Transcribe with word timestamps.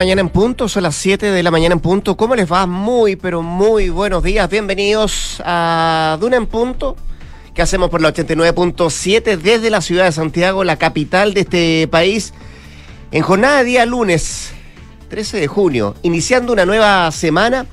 Mañana 0.00 0.20
en 0.20 0.28
punto, 0.28 0.68
son 0.68 0.84
las 0.84 0.94
7 0.94 1.26
de 1.26 1.42
la 1.42 1.50
mañana 1.50 1.72
en 1.72 1.80
punto. 1.80 2.16
¿Cómo 2.16 2.36
les 2.36 2.48
va? 2.48 2.66
Muy, 2.66 3.16
pero 3.16 3.42
muy 3.42 3.88
buenos 3.88 4.22
días. 4.22 4.48
Bienvenidos 4.48 5.42
a 5.44 6.16
Duna 6.20 6.36
en 6.36 6.46
punto, 6.46 6.94
que 7.52 7.62
hacemos 7.62 7.90
por 7.90 8.00
la 8.00 8.14
89.7 8.14 9.36
desde 9.38 9.70
la 9.70 9.80
ciudad 9.80 10.04
de 10.04 10.12
Santiago, 10.12 10.62
la 10.62 10.76
capital 10.76 11.34
de 11.34 11.40
este 11.40 11.88
país, 11.88 12.32
en 13.10 13.24
jornada 13.24 13.58
de 13.58 13.64
día 13.64 13.86
lunes, 13.86 14.52
13 15.08 15.40
de 15.40 15.48
junio, 15.48 15.96
iniciando 16.02 16.52
una 16.52 16.64
nueva 16.64 17.10
semana. 17.10 17.66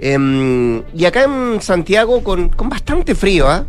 Em, 0.00 0.82
y 0.92 1.04
acá 1.04 1.22
en 1.22 1.62
Santiago 1.62 2.24
con, 2.24 2.48
con 2.48 2.68
bastante 2.68 3.14
frío, 3.14 3.48
¿ah? 3.48 3.64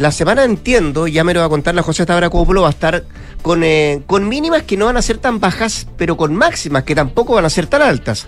La 0.00 0.12
semana 0.12 0.44
entiendo, 0.44 1.06
ya 1.08 1.24
me 1.24 1.34
lo 1.34 1.40
va 1.40 1.46
a 1.46 1.50
contar 1.50 1.74
la 1.74 1.82
José 1.82 2.06
Tabra 2.06 2.30
Coplo, 2.30 2.62
va 2.62 2.68
a 2.68 2.70
estar 2.70 3.04
con, 3.42 3.62
eh, 3.62 4.00
con 4.06 4.26
mínimas 4.30 4.62
que 4.62 4.78
no 4.78 4.86
van 4.86 4.96
a 4.96 5.02
ser 5.02 5.18
tan 5.18 5.40
bajas, 5.40 5.86
pero 5.98 6.16
con 6.16 6.34
máximas 6.34 6.84
que 6.84 6.94
tampoco 6.94 7.34
van 7.34 7.44
a 7.44 7.50
ser 7.50 7.66
tan 7.66 7.82
altas. 7.82 8.26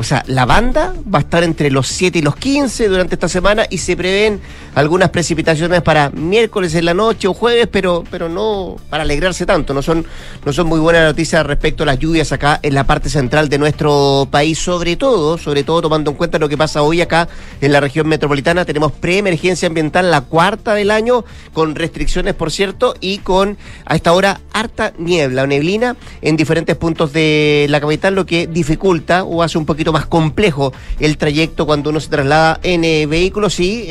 O 0.00 0.04
sea, 0.04 0.22
la 0.28 0.46
banda 0.46 0.94
va 1.12 1.18
a 1.18 1.22
estar 1.22 1.42
entre 1.42 1.72
los 1.72 1.88
7 1.88 2.20
y 2.20 2.22
los 2.22 2.36
15 2.36 2.86
durante 2.86 3.16
esta 3.16 3.28
semana 3.28 3.66
y 3.68 3.78
se 3.78 3.96
prevén 3.96 4.40
algunas 4.76 5.10
precipitaciones 5.10 5.82
para 5.82 6.10
miércoles 6.10 6.72
en 6.76 6.84
la 6.84 6.94
noche 6.94 7.26
o 7.26 7.34
jueves, 7.34 7.66
pero, 7.66 8.04
pero 8.08 8.28
no 8.28 8.76
para 8.90 9.02
alegrarse 9.02 9.44
tanto. 9.44 9.74
No 9.74 9.82
son, 9.82 10.06
no 10.46 10.52
son 10.52 10.68
muy 10.68 10.78
buenas 10.78 11.02
noticias 11.02 11.44
respecto 11.44 11.82
a 11.82 11.86
las 11.86 11.98
lluvias 11.98 12.30
acá 12.30 12.60
en 12.62 12.74
la 12.74 12.84
parte 12.84 13.10
central 13.10 13.48
de 13.48 13.58
nuestro 13.58 14.28
país, 14.30 14.60
sobre 14.60 14.94
todo, 14.94 15.36
sobre 15.36 15.64
todo 15.64 15.82
tomando 15.82 16.12
en 16.12 16.16
cuenta 16.16 16.38
lo 16.38 16.48
que 16.48 16.56
pasa 16.56 16.82
hoy 16.82 17.00
acá 17.00 17.28
en 17.60 17.72
la 17.72 17.80
región 17.80 18.06
metropolitana. 18.06 18.64
Tenemos 18.64 18.92
preemergencia 18.92 19.66
ambiental, 19.66 20.12
la 20.12 20.20
cuarta 20.20 20.74
del 20.74 20.92
año, 20.92 21.24
con 21.52 21.74
restricciones, 21.74 22.34
por 22.34 22.52
cierto, 22.52 22.94
y 23.00 23.18
con 23.18 23.58
a 23.84 23.96
esta 23.96 24.12
hora 24.12 24.42
harta 24.52 24.92
niebla 24.96 25.42
o 25.42 25.48
neblina 25.48 25.96
en 26.22 26.36
diferentes 26.36 26.76
puntos 26.76 27.12
de 27.12 27.66
la 27.68 27.80
capital, 27.80 28.14
lo 28.14 28.26
que 28.26 28.46
dificulta 28.46 29.24
o 29.24 29.42
hace 29.42 29.58
un 29.58 29.66
poquito 29.66 29.87
más 29.92 30.06
complejo 30.06 30.72
el 31.00 31.16
trayecto 31.16 31.66
cuando 31.66 31.90
uno 31.90 32.00
se 32.00 32.08
traslada 32.08 32.60
en 32.62 32.84
eh, 32.84 33.06
vehículos 33.06 33.60
y 33.60 33.86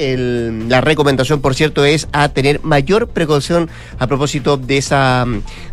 la 0.67 0.81
recomendación, 0.81 1.41
por 1.41 1.55
cierto, 1.55 1.85
es 1.85 2.07
a 2.11 2.29
tener 2.29 2.63
mayor 2.63 3.07
precaución 3.07 3.69
a 3.99 4.07
propósito 4.07 4.57
de 4.57 4.77
esa, 4.77 5.25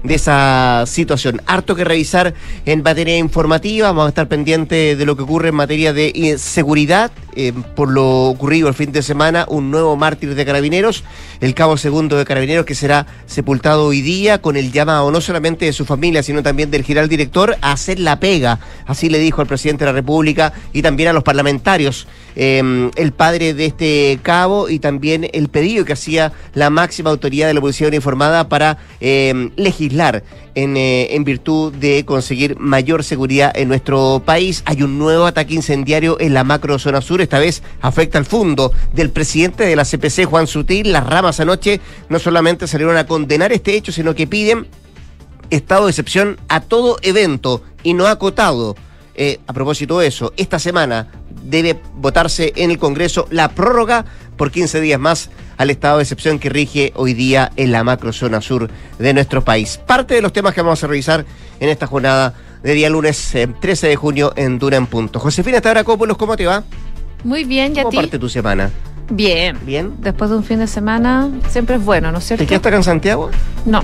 de 0.02 0.14
esa 0.14 0.84
situación. 0.86 1.42
Harto 1.46 1.74
que 1.74 1.84
revisar 1.84 2.34
en 2.66 2.82
materia 2.82 3.16
informativa, 3.16 3.88
vamos 3.88 4.06
a 4.06 4.08
estar 4.08 4.28
pendientes 4.28 4.98
de 4.98 5.06
lo 5.06 5.16
que 5.16 5.22
ocurre 5.22 5.48
en 5.48 5.54
materia 5.54 5.92
de 5.92 6.12
eh, 6.14 6.38
seguridad, 6.38 7.10
eh, 7.36 7.52
por 7.74 7.90
lo 7.90 8.24
ocurrido 8.24 8.68
el 8.68 8.74
fin 8.74 8.92
de 8.92 9.02
semana, 9.02 9.46
un 9.48 9.70
nuevo 9.70 9.96
mártir 9.96 10.34
de 10.34 10.44
carabineros, 10.44 11.04
el 11.40 11.54
cabo 11.54 11.76
segundo 11.76 12.16
de 12.16 12.24
carabineros 12.24 12.64
que 12.64 12.74
será 12.74 13.06
sepultado 13.26 13.86
hoy 13.86 14.02
día 14.02 14.40
con 14.40 14.56
el 14.56 14.72
llamado 14.72 15.10
no 15.10 15.20
solamente 15.20 15.64
de 15.66 15.72
su 15.72 15.84
familia, 15.84 16.22
sino 16.22 16.42
también 16.42 16.70
del 16.70 16.84
general 16.84 17.08
director 17.08 17.56
a 17.60 17.72
hacer 17.72 17.98
la 17.98 18.20
pega, 18.20 18.60
así 18.86 19.08
le 19.08 19.18
dijo 19.18 19.42
el 19.42 19.48
presidente 19.48 19.84
de 19.84 19.90
la 19.90 19.96
República 19.96 20.52
y 20.72 20.82
también 20.82 21.08
a 21.08 21.12
los 21.12 21.22
parlamentarios. 21.22 22.06
Em, 22.36 22.90
el 22.96 23.12
padre 23.12 23.54
de 23.54 23.66
este 23.66 24.18
cabo 24.22 24.68
y 24.68 24.80
también 24.80 25.28
el 25.32 25.48
pedido 25.48 25.84
que 25.84 25.92
hacía 25.92 26.32
la 26.52 26.68
máxima 26.68 27.10
autoridad 27.10 27.46
de 27.46 27.54
la 27.54 27.60
oposición 27.60 27.94
informada 27.94 28.48
para 28.48 28.78
em, 29.00 29.50
legislar 29.56 30.24
en, 30.54 30.76
eh, 30.76 31.14
en, 31.14 31.24
virtud 31.24 31.72
de 31.72 32.04
conseguir 32.04 32.58
mayor 32.58 33.04
seguridad 33.04 33.52
en 33.54 33.68
nuestro 33.68 34.22
país. 34.24 34.62
Hay 34.66 34.82
un 34.82 34.98
nuevo 34.98 35.26
ataque 35.26 35.54
incendiario 35.54 36.20
en 36.20 36.34
la 36.34 36.44
macro 36.44 36.78
zona 36.78 37.00
sur, 37.00 37.20
esta 37.20 37.38
vez 37.38 37.62
afecta 37.80 38.18
al 38.18 38.26
fondo 38.26 38.72
del 38.92 39.10
presidente 39.10 39.64
de 39.64 39.76
la 39.76 39.84
CPC, 39.84 40.24
Juan 40.24 40.46
Sutil. 40.46 40.92
Las 40.92 41.06
ramas 41.06 41.40
anoche 41.40 41.80
no 42.08 42.18
solamente 42.18 42.66
salieron 42.66 42.96
a 42.96 43.06
condenar 43.06 43.52
este 43.52 43.74
hecho, 43.74 43.92
sino 43.92 44.14
que 44.14 44.26
piden 44.26 44.66
estado 45.50 45.84
de 45.84 45.90
excepción 45.90 46.38
a 46.48 46.60
todo 46.60 46.98
evento 47.02 47.62
y 47.82 47.94
no 47.94 48.06
acotado 48.06 48.76
eh, 49.16 49.38
a 49.46 49.52
propósito 49.52 50.00
de 50.00 50.08
eso, 50.08 50.32
esta 50.36 50.58
semana 50.58 51.06
debe 51.44 51.78
votarse 51.94 52.52
en 52.56 52.72
el 52.72 52.78
Congreso 52.78 53.28
la 53.30 53.48
prórroga 53.48 54.04
por 54.36 54.50
15 54.50 54.80
días 54.80 55.00
más 55.00 55.30
al 55.56 55.70
estado 55.70 55.98
de 55.98 56.02
excepción 56.02 56.38
que 56.38 56.48
rige 56.48 56.92
hoy 56.96 57.14
día 57.14 57.52
en 57.56 57.72
la 57.72 57.84
macrozona 57.84 58.40
sur 58.40 58.70
de 58.98 59.14
nuestro 59.14 59.44
país. 59.44 59.78
Parte 59.78 60.14
de 60.14 60.22
los 60.22 60.32
temas 60.32 60.54
que 60.54 60.62
vamos 60.62 60.82
a 60.82 60.86
revisar 60.86 61.24
en 61.60 61.68
esta 61.68 61.86
jornada 61.86 62.34
de 62.62 62.74
día 62.74 62.90
lunes 62.90 63.34
13 63.60 63.88
de 63.88 63.96
junio 63.96 64.32
en 64.36 64.58
Dura 64.58 64.76
en 64.76 64.86
Punto. 64.86 65.20
Josefina 65.20 65.60
Tabracópolos, 65.60 66.16
¿cómo 66.16 66.36
te 66.36 66.46
va? 66.46 66.64
Muy 67.22 67.44
bien, 67.44 67.74
¿y 67.76 67.80
a 67.80 67.82
¿Cómo 67.84 67.96
parte 67.96 68.18
tu 68.18 68.28
semana? 68.28 68.70
Bien. 69.10 69.58
Bien. 69.64 69.94
Después 69.98 70.30
de 70.30 70.36
un 70.36 70.44
fin 70.44 70.58
de 70.58 70.66
semana 70.66 71.30
siempre 71.48 71.76
es 71.76 71.84
bueno, 71.84 72.10
¿no 72.12 72.18
es 72.18 72.24
cierto? 72.24 72.44
¿Te 72.44 72.48
quedaste 72.48 72.68
acá 72.68 72.76
en 72.76 72.84
Santiago? 72.84 73.30
No, 73.64 73.82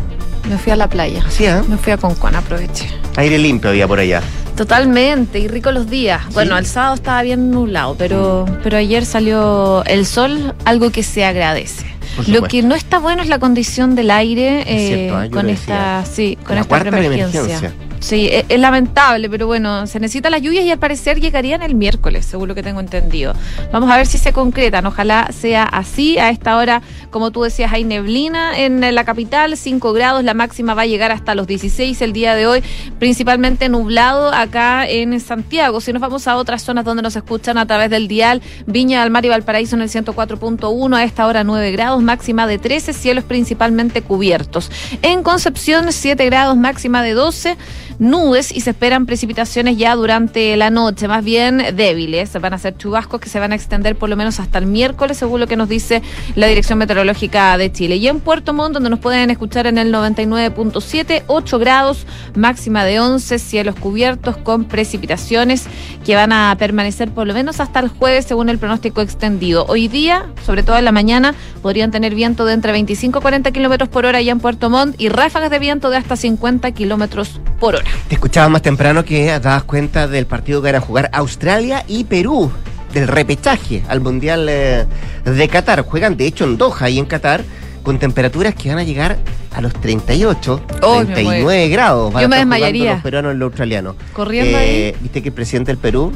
me 0.49 0.59
fui 0.59 0.73
a 0.73 0.77
la 0.77 0.89
playa. 0.89 1.25
¿Sí, 1.29 1.45
eh? 1.45 1.63
Me 1.69 1.77
fui 1.77 1.93
a 1.93 1.97
Concuán, 1.97 2.35
aproveché. 2.35 2.89
Aire 3.17 3.39
limpio 3.39 3.71
había 3.71 3.87
por 3.87 3.99
allá. 3.99 4.23
Totalmente, 4.57 5.39
y 5.39 5.49
rico 5.49 5.73
los 5.73 5.89
días. 5.89 6.23
Bueno, 6.33 6.59
el 6.59 6.67
sábado 6.67 6.95
estaba 6.95 7.23
bien 7.23 7.51
nublado, 7.51 7.95
pero, 7.97 8.45
pero 8.63 8.77
ayer 8.77 9.07
salió 9.07 9.83
el 9.87 10.05
sol, 10.05 10.55
algo 10.65 10.91
que 10.91 11.03
se 11.03 11.25
agradece. 11.25 11.87
Lo 12.29 12.43
que 12.43 12.63
no 12.63 12.75
está 12.75 12.99
bueno 12.99 13.23
es 13.23 13.29
la 13.29 13.39
condición 13.39 13.95
del 13.95 14.11
aire 14.11 14.63
eh, 14.67 15.09
¿eh? 15.09 15.31
con 15.31 15.49
esta, 15.49 16.05
sí, 16.05 16.39
con 16.45 16.59
esta 16.59 16.79
emergencia. 16.79 17.73
Sí, 18.01 18.29
e, 18.29 18.47
es, 18.49 18.59
lamentable, 18.59 19.29
pero 19.29 19.47
bueno, 19.47 19.87
se 19.87 20.01
necesitan 20.01 20.33
las 20.33 20.41
lluvias 20.41 20.65
y 20.65 20.71
al 20.71 20.79
parecer 20.79 21.21
llegarían 21.21 21.63
el 21.63 21.75
miércoles, 21.75 22.25
según 22.25 22.49
lo 22.49 22.55
que 22.55 22.63
tengo 22.63 22.81
entendido. 22.81 23.35
Vamos 23.73 23.91
a 23.91 23.97
ver 23.99 24.07
si 24.07 24.17
se 24.17 24.33
concretan, 24.33 24.87
ojalá 24.87 25.29
sea 25.33 25.65
así. 25.65 26.19
A 26.19 26.31
esta 26.31 26.57
hora, 26.57 26.81
como 27.11 27.31
tú 27.31 27.43
decías, 27.43 27.73
hay 27.73 27.85
neblina 27.85 28.59
en 28.59 28.95
la 28.95 29.05
capital, 29.05 29.57
5 29.57 29.93
grados, 29.93 30.25
la 30.25 30.33
máxima 30.33 30.73
va 30.73 30.83
a 30.83 30.87
llegar 30.87 31.13
hasta 31.13 31.35
los 31.35 31.47
16 31.47 32.01
el 32.01 32.15
día 32.15 32.35
de 32.35 32.47
hoy, 32.47 32.63
principalmente 32.99 33.69
nublado 33.69 34.33
acá 34.33 34.89
en 34.89 35.21
Santiago. 35.21 35.83
Si 35.83 35.93
nos 35.93 36.01
vamos 36.01 36.27
a 36.27 36.37
otras 36.37 36.63
zonas 36.63 36.87
donde 36.87 37.03
nos 37.03 37.17
escuchan 37.17 37.59
a 37.59 37.67
través 37.67 37.91
del 37.91 38.09
dial, 38.09 38.41
Viña 38.67 39.03
del 39.03 39.11
Mar 39.11 39.27
y 39.27 39.29
Valparaíso 39.29 39.77
en 39.77 39.83
el 39.83 39.91
104.1, 39.91 40.97
a 40.97 41.05
esta 41.05 41.27
hora 41.27 41.45
9 41.45 41.71
grados, 41.73 42.03
máxima 42.11 42.49
de 42.49 42.59
13, 42.59 42.93
cielos 42.93 43.23
principalmente 43.23 44.03
cubiertos. 44.03 44.73
En 45.03 45.23
Concepción, 45.23 45.93
7 45.93 46.25
grados, 46.27 46.57
máxima 46.57 47.05
de 47.05 47.13
12 47.13 47.57
nubes 48.01 48.51
y 48.51 48.63
se 48.63 48.71
esperan 48.71 49.05
precipitaciones 49.05 49.77
ya 49.77 49.95
durante 49.95 50.57
la 50.57 50.71
noche, 50.71 51.07
más 51.07 51.23
bien 51.23 51.63
débiles. 51.77 52.33
Van 52.41 52.55
a 52.55 52.59
ser 52.59 52.77
chubascos 52.77 53.21
que 53.21 53.29
se 53.29 53.39
van 53.39 53.53
a 53.53 53.55
extender 53.55 53.95
por 53.95 54.09
lo 54.09 54.17
menos 54.17 54.41
hasta 54.41 54.59
el 54.59 54.67
miércoles, 54.67 55.19
según 55.19 55.39
lo 55.39 55.47
que 55.47 55.57
nos 55.57 55.69
dice 55.69 56.03
la 56.35 56.47
Dirección 56.47 56.79
Meteorológica 56.79 57.57
de 57.59 57.71
Chile. 57.71 57.97
Y 57.97 58.09
en 58.09 58.21
Puerto 58.21 58.55
Montt, 58.55 58.75
donde 58.75 58.89
nos 58.91 58.99
pueden 58.99 59.31
escuchar 59.31 59.67
en 59.67 59.77
el 59.77 59.93
99.7, 59.93 61.25
8 61.27 61.59
grados, 61.59 62.07
máxima 62.35 62.85
de 62.85 63.01
11, 63.01 63.39
cielos 63.39 63.75
cubiertos 63.77 64.39
con 64.39 64.65
precipitaciones 64.65 65.67
que 66.05 66.17
van 66.17 66.33
a 66.33 66.57
permanecer 66.59 67.11
por 67.11 67.27
lo 67.27 67.35
menos 67.35 67.61
hasta 67.61 67.81
el 67.81 67.89
jueves, 67.89 68.25
según 68.25 68.49
el 68.49 68.59
pronóstico 68.59 69.03
extendido. 69.03 69.67
Hoy 69.69 69.89
día, 69.89 70.27
sobre 70.47 70.63
todo 70.63 70.79
en 70.79 70.87
la 70.87 70.93
mañana, 70.93 71.35
podrían 71.61 71.91
tener 71.91 72.15
viento 72.15 72.47
de 72.47 72.55
entre 72.55 72.73
25 72.73 73.19
y 73.19 73.23
40 73.23 73.51
kilómetros 73.53 73.91
por 73.91 74.07
hora 74.07 74.23
ya 74.23 74.33
en 74.33 74.41
Puerto 74.41 74.71
Montt 74.71 74.99
y 74.99 75.11
ráfagas 75.11 75.51
de 75.51 75.59
viento 75.59 75.91
de 75.91 75.99
hasta 75.99 76.17
50 76.17 76.71
kilómetros 76.73 77.41
por 77.61 77.77
hora. 77.77 77.85
Te 78.09 78.15
escuchaba 78.15 78.49
más 78.49 78.63
temprano 78.63 79.05
que 79.05 79.27
dabas 79.39 79.63
cuenta 79.65 80.09
del 80.09 80.27
partido 80.27 80.63
que 80.63 80.71
era 80.71 80.81
jugar 80.81 81.11
Australia 81.13 81.85
y 81.87 82.05
Perú, 82.05 82.51
del 82.93 83.07
repechaje 83.07 83.85
al 83.87 84.01
Mundial 84.01 84.49
eh, 84.49 84.87
de 85.25 85.49
Qatar. 85.49 85.83
Juegan 85.83 86.17
de 86.17 86.27
hecho 86.27 86.45
en 86.45 86.57
Doha 86.57 86.89
y 86.91 86.99
en 86.99 87.05
Qatar 87.05 87.45
con 87.83 87.99
temperaturas 87.99 88.55
que 88.55 88.69
van 88.71 88.79
a 88.79 88.85
llegar 88.85 89.19
a 89.55 89.61
los 89.61 89.73
38, 89.75 90.63
39 90.81 91.69
grados. 91.69 92.15
Yo 92.21 92.29
me 92.29 92.37
desmayaría. 92.37 92.95
Los 92.95 93.03
peruanos 93.03 93.35
y 93.35 93.39
los 93.39 93.47
australianos. 93.47 93.97
Corriendo 94.13 94.59
eh, 94.61 94.97
¿Viste 95.01 95.23
que 95.23 95.29
el 95.29 95.35
presidente 95.35 95.73
del 95.73 95.79
Perú 95.79 96.13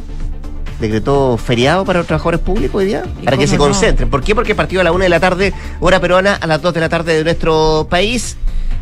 decretó 0.80 1.36
feriado 1.36 1.84
para 1.84 2.00
los 2.00 2.06
trabajadores 2.06 2.40
públicos 2.40 2.80
hoy 2.80 2.86
día? 2.86 3.04
Para 3.24 3.36
que 3.36 3.46
se 3.46 3.56
concentren. 3.56 4.10
¿Por 4.10 4.22
qué? 4.22 4.34
Porque 4.34 4.52
el 4.52 4.56
partido 4.56 4.80
a 4.80 4.84
la 4.84 4.92
una 4.92 5.04
de 5.04 5.10
la 5.10 5.20
tarde, 5.20 5.52
hora 5.80 6.00
peruana, 6.00 6.34
a 6.34 6.46
las 6.46 6.60
2 6.60 6.74
de 6.74 6.80
la 6.80 6.88
tarde 6.88 7.14
de 7.14 7.24
nuestro 7.24 7.86
país. 7.88 8.36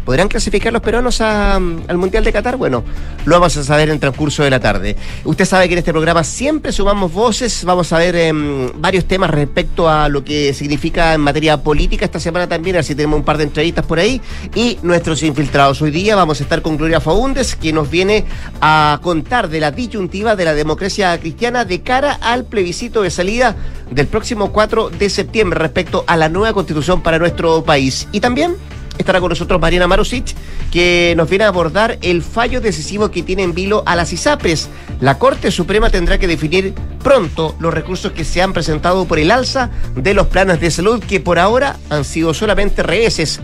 ¿Podrán 0.04 0.28
clasificar 0.28 0.72
los 0.72 0.82
peruanos 0.82 1.20
al 1.20 1.96
Mundial 1.96 2.24
de 2.24 2.32
Qatar? 2.32 2.56
Bueno, 2.56 2.82
lo 3.24 3.36
vamos 3.36 3.56
a 3.56 3.62
saber 3.62 3.88
en 3.88 3.94
el 3.94 4.00
transcurso 4.00 4.42
de 4.42 4.50
la 4.50 4.58
tarde. 4.58 4.96
Usted 5.24 5.44
sabe 5.44 5.68
que 5.68 5.74
en 5.74 5.78
este 5.78 5.92
programa 5.92 6.24
siempre 6.24 6.72
sumamos 6.72 7.12
voces, 7.12 7.64
vamos 7.64 7.92
a 7.92 7.98
ver 7.98 8.16
em, 8.16 8.70
varios 8.80 9.04
temas 9.04 9.30
respecto 9.30 9.88
a 9.88 10.08
lo 10.08 10.24
que 10.24 10.54
significa 10.54 11.14
en 11.14 11.20
materia 11.20 11.62
política 11.62 12.04
esta 12.04 12.18
semana 12.18 12.48
también, 12.48 12.76
así 12.76 12.94
tenemos 12.96 13.18
un 13.18 13.24
par 13.24 13.38
de 13.38 13.44
entrevistas 13.44 13.86
por 13.86 14.00
ahí, 14.00 14.20
y 14.56 14.78
nuestros 14.82 15.22
infiltrados. 15.22 15.80
Hoy 15.82 15.92
día 15.92 16.16
vamos 16.16 16.40
a 16.40 16.42
estar 16.42 16.62
con 16.62 16.76
Gloria 16.76 17.00
Faúndes, 17.00 17.54
que 17.54 17.72
nos 17.72 17.88
viene 17.88 18.24
a 18.60 18.98
contar 19.02 19.48
de 19.48 19.60
la 19.60 19.70
disyuntiva 19.70 20.34
de 20.34 20.44
la 20.44 20.54
democracia 20.54 21.18
cristiana 21.20 21.64
de 21.64 21.80
cara 21.82 22.18
al 22.20 22.44
plebiscito 22.44 23.02
de 23.02 23.10
salida 23.10 23.54
del 23.90 24.08
próximo 24.08 24.52
4 24.52 24.90
de 24.90 25.10
septiembre 25.10 25.60
respecto 25.60 26.04
a 26.06 26.16
la 26.16 26.28
nueva 26.28 26.52
constitución 26.52 27.02
para 27.02 27.18
nuestro 27.18 27.62
país. 27.62 28.08
Y 28.10 28.20
también 28.20 28.56
estará 29.02 29.20
con 29.20 29.28
nosotros 29.28 29.60
Mariana 29.60 29.86
Marusic, 29.86 30.34
que 30.70 31.14
nos 31.16 31.28
viene 31.28 31.44
a 31.44 31.48
abordar 31.48 31.98
el 32.02 32.22
fallo 32.22 32.60
decisivo 32.60 33.10
que 33.10 33.22
tiene 33.22 33.42
en 33.42 33.54
vilo 33.54 33.82
a 33.86 33.94
las 33.96 34.12
ISAPRES. 34.12 34.68
La 35.00 35.18
Corte 35.18 35.50
Suprema 35.50 35.90
tendrá 35.90 36.18
que 36.18 36.26
definir 36.26 36.74
pronto 37.02 37.54
los 37.58 37.74
recursos 37.74 38.12
que 38.12 38.24
se 38.24 38.42
han 38.42 38.52
presentado 38.52 39.04
por 39.04 39.18
el 39.18 39.30
alza 39.30 39.70
de 39.94 40.14
los 40.14 40.28
planes 40.28 40.60
de 40.60 40.70
salud, 40.70 41.02
que 41.02 41.20
por 41.20 41.38
ahora 41.38 41.76
han 41.90 42.04
sido 42.04 42.32
solamente 42.34 42.82
reveses 42.82 43.40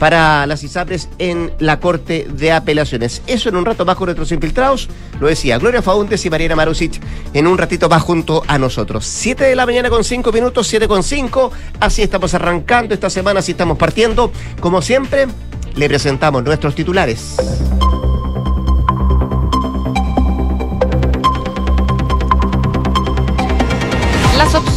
para 0.00 0.46
las 0.46 0.64
ISAPRES 0.64 1.10
en 1.18 1.52
la 1.58 1.78
Corte 1.78 2.26
de 2.32 2.50
Apelaciones. 2.50 3.22
Eso 3.26 3.50
en 3.50 3.56
un 3.56 3.66
rato 3.66 3.84
más 3.84 3.96
con 3.96 4.06
nuestros 4.06 4.32
infiltrados, 4.32 4.88
lo 5.20 5.28
decía 5.28 5.58
Gloria 5.58 5.82
Faundes 5.82 6.24
y 6.24 6.30
Mariana 6.30 6.56
Marusic 6.56 7.00
en 7.34 7.46
un 7.46 7.58
ratito 7.58 7.88
más 7.88 8.02
junto 8.02 8.42
a 8.48 8.58
nosotros. 8.58 9.04
7 9.04 9.44
de 9.44 9.54
la 9.54 9.66
mañana 9.66 9.90
con 9.90 10.02
5 10.02 10.32
minutos, 10.32 10.66
7 10.66 10.88
con 10.88 11.02
5, 11.02 11.52
así 11.80 12.02
estamos 12.02 12.32
arrancando 12.32 12.94
esta 12.94 13.10
semana, 13.10 13.40
así 13.40 13.52
estamos 13.52 13.76
partiendo. 13.76 14.32
Como 14.60 14.80
siempre, 14.80 15.26
le 15.76 15.86
presentamos 15.86 16.42
nuestros 16.42 16.74
titulares. 16.74 17.36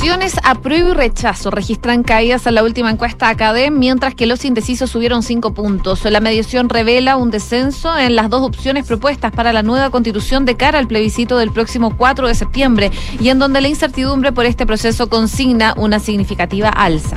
Las 0.04 0.18
opciones 0.18 0.36
apruebo 0.44 0.90
y 0.90 0.94
rechazo 0.96 1.50
registran 1.50 2.04
caídas 2.04 2.46
en 2.46 2.56
la 2.56 2.64
última 2.64 2.92
encuesta 2.92 3.30
ACADE, 3.30 3.72
mientras 3.72 4.14
que 4.14 4.26
los 4.26 4.44
indecisos 4.44 4.92
subieron 4.92 5.24
cinco 5.24 5.54
puntos. 5.54 6.04
La 6.04 6.20
medición 6.20 6.68
revela 6.68 7.16
un 7.16 7.32
descenso 7.32 7.98
en 7.98 8.18
las 8.18 8.30
dos 8.30 8.42
opciones 8.42 8.86
propuestas 8.86 9.32
para 9.32 9.54
la 9.54 9.64
nueva 9.64 9.92
constitución 9.92 10.44
de 10.44 10.58
cara 10.58 10.78
al 10.78 10.88
plebiscito 10.88 11.38
del 11.38 11.54
próximo 11.54 11.96
4 11.96 12.28
de 12.28 12.36
septiembre 12.36 12.92
y 13.22 13.30
en 13.30 13.40
donde 13.40 13.62
la 13.62 13.70
incertidumbre 13.70 14.34
por 14.34 14.46
este 14.46 14.66
proceso 14.66 15.08
consigna 15.08 15.74
una 15.78 16.00
significativa 16.00 16.68
alza. 16.68 17.16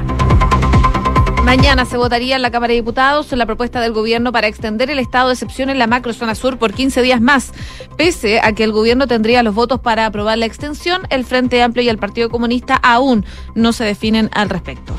Mañana 1.46 1.84
se 1.84 1.96
votaría 1.96 2.34
en 2.34 2.42
la 2.42 2.50
Cámara 2.50 2.72
de 2.72 2.80
Diputados 2.80 3.30
la 3.30 3.46
propuesta 3.46 3.80
del 3.80 3.92
gobierno 3.92 4.32
para 4.32 4.48
extender 4.48 4.90
el 4.90 4.98
estado 4.98 5.28
de 5.28 5.34
excepción 5.34 5.70
en 5.70 5.78
la 5.78 5.86
macrozona 5.86 6.34
sur 6.34 6.58
por 6.58 6.72
15 6.72 7.02
días 7.02 7.20
más. 7.20 7.52
Pese 7.96 8.40
a 8.40 8.52
que 8.52 8.64
el 8.64 8.72
gobierno 8.72 9.06
tendría 9.06 9.44
los 9.44 9.54
votos 9.54 9.78
para 9.78 10.06
aprobar 10.06 10.38
la 10.38 10.46
extensión, 10.46 11.02
el 11.08 11.24
Frente 11.24 11.62
Amplio 11.62 11.84
y 11.84 11.88
el 11.88 11.98
Partido 11.98 12.30
Comunista 12.30 12.74
aún 12.74 13.24
no 13.54 13.72
se 13.72 13.84
definen 13.84 14.28
al 14.32 14.50
respecto. 14.50 14.92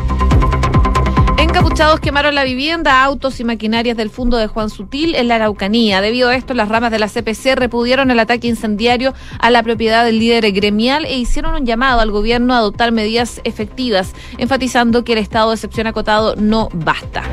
Encapuchados 1.67 1.99
quemaron 1.99 2.33
la 2.33 2.45
vivienda, 2.45 3.03
autos 3.03 3.41
y 3.41 3.43
maquinarias 3.43 3.97
del 3.97 4.09
fondo 4.09 4.37
de 4.37 4.47
Juan 4.47 4.69
Sutil 4.69 5.15
en 5.15 5.27
la 5.27 5.35
Araucanía. 5.35 5.99
Debido 5.99 6.29
a 6.29 6.35
esto, 6.37 6.53
las 6.53 6.69
ramas 6.69 6.91
de 6.91 6.97
la 6.97 7.09
CPC 7.09 7.57
repudieron 7.57 8.09
el 8.09 8.19
ataque 8.21 8.47
incendiario 8.47 9.13
a 9.37 9.51
la 9.51 9.61
propiedad 9.63 10.05
del 10.05 10.17
líder 10.17 10.49
gremial 10.53 11.03
e 11.03 11.17
hicieron 11.17 11.55
un 11.55 11.65
llamado 11.65 11.99
al 11.99 12.09
gobierno 12.09 12.53
a 12.53 12.59
adoptar 12.59 12.93
medidas 12.93 13.41
efectivas, 13.43 14.13
enfatizando 14.37 15.03
que 15.03 15.11
el 15.11 15.19
estado 15.19 15.49
de 15.49 15.55
excepción 15.55 15.87
acotado 15.87 16.37
no 16.37 16.69
basta. 16.71 17.23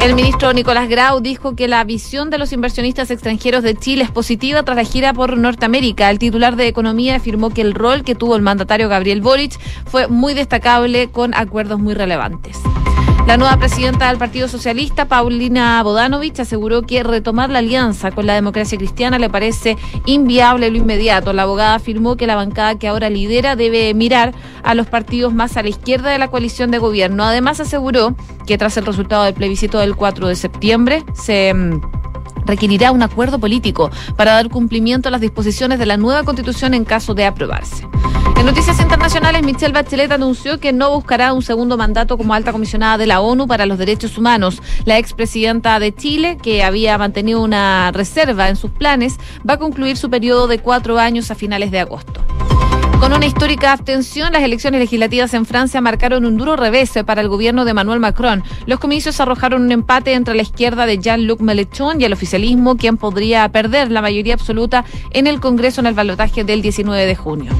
El 0.00 0.14
ministro 0.14 0.52
Nicolás 0.52 0.88
Grau 0.88 1.20
dijo 1.20 1.56
que 1.56 1.66
la 1.66 1.82
visión 1.82 2.30
de 2.30 2.38
los 2.38 2.52
inversionistas 2.52 3.10
extranjeros 3.10 3.64
de 3.64 3.74
Chile 3.74 4.04
es 4.04 4.10
positiva 4.12 4.62
tras 4.62 4.76
la 4.76 4.84
gira 4.84 5.12
por 5.12 5.36
Norteamérica. 5.36 6.08
El 6.08 6.20
titular 6.20 6.54
de 6.54 6.68
Economía 6.68 7.16
afirmó 7.16 7.50
que 7.50 7.62
el 7.62 7.74
rol 7.74 8.04
que 8.04 8.14
tuvo 8.14 8.36
el 8.36 8.42
mandatario 8.42 8.88
Gabriel 8.88 9.20
Boric 9.20 9.58
fue 9.86 10.06
muy 10.06 10.34
destacable 10.34 11.08
con 11.10 11.34
acuerdos 11.34 11.80
muy 11.80 11.94
relevantes. 11.94 12.56
La 13.28 13.36
nueva 13.36 13.58
presidenta 13.58 14.08
del 14.08 14.16
Partido 14.16 14.48
Socialista, 14.48 15.04
Paulina 15.04 15.82
Bodanovich, 15.82 16.40
aseguró 16.40 16.80
que 16.80 17.02
retomar 17.02 17.50
la 17.50 17.58
alianza 17.58 18.10
con 18.10 18.24
la 18.24 18.32
democracia 18.32 18.78
cristiana 18.78 19.18
le 19.18 19.28
parece 19.28 19.76
inviable 20.06 20.70
lo 20.70 20.78
inmediato. 20.78 21.34
La 21.34 21.42
abogada 21.42 21.74
afirmó 21.74 22.16
que 22.16 22.26
la 22.26 22.36
bancada 22.36 22.78
que 22.78 22.88
ahora 22.88 23.10
lidera 23.10 23.54
debe 23.54 23.92
mirar 23.92 24.32
a 24.62 24.74
los 24.74 24.86
partidos 24.86 25.34
más 25.34 25.58
a 25.58 25.62
la 25.62 25.68
izquierda 25.68 26.08
de 26.08 26.18
la 26.18 26.28
coalición 26.28 26.70
de 26.70 26.78
gobierno. 26.78 27.22
Además, 27.22 27.60
aseguró 27.60 28.16
que 28.46 28.56
tras 28.56 28.78
el 28.78 28.86
resultado 28.86 29.24
del 29.24 29.34
plebiscito 29.34 29.78
del 29.78 29.87
4 29.96 30.28
de 30.28 30.36
septiembre 30.36 31.04
se 31.14 31.52
mm, 31.54 31.80
requerirá 32.46 32.90
un 32.92 33.02
acuerdo 33.02 33.38
político 33.38 33.90
para 34.16 34.32
dar 34.32 34.48
cumplimiento 34.48 35.08
a 35.08 35.12
las 35.12 35.20
disposiciones 35.20 35.78
de 35.78 35.86
la 35.86 35.96
nueva 35.96 36.24
constitución 36.24 36.74
en 36.74 36.84
caso 36.84 37.14
de 37.14 37.26
aprobarse. 37.26 37.86
En 38.38 38.46
noticias 38.46 38.78
internacionales, 38.80 39.42
Michelle 39.42 39.72
Bachelet 39.72 40.12
anunció 40.12 40.60
que 40.60 40.72
no 40.72 40.92
buscará 40.92 41.32
un 41.32 41.42
segundo 41.42 41.76
mandato 41.76 42.16
como 42.16 42.34
alta 42.34 42.52
comisionada 42.52 42.96
de 42.96 43.06
la 43.06 43.20
ONU 43.20 43.48
para 43.48 43.66
los 43.66 43.78
Derechos 43.78 44.16
Humanos. 44.16 44.62
La 44.84 44.96
expresidenta 44.96 45.80
de 45.80 45.92
Chile, 45.92 46.38
que 46.40 46.62
había 46.62 46.96
mantenido 46.98 47.42
una 47.42 47.90
reserva 47.90 48.48
en 48.48 48.54
sus 48.54 48.70
planes, 48.70 49.18
va 49.48 49.54
a 49.54 49.58
concluir 49.58 49.96
su 49.96 50.08
periodo 50.08 50.46
de 50.46 50.60
cuatro 50.60 51.00
años 51.00 51.32
a 51.32 51.34
finales 51.34 51.72
de 51.72 51.80
agosto. 51.80 52.22
Con 53.00 53.12
una 53.12 53.26
histórica 53.26 53.72
abstención, 53.72 54.32
las 54.32 54.42
elecciones 54.42 54.80
legislativas 54.80 55.32
en 55.32 55.46
Francia 55.46 55.80
marcaron 55.80 56.24
un 56.24 56.36
duro 56.36 56.56
revés 56.56 56.92
para 57.06 57.20
el 57.20 57.28
gobierno 57.28 57.64
de 57.64 57.70
Emmanuel 57.70 58.00
Macron. 58.00 58.42
Los 58.66 58.80
comicios 58.80 59.20
arrojaron 59.20 59.62
un 59.62 59.70
empate 59.70 60.14
entre 60.14 60.34
la 60.34 60.42
izquierda 60.42 60.84
de 60.84 60.98
Jean-Luc 60.98 61.40
Mélenchon 61.40 62.00
y 62.00 62.04
el 62.04 62.12
oficialismo, 62.12 62.76
quien 62.76 62.96
podría 62.96 63.48
perder 63.50 63.92
la 63.92 64.02
mayoría 64.02 64.34
absoluta 64.34 64.84
en 65.12 65.28
el 65.28 65.38
Congreso 65.38 65.80
en 65.80 65.86
el 65.86 65.94
balotaje 65.94 66.42
del 66.42 66.60
19 66.60 67.06
de 67.06 67.14
junio. 67.14 67.52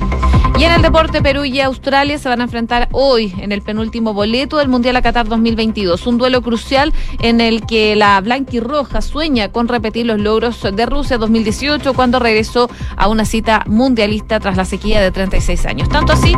Y 0.56 0.64
en 0.64 0.72
el 0.72 0.82
deporte, 0.82 1.22
Perú 1.22 1.44
y 1.44 1.60
Australia 1.60 2.18
se 2.18 2.28
van 2.28 2.40
a 2.40 2.44
enfrentar 2.44 2.88
hoy 2.92 3.32
en 3.38 3.52
el 3.52 3.62
penúltimo 3.62 4.14
boleto 4.14 4.58
del 4.58 4.68
Mundial 4.68 4.96
a 4.96 5.02
Qatar 5.02 5.28
2022. 5.28 6.06
Un 6.06 6.18
duelo 6.18 6.42
crucial 6.42 6.92
en 7.20 7.40
el 7.40 7.66
que 7.66 7.94
la 7.96 8.20
blanquirroja 8.20 9.00
sueña 9.00 9.50
con 9.50 9.68
repetir 9.68 10.06
los 10.06 10.18
logros 10.18 10.62
de 10.62 10.86
Rusia 10.86 11.18
2018 11.18 11.94
cuando 11.94 12.18
regresó 12.18 12.68
a 12.96 13.08
una 13.08 13.24
cita 13.24 13.62
mundialista 13.66 14.40
tras 14.40 14.56
la 14.56 14.64
sequía 14.64 15.00
de 15.00 15.10
36 15.10 15.66
años. 15.66 15.88
Tanto 15.88 16.12
así 16.12 16.32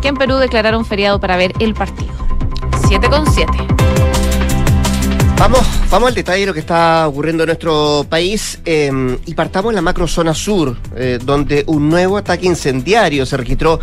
que 0.00 0.08
en 0.08 0.16
Perú 0.16 0.36
declararon 0.36 0.84
feriado 0.84 1.20
para 1.20 1.36
ver 1.36 1.52
el 1.58 1.74
partido. 1.74 2.12
7 2.88 3.08
con 3.08 3.26
7. 3.26 3.52
Vamos, 5.38 5.66
vamos 5.90 6.08
al 6.08 6.14
detalle 6.14 6.40
de 6.40 6.46
lo 6.46 6.54
que 6.54 6.60
está 6.60 7.06
ocurriendo 7.06 7.44
en 7.44 7.48
nuestro 7.48 8.06
país 8.08 8.60
em, 8.64 9.18
y 9.26 9.34
partamos 9.34 9.70
en 9.70 9.76
la 9.76 9.82
macrozona 9.82 10.34
sur, 10.34 10.76
eh, 10.96 11.18
donde 11.22 11.64
un 11.66 11.88
nuevo 11.88 12.16
ataque 12.16 12.46
incendiario 12.46 13.24
se 13.24 13.36
registró 13.36 13.80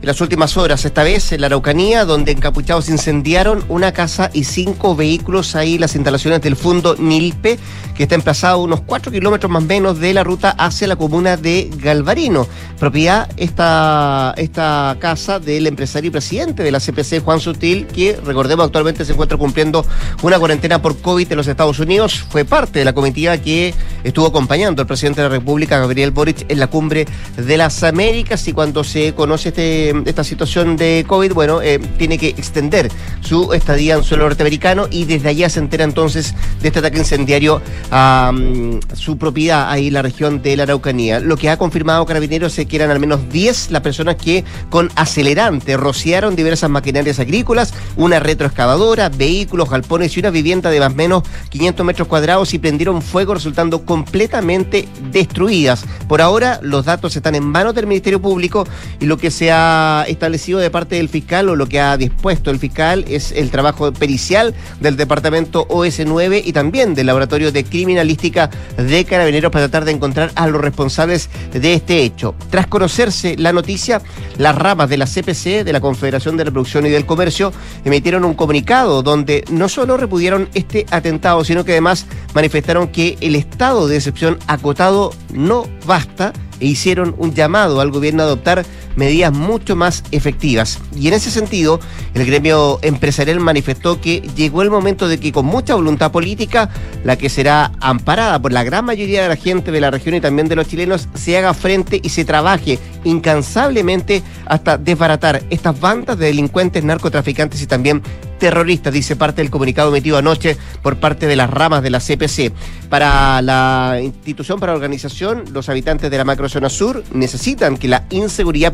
en 0.00 0.06
las 0.06 0.20
últimas 0.20 0.56
horas, 0.56 0.84
esta 0.84 1.02
vez 1.02 1.32
en 1.32 1.40
la 1.40 1.46
Araucanía, 1.46 2.04
donde 2.04 2.32
encapuchados 2.32 2.88
incendiaron 2.88 3.64
una 3.68 3.92
casa 3.92 4.30
y 4.32 4.44
cinco 4.44 4.94
vehículos 4.94 5.56
ahí, 5.56 5.78
las 5.78 5.94
instalaciones 5.94 6.42
del 6.42 6.54
Fondo 6.54 6.96
Nilpe, 6.98 7.58
que 7.96 8.02
está 8.02 8.14
emplazado 8.14 8.58
unos 8.58 8.82
cuatro 8.82 9.10
kilómetros 9.10 9.50
más 9.50 9.62
menos 9.62 9.98
de 9.98 10.12
la 10.12 10.22
ruta 10.22 10.50
hacia 10.50 10.86
la 10.86 10.96
comuna 10.96 11.36
de 11.36 11.70
Galvarino. 11.82 12.46
Propiedad 12.78 13.30
esta, 13.38 14.34
esta 14.36 14.96
casa 15.00 15.40
del 15.40 15.66
empresario 15.66 16.08
y 16.08 16.12
presidente 16.12 16.62
de 16.62 16.70
la 16.70 16.78
CPC, 16.78 17.22
Juan 17.24 17.40
Sutil, 17.40 17.86
que 17.86 18.18
recordemos 18.22 18.66
actualmente 18.66 19.04
se 19.04 19.12
encuentra 19.12 19.38
cumpliendo 19.38 19.84
una 20.22 20.38
cuarentena 20.38 20.82
por 20.82 20.98
COVID 20.98 21.30
en 21.30 21.36
los 21.38 21.45
Estados 21.52 21.78
Unidos. 21.78 22.24
Fue 22.28 22.44
parte 22.44 22.78
de 22.78 22.84
la 22.84 22.92
comitiva 22.92 23.36
que 23.38 23.74
estuvo 24.04 24.26
acompañando 24.26 24.82
al 24.82 24.86
presidente 24.86 25.22
de 25.22 25.28
la 25.28 25.34
República, 25.34 25.78
Gabriel 25.78 26.10
Boric, 26.10 26.44
en 26.48 26.58
la 26.58 26.66
cumbre 26.66 27.06
de 27.36 27.56
las 27.56 27.82
Américas 27.82 28.46
y 28.48 28.52
cuando 28.52 28.84
se 28.84 29.14
conoce 29.14 29.48
este 29.50 29.94
esta 30.06 30.24
situación 30.24 30.76
de 30.76 31.04
COVID, 31.06 31.32
bueno, 31.32 31.62
eh, 31.62 31.78
tiene 31.98 32.18
que 32.18 32.28
extender 32.28 32.90
su 33.20 33.52
estadía 33.52 33.94
en 33.94 34.04
suelo 34.04 34.24
norteamericano 34.24 34.88
y 34.90 35.04
desde 35.04 35.28
allá 35.28 35.48
se 35.48 35.60
entera 35.60 35.84
entonces 35.84 36.34
de 36.60 36.68
este 36.68 36.80
ataque 36.80 36.98
incendiario 36.98 37.60
a 37.90 38.32
mm, 38.32 38.80
su 38.94 39.18
propiedad 39.18 39.70
ahí 39.70 39.88
en 39.88 39.94
la 39.94 40.02
región 40.02 40.42
de 40.42 40.56
la 40.56 40.64
Araucanía. 40.64 41.20
Lo 41.20 41.36
que 41.36 41.50
ha 41.50 41.56
confirmado 41.56 42.06
Carabineros 42.06 42.58
es 42.58 42.66
que 42.66 42.76
eran 42.76 42.90
al 42.90 43.00
menos 43.00 43.28
10 43.30 43.70
las 43.70 43.82
personas 43.82 44.16
que 44.16 44.44
con 44.70 44.90
acelerante 44.96 45.76
rociaron 45.76 46.36
diversas 46.36 46.70
maquinarias 46.70 47.18
agrícolas, 47.18 47.74
una 47.96 48.20
retroexcavadora, 48.20 49.08
vehículos, 49.08 49.70
galpones 49.70 50.16
y 50.16 50.20
una 50.20 50.30
vivienda 50.30 50.70
de 50.70 50.80
más 50.80 50.92
o 50.92 50.96
menos 50.96 51.22
500 51.48 51.86
metros 51.86 52.08
cuadrados 52.08 52.54
y 52.54 52.58
prendieron 52.58 53.02
fuego 53.02 53.34
resultando 53.34 53.84
completamente 53.84 54.88
destruidas. 55.10 55.84
Por 56.08 56.20
ahora 56.20 56.60
los 56.62 56.84
datos 56.84 57.16
están 57.16 57.34
en 57.34 57.44
manos 57.44 57.74
del 57.74 57.86
Ministerio 57.86 58.20
Público 58.20 58.66
y 59.00 59.06
lo 59.06 59.16
que 59.16 59.30
se 59.30 59.50
ha 59.52 60.04
establecido 60.08 60.58
de 60.58 60.70
parte 60.70 60.96
del 60.96 61.08
fiscal 61.08 61.48
o 61.48 61.56
lo 61.56 61.66
que 61.66 61.80
ha 61.80 61.96
dispuesto 61.96 62.50
el 62.50 62.58
fiscal 62.58 63.04
es 63.08 63.32
el 63.32 63.50
trabajo 63.50 63.92
pericial 63.92 64.54
del 64.80 64.96
departamento 64.96 65.66
OS9 65.68 66.42
y 66.44 66.52
también 66.52 66.94
del 66.94 67.06
laboratorio 67.06 67.52
de 67.52 67.64
criminalística 67.64 68.50
de 68.76 69.04
carabineros 69.04 69.50
para 69.50 69.68
tratar 69.68 69.84
de 69.84 69.92
encontrar 69.92 70.32
a 70.34 70.46
los 70.46 70.60
responsables 70.60 71.28
de 71.52 71.74
este 71.74 72.02
hecho. 72.02 72.34
Tras 72.50 72.66
conocerse 72.66 73.36
la 73.38 73.52
noticia, 73.52 74.00
las 74.38 74.54
ramas 74.54 74.88
de 74.88 74.96
la 74.96 75.06
CPC, 75.06 75.64
de 75.64 75.72
la 75.72 75.80
Confederación 75.80 76.36
de 76.36 76.44
Reproducción 76.44 76.86
y 76.86 76.90
del 76.90 77.06
Comercio, 77.06 77.52
emitieron 77.84 78.24
un 78.24 78.34
comunicado 78.34 79.02
donde 79.02 79.44
no 79.50 79.68
solo 79.68 79.96
repudieron 79.96 80.48
este 80.54 80.86
atentado, 80.90 81.16
sino 81.44 81.64
que 81.64 81.72
además 81.72 82.06
manifestaron 82.34 82.88
que 82.88 83.16
el 83.20 83.34
estado 83.34 83.88
de 83.88 83.96
excepción 83.96 84.38
acotado 84.46 85.12
no 85.32 85.64
basta 85.86 86.32
e 86.60 86.66
hicieron 86.66 87.14
un 87.18 87.34
llamado 87.34 87.80
al 87.80 87.90
gobierno 87.90 88.22
a 88.22 88.26
adoptar 88.26 88.64
medidas 88.94 89.32
mucho 89.32 89.76
más 89.76 90.02
efectivas. 90.10 90.78
Y 90.94 91.08
en 91.08 91.14
ese 91.14 91.30
sentido, 91.30 91.80
el 92.14 92.24
gremio 92.24 92.78
empresarial 92.82 93.40
manifestó 93.40 94.00
que 94.00 94.22
llegó 94.36 94.62
el 94.62 94.70
momento 94.70 95.06
de 95.08 95.18
que 95.18 95.32
con 95.32 95.44
mucha 95.44 95.74
voluntad 95.74 96.12
política, 96.12 96.70
la 97.04 97.16
que 97.16 97.28
será 97.28 97.72
amparada 97.80 98.40
por 98.40 98.52
la 98.52 98.64
gran 98.64 98.84
mayoría 98.84 99.22
de 99.22 99.28
la 99.28 99.36
gente 99.36 99.70
de 99.70 99.80
la 99.80 99.90
región 99.90 100.14
y 100.14 100.20
también 100.20 100.48
de 100.48 100.56
los 100.56 100.68
chilenos, 100.68 101.08
se 101.14 101.36
haga 101.36 101.52
frente 101.52 102.00
y 102.02 102.08
se 102.08 102.24
trabaje 102.24 102.78
incansablemente 103.06 104.22
hasta 104.46 104.76
desbaratar 104.78 105.42
estas 105.50 105.78
bandas 105.80 106.18
de 106.18 106.26
delincuentes, 106.26 106.84
narcotraficantes 106.84 107.62
y 107.62 107.66
también 107.66 108.02
terroristas, 108.38 108.92
dice 108.92 109.16
parte 109.16 109.42
del 109.42 109.50
comunicado 109.50 109.88
emitido 109.88 110.18
anoche 110.18 110.56
por 110.82 110.96
parte 110.96 111.26
de 111.26 111.36
las 111.36 111.50
ramas 111.50 111.82
de 111.82 111.90
la 111.90 112.00
CPC. 112.00 112.52
Para 112.88 113.42
la 113.42 113.98
institución, 114.02 114.60
para 114.60 114.72
la 114.72 114.76
organización, 114.76 115.44
los 115.52 115.68
habitantes 115.68 116.10
de 116.10 116.18
la 116.18 116.24
macrozona 116.24 116.68
sur 116.68 117.02
necesitan 117.12 117.76
que 117.76 117.88
la 117.88 118.04
inseguridad 118.10 118.72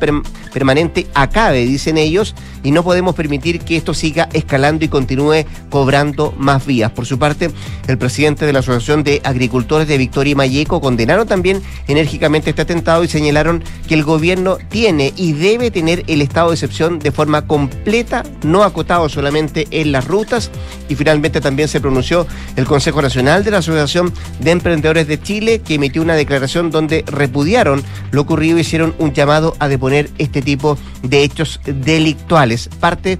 permanente 0.53 1.07
acabe, 1.15 1.65
dicen 1.65 1.97
ellos, 1.97 2.35
y 2.63 2.73
no 2.73 2.83
podemos 2.83 3.15
permitir 3.15 3.61
que 3.61 3.77
esto 3.77 3.95
siga 3.95 4.29
escalando 4.33 4.85
y 4.85 4.89
continúe 4.89 5.45
cobrando 5.71 6.35
más 6.37 6.67
vías. 6.67 6.91
Por 6.91 7.07
su 7.07 7.19
parte, 7.19 7.51
el 7.87 7.99
presidente 7.99 8.45
de 8.47 8.53
la 8.53 8.59
Asociación 8.59 9.03
de 9.03 9.21
Agricultores 9.25 9.89
de 9.89 9.99
Victoria 9.99 10.33
y 10.33 10.35
Mayeco 10.35 10.81
condenaron 10.81 11.27
también 11.27 11.63
enérgicamente 11.87 12.51
este 12.51 12.63
atentado 12.63 13.05
y 13.05 13.09
señalaron 13.09 13.63
que 13.89 13.95
el 13.95 14.03
gobierno 14.03 14.22
tiene 14.69 15.13
y 15.17 15.33
debe 15.33 15.73
tener 15.73 16.05
el 16.07 16.23
estado 16.23 16.51
de 16.51 16.55
excepción 16.55 17.01
de 17.01 17.11
forma 17.11 17.47
completa, 17.47 18.23
no 18.45 18.63
acotado 18.63 19.09
solamente 19.09 19.67
en 19.73 19.91
las 19.91 20.07
rutas 20.07 20.51
y 20.89 20.95
finalmente 20.95 21.41
también 21.41 21.69
se 21.69 21.81
pronunció 21.81 22.27
el 22.55 22.65
Consejo 22.65 23.03
Nacional 23.03 23.43
de 23.43 23.51
la 23.51 23.59
Asociación 23.59 24.13
de 24.39 24.53
Emprendedores 24.53 25.09
de 25.09 25.21
Chile 25.21 25.59
que 25.59 25.75
emitió 25.75 26.03
una 26.03 26.15
declaración 26.15 26.71
donde 26.71 27.05
repudiaron 27.09 27.83
lo 28.13 28.21
ocurrido 28.21 28.59
y 28.59 28.61
hicieron 28.61 28.95
un 28.99 29.13
llamado 29.13 29.57
a 29.59 29.67
deponer 29.67 30.09
este 30.19 30.41
tipo 30.41 30.79
de 31.03 31.25
hechos 31.25 31.61
delictuales. 31.65 32.69
Parte 32.79 33.19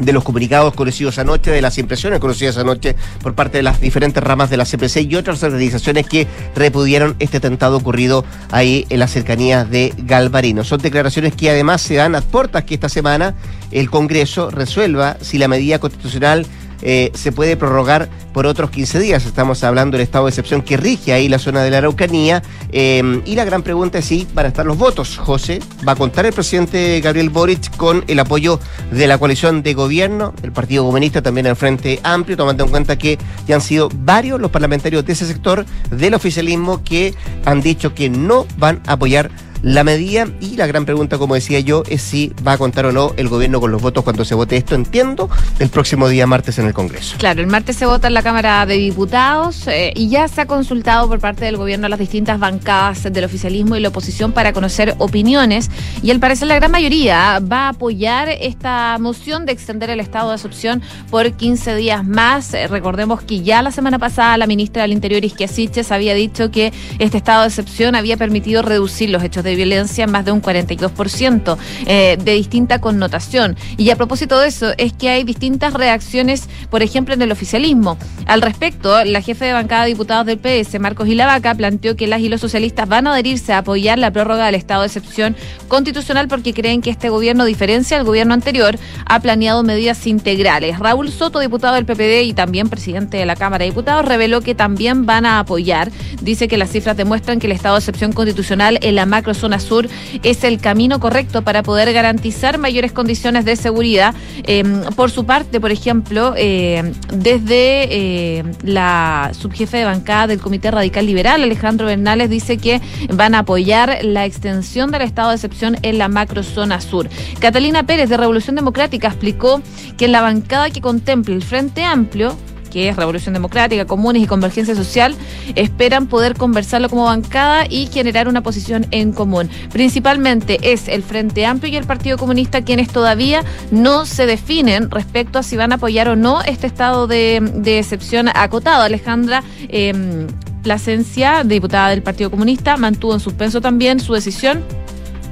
de 0.00 0.12
los 0.12 0.24
comunicados 0.24 0.74
conocidos 0.74 1.18
anoche, 1.18 1.50
de 1.50 1.62
las 1.62 1.78
impresiones 1.78 2.18
conocidas 2.18 2.56
anoche 2.56 2.96
por 3.22 3.34
parte 3.34 3.58
de 3.58 3.62
las 3.62 3.80
diferentes 3.80 4.22
ramas 4.22 4.50
de 4.50 4.56
la 4.56 4.64
CPC 4.64 5.02
y 5.08 5.14
otras 5.16 5.42
organizaciones 5.42 6.06
que 6.06 6.26
repudiaron 6.54 7.16
este 7.18 7.36
atentado 7.36 7.76
ocurrido 7.76 8.24
ahí 8.50 8.86
en 8.88 8.98
las 8.98 9.12
cercanías 9.12 9.70
de 9.70 9.94
Galvarino. 9.98 10.64
Son 10.64 10.80
declaraciones 10.80 11.34
que 11.34 11.50
además 11.50 11.82
se 11.82 11.94
dan 11.94 12.14
a 12.14 12.20
puertas 12.20 12.64
que 12.64 12.74
esta 12.74 12.88
semana 12.88 13.34
el 13.70 13.90
Congreso 13.90 14.50
resuelva 14.50 15.16
si 15.20 15.38
la 15.38 15.48
medida 15.48 15.78
constitucional 15.78 16.46
eh, 16.82 17.10
se 17.14 17.32
puede 17.32 17.56
prorrogar 17.56 18.08
por 18.32 18.46
otros 18.46 18.70
15 18.70 18.98
días. 19.00 19.26
Estamos 19.26 19.62
hablando 19.64 19.96
del 19.96 20.04
estado 20.04 20.26
de 20.26 20.30
excepción 20.30 20.62
que 20.62 20.76
rige 20.76 21.12
ahí 21.12 21.28
la 21.28 21.38
zona 21.38 21.62
de 21.62 21.70
la 21.70 21.78
Araucanía. 21.78 22.42
Eh, 22.72 23.22
y 23.24 23.34
la 23.34 23.44
gran 23.44 23.62
pregunta 23.62 23.98
es 23.98 24.04
si 24.04 24.26
van 24.34 24.46
a 24.46 24.48
estar 24.48 24.66
los 24.66 24.78
votos. 24.78 25.18
José, 25.18 25.60
¿va 25.86 25.92
a 25.92 25.96
contar 25.96 26.26
el 26.26 26.32
presidente 26.32 27.00
Gabriel 27.00 27.30
Boric 27.30 27.76
con 27.76 28.04
el 28.06 28.18
apoyo 28.18 28.60
de 28.90 29.06
la 29.06 29.18
coalición 29.18 29.62
de 29.62 29.74
gobierno, 29.74 30.34
el 30.42 30.52
Partido 30.52 30.84
Comunista, 30.84 31.22
también 31.22 31.46
el 31.46 31.56
Frente 31.56 32.00
Amplio, 32.02 32.36
tomando 32.36 32.64
en 32.64 32.70
cuenta 32.70 32.96
que 32.96 33.18
ya 33.46 33.56
han 33.56 33.60
sido 33.60 33.88
varios 33.94 34.40
los 34.40 34.50
parlamentarios 34.50 35.04
de 35.04 35.12
ese 35.12 35.26
sector 35.26 35.64
del 35.90 36.14
oficialismo 36.14 36.82
que 36.82 37.14
han 37.44 37.60
dicho 37.60 37.94
que 37.94 38.08
no 38.08 38.46
van 38.58 38.80
a 38.86 38.92
apoyar 38.92 39.30
la 39.62 39.84
medida 39.84 40.26
y 40.40 40.56
la 40.56 40.66
gran 40.66 40.84
pregunta, 40.84 41.18
como 41.18 41.34
decía 41.34 41.60
yo, 41.60 41.82
es 41.88 42.02
si 42.02 42.32
va 42.46 42.52
a 42.52 42.58
contar 42.58 42.86
o 42.86 42.92
no 42.92 43.12
el 43.16 43.28
gobierno 43.28 43.60
con 43.60 43.70
los 43.70 43.82
votos 43.82 44.04
cuando 44.04 44.24
se 44.24 44.34
vote 44.34 44.56
esto, 44.56 44.74
entiendo, 44.74 45.28
el 45.58 45.68
próximo 45.68 46.08
día 46.08 46.26
martes 46.26 46.58
en 46.58 46.66
el 46.66 46.72
Congreso. 46.72 47.16
Claro, 47.18 47.40
el 47.40 47.46
martes 47.46 47.76
se 47.76 47.86
vota 47.86 48.08
en 48.08 48.14
la 48.14 48.22
Cámara 48.22 48.64
de 48.66 48.74
Diputados 48.74 49.66
eh, 49.66 49.92
y 49.94 50.08
ya 50.08 50.28
se 50.28 50.40
ha 50.40 50.46
consultado 50.46 51.08
por 51.08 51.20
parte 51.20 51.44
del 51.44 51.56
gobierno 51.56 51.86
a 51.86 51.88
las 51.88 51.98
distintas 51.98 52.38
bancadas 52.38 53.02
del 53.12 53.24
oficialismo 53.24 53.76
y 53.76 53.80
la 53.80 53.88
oposición 53.88 54.32
para 54.32 54.52
conocer 54.52 54.94
opiniones 54.98 55.70
y 56.02 56.10
al 56.10 56.20
parecer 56.20 56.48
la 56.48 56.56
gran 56.56 56.70
mayoría 56.70 57.40
va 57.40 57.66
a 57.66 57.68
apoyar 57.70 58.28
esta 58.28 58.96
moción 58.98 59.46
de 59.46 59.52
extender 59.52 59.90
el 59.90 60.00
estado 60.00 60.30
de 60.30 60.36
excepción 60.36 60.82
por 61.10 61.30
15 61.32 61.76
días 61.76 62.04
más. 62.04 62.54
Eh, 62.54 62.66
recordemos 62.66 63.22
que 63.22 63.42
ya 63.42 63.62
la 63.62 63.70
semana 63.70 63.98
pasada 63.98 64.36
la 64.38 64.46
ministra 64.46 64.82
del 64.82 64.92
Interior, 64.92 65.24
Isquia 65.24 65.48
Siches, 65.48 65.92
había 65.92 66.14
dicho 66.14 66.50
que 66.50 66.72
este 66.98 67.18
estado 67.18 67.42
de 67.42 67.48
excepción 67.48 67.94
había 67.94 68.16
permitido 68.16 68.62
reducir 68.62 69.10
los 69.10 69.22
hechos 69.22 69.44
de 69.44 69.49
de 69.50 69.56
violencia 69.56 70.06
más 70.06 70.24
de 70.24 70.32
un 70.32 70.40
42%, 70.40 71.58
eh, 71.86 72.16
de 72.22 72.32
distinta 72.32 72.80
connotación. 72.80 73.56
Y 73.76 73.90
a 73.90 73.96
propósito 73.96 74.38
de 74.38 74.48
eso, 74.48 74.72
es 74.78 74.92
que 74.92 75.08
hay 75.08 75.24
distintas 75.24 75.74
reacciones, 75.74 76.48
por 76.70 76.82
ejemplo, 76.82 77.14
en 77.14 77.22
el 77.22 77.32
oficialismo. 77.32 77.98
Al 78.26 78.42
respecto, 78.42 79.04
la 79.04 79.20
jefe 79.20 79.46
de 79.46 79.52
bancada 79.52 79.84
de 79.84 79.90
diputados 79.90 80.26
del 80.26 80.38
PS, 80.38 80.78
Marcos 80.78 81.08
Ilavaca, 81.08 81.54
planteó 81.54 81.96
que 81.96 82.06
las 82.06 82.20
y 82.20 82.28
los 82.28 82.40
socialistas 82.40 82.88
van 82.88 83.06
a 83.06 83.12
adherirse 83.12 83.52
a 83.52 83.58
apoyar 83.58 83.98
la 83.98 84.10
prórroga 84.10 84.46
del 84.46 84.54
estado 84.54 84.82
de 84.82 84.86
excepción 84.86 85.36
constitucional 85.68 86.28
porque 86.28 86.52
creen 86.52 86.82
que 86.82 86.90
este 86.90 87.08
gobierno, 87.08 87.44
diferencia 87.44 87.96
del 87.96 88.06
gobierno 88.06 88.34
anterior, 88.34 88.78
ha 89.06 89.20
planeado 89.20 89.62
medidas 89.62 90.06
integrales. 90.06 90.78
Raúl 90.78 91.10
Soto, 91.10 91.40
diputado 91.40 91.74
del 91.74 91.86
PPD 91.86 92.22
y 92.24 92.34
también 92.34 92.68
presidente 92.68 93.16
de 93.16 93.26
la 93.26 93.36
Cámara 93.36 93.64
de 93.64 93.70
Diputados, 93.70 94.04
reveló 94.04 94.40
que 94.40 94.54
también 94.54 95.06
van 95.06 95.26
a 95.26 95.40
apoyar. 95.40 95.90
Dice 96.20 96.48
que 96.48 96.58
las 96.58 96.70
cifras 96.70 96.96
demuestran 96.96 97.38
que 97.38 97.46
el 97.46 97.52
estado 97.52 97.74
de 97.76 97.80
excepción 97.80 98.12
constitucional 98.12 98.78
en 98.82 98.94
la 98.94 99.06
macro 99.06 99.34
zona 99.40 99.58
sur 99.58 99.88
es 100.22 100.44
el 100.44 100.60
camino 100.60 101.00
correcto 101.00 101.42
para 101.42 101.62
poder 101.62 101.92
garantizar 101.92 102.58
mayores 102.58 102.92
condiciones 102.92 103.44
de 103.44 103.56
seguridad. 103.56 104.14
Em, 104.44 104.82
por 104.96 105.10
su 105.10 105.24
parte, 105.24 105.60
por 105.60 105.72
ejemplo, 105.72 106.34
em, 106.36 106.92
desde 107.12 107.88
eh, 107.90 108.44
la 108.62 109.32
subjefe 109.32 109.78
de 109.78 109.84
bancada 109.84 110.28
del 110.28 110.40
Comité 110.40 110.70
Radical 110.70 111.06
Liberal, 111.06 111.42
Alejandro 111.42 111.86
Bernales, 111.86 112.30
dice 112.30 112.58
que 112.58 112.80
van 113.12 113.34
a 113.34 113.40
apoyar 113.40 113.98
la 114.02 114.26
extensión 114.26 114.90
del 114.90 115.02
estado 115.02 115.30
de 115.30 115.36
excepción 115.36 115.76
en 115.82 115.98
la 115.98 116.08
macrozona 116.08 116.80
sur. 116.80 117.08
Catalina 117.38 117.84
Pérez 117.84 118.08
de 118.10 118.16
Revolución 118.16 118.56
Democrática 118.56 119.08
explicó 119.08 119.62
que 119.96 120.04
en 120.04 120.12
la 120.12 120.20
bancada 120.20 120.70
que 120.70 120.80
contemple 120.80 121.34
el 121.34 121.42
Frente 121.42 121.84
Amplio, 121.84 122.36
que 122.70 122.88
es 122.88 122.96
Revolución 122.96 123.34
Democrática, 123.34 123.84
Comunes 123.84 124.22
y 124.22 124.26
Convergencia 124.26 124.74
Social, 124.74 125.14
esperan 125.54 126.06
poder 126.06 126.36
conversarlo 126.36 126.88
como 126.88 127.04
bancada 127.04 127.66
y 127.68 127.86
generar 127.86 128.28
una 128.28 128.42
posición 128.42 128.86
en 128.90 129.12
común. 129.12 129.50
Principalmente 129.72 130.58
es 130.62 130.88
el 130.88 131.02
Frente 131.02 131.44
Amplio 131.44 131.72
y 131.72 131.76
el 131.76 131.84
Partido 131.84 132.16
Comunista 132.16 132.62
quienes 132.62 132.88
todavía 132.88 133.44
no 133.70 134.06
se 134.06 134.26
definen 134.26 134.90
respecto 134.90 135.38
a 135.38 135.42
si 135.42 135.56
van 135.56 135.72
a 135.72 135.76
apoyar 135.76 136.08
o 136.08 136.16
no 136.16 136.40
este 136.42 136.66
estado 136.66 137.06
de, 137.06 137.36
excepción 137.78 138.28
acotado. 138.28 138.82
Alejandra. 138.82 139.42
Eh, 139.68 140.26
Plasencia, 140.62 141.42
diputada 141.42 141.88
del 141.88 142.02
Partido 142.02 142.30
Comunista, 142.30 142.76
mantuvo 142.76 143.14
en 143.14 143.20
suspenso 143.20 143.62
también 143.62 143.98
su 143.98 144.12
decisión 144.12 144.62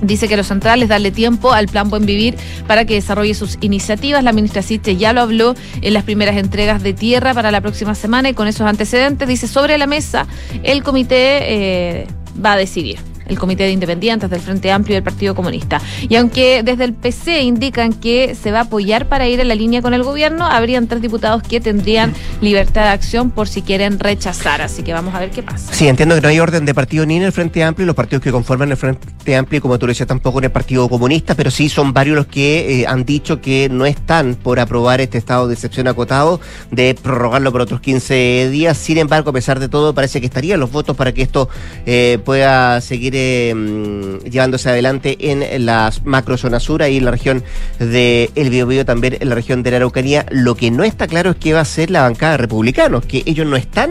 Dice 0.01 0.29
que 0.29 0.37
lo 0.37 0.45
central 0.45 0.83
es 0.83 0.89
darle 0.89 1.11
tiempo 1.11 1.53
al 1.53 1.67
Plan 1.67 1.91
Buen 1.91 2.07
Vivir 2.07 2.37
para 2.67 2.85
que 2.85 2.95
desarrolle 2.95 3.35
sus 3.35 3.59
iniciativas. 3.61 4.23
La 4.23 4.33
ministra 4.33 4.63
Siche 4.63 4.97
ya 4.97 5.13
lo 5.13 5.21
habló 5.21 5.55
en 5.81 5.95
las 5.95 6.05
primeras 6.05 6.37
entregas 6.37 6.83
de 6.83 6.93
tierra 6.93 7.35
para 7.35 7.51
la 7.51 7.61
próxima 7.61 7.95
semana 7.95 8.29
y 8.29 8.35
con 8.35 8.49
esos 8.49 8.67
antecedentes 8.67 9.29
dice 9.29 9.49
sobre 9.49 9.79
la 9.79 9.87
mesa 9.87 10.27
el 10.63 10.83
comité 10.83 11.39
eh, 12.03 12.07
va 12.45 12.53
a 12.53 12.57
decidir 12.57 12.99
el 13.29 13.39
Comité 13.39 13.65
de 13.65 13.73
Independientes 13.73 14.29
del 14.31 14.41
Frente 14.41 14.71
Amplio 14.73 14.95
y 14.95 14.97
del 14.97 15.05
Partido 15.05 15.35
Comunista. 15.35 15.81
Y 16.09 16.17
aunque 16.17 16.63
desde 16.63 16.85
el 16.85 16.95
PC 16.95 17.43
indican 17.43 17.93
que 17.93 18.35
se 18.35 18.51
va 18.51 18.61
a 18.61 18.63
apoyar 18.63 19.09
para 19.09 19.29
ir 19.29 19.41
en 19.41 19.49
la 19.49 19.55
línea 19.55 19.83
con 19.83 19.95
el 19.95 20.03
gobierno, 20.03 20.47
habrían 20.47 20.87
tres 20.87 21.03
diputados 21.03 21.43
que 21.43 21.61
tendrían 21.61 22.13
libertad 22.41 22.83
de 22.83 22.89
acción 22.89 23.31
por 23.31 23.49
si 23.49 23.63
quieren 23.63 23.99
rechazar. 23.99 24.63
Así 24.63 24.83
que 24.83 24.93
vamos 24.93 25.15
a 25.15 25.21
ver 25.21 25.31
qué 25.31 25.43
pasa. 25.43 25.73
Sí, 25.73 25.89
entiendo 25.89 26.15
que 26.15 26.21
no 26.21 26.29
hay 26.29 26.41
orden 26.41 26.65
de 26.65 26.75
partido 26.75 27.07
ni 27.07 27.17
en 27.17 27.25
el 27.25 27.33
Frente 27.33 27.63
Amplio, 27.63 27.87
los 27.87 27.97
partidos 27.97 28.23
que 28.23 28.31
conforman 28.31 28.71
el 28.71 28.77
Frente 28.77 29.37
Amplio, 29.37 29.61
como 29.61 29.79
tú 29.79 29.87
decías, 29.87 30.07
tampoco 30.07 30.39
en 30.39 30.45
el 30.45 30.51
Partido 30.51 30.89
Comunista, 30.89 31.35
pero 31.35 31.51
sí 31.51 31.69
son 31.69 31.93
varios 31.93 32.17
los 32.17 32.27
que 32.27 32.81
eh, 32.81 32.87
han 32.87 33.05
dicho 33.05 33.41
que 33.41 33.69
no 33.71 33.87
están 33.87 34.35
por 34.35 34.61
aprobar 34.61 35.01
este 35.01 35.19
estado 35.19 35.49
de 35.49 35.55
excepción 35.55 35.89
acotado, 35.89 36.41
de 36.71 36.95
prorrogarlo 36.95 37.53
por 37.53 37.61
otros 37.61 37.81
15 37.81 38.49
días. 38.51 38.79
Sin 38.79 38.99
embargo, 38.99 39.31
a 39.31 39.33
pesar 39.33 39.61
de 39.61 39.69
todo, 39.69 39.95
parece 39.95 40.21
que 40.21 40.27
estarían 40.27 40.61
los 40.61 40.71
votos 40.71 40.97
para 40.97 41.13
que 41.13 41.23
esto 41.23 41.49
eh, 41.87 42.19
pueda 42.25 42.81
seguir 42.81 43.15
Mm, 43.55 44.25
llevándose 44.31 44.69
adelante 44.69 45.17
en 45.31 45.67
la 45.67 45.93
macrozona 46.05 46.61
sur, 46.61 46.83
y 46.83 46.97
en 46.97 47.05
la 47.05 47.11
región 47.11 47.43
de 47.79 48.31
El 48.35 48.51
Biobío, 48.51 48.85
también 48.85 49.17
en 49.21 49.29
la 49.29 49.35
región 49.35 49.63
de 49.63 49.71
la 49.71 49.79
Araucanía. 49.79 50.27
Lo 50.31 50.55
que 50.55 50.71
no 50.71 50.85
está 50.85 51.07
claro 51.07 51.31
es 51.31 51.37
qué 51.37 51.53
va 51.53 51.61
a 51.61 51.65
ser 51.65 51.91
la 51.91 52.03
bancada 52.03 52.33
de 52.33 52.39
republicanos, 52.39 53.05
que 53.05 53.23
ellos 53.27 53.47
no 53.47 53.57
están 53.57 53.91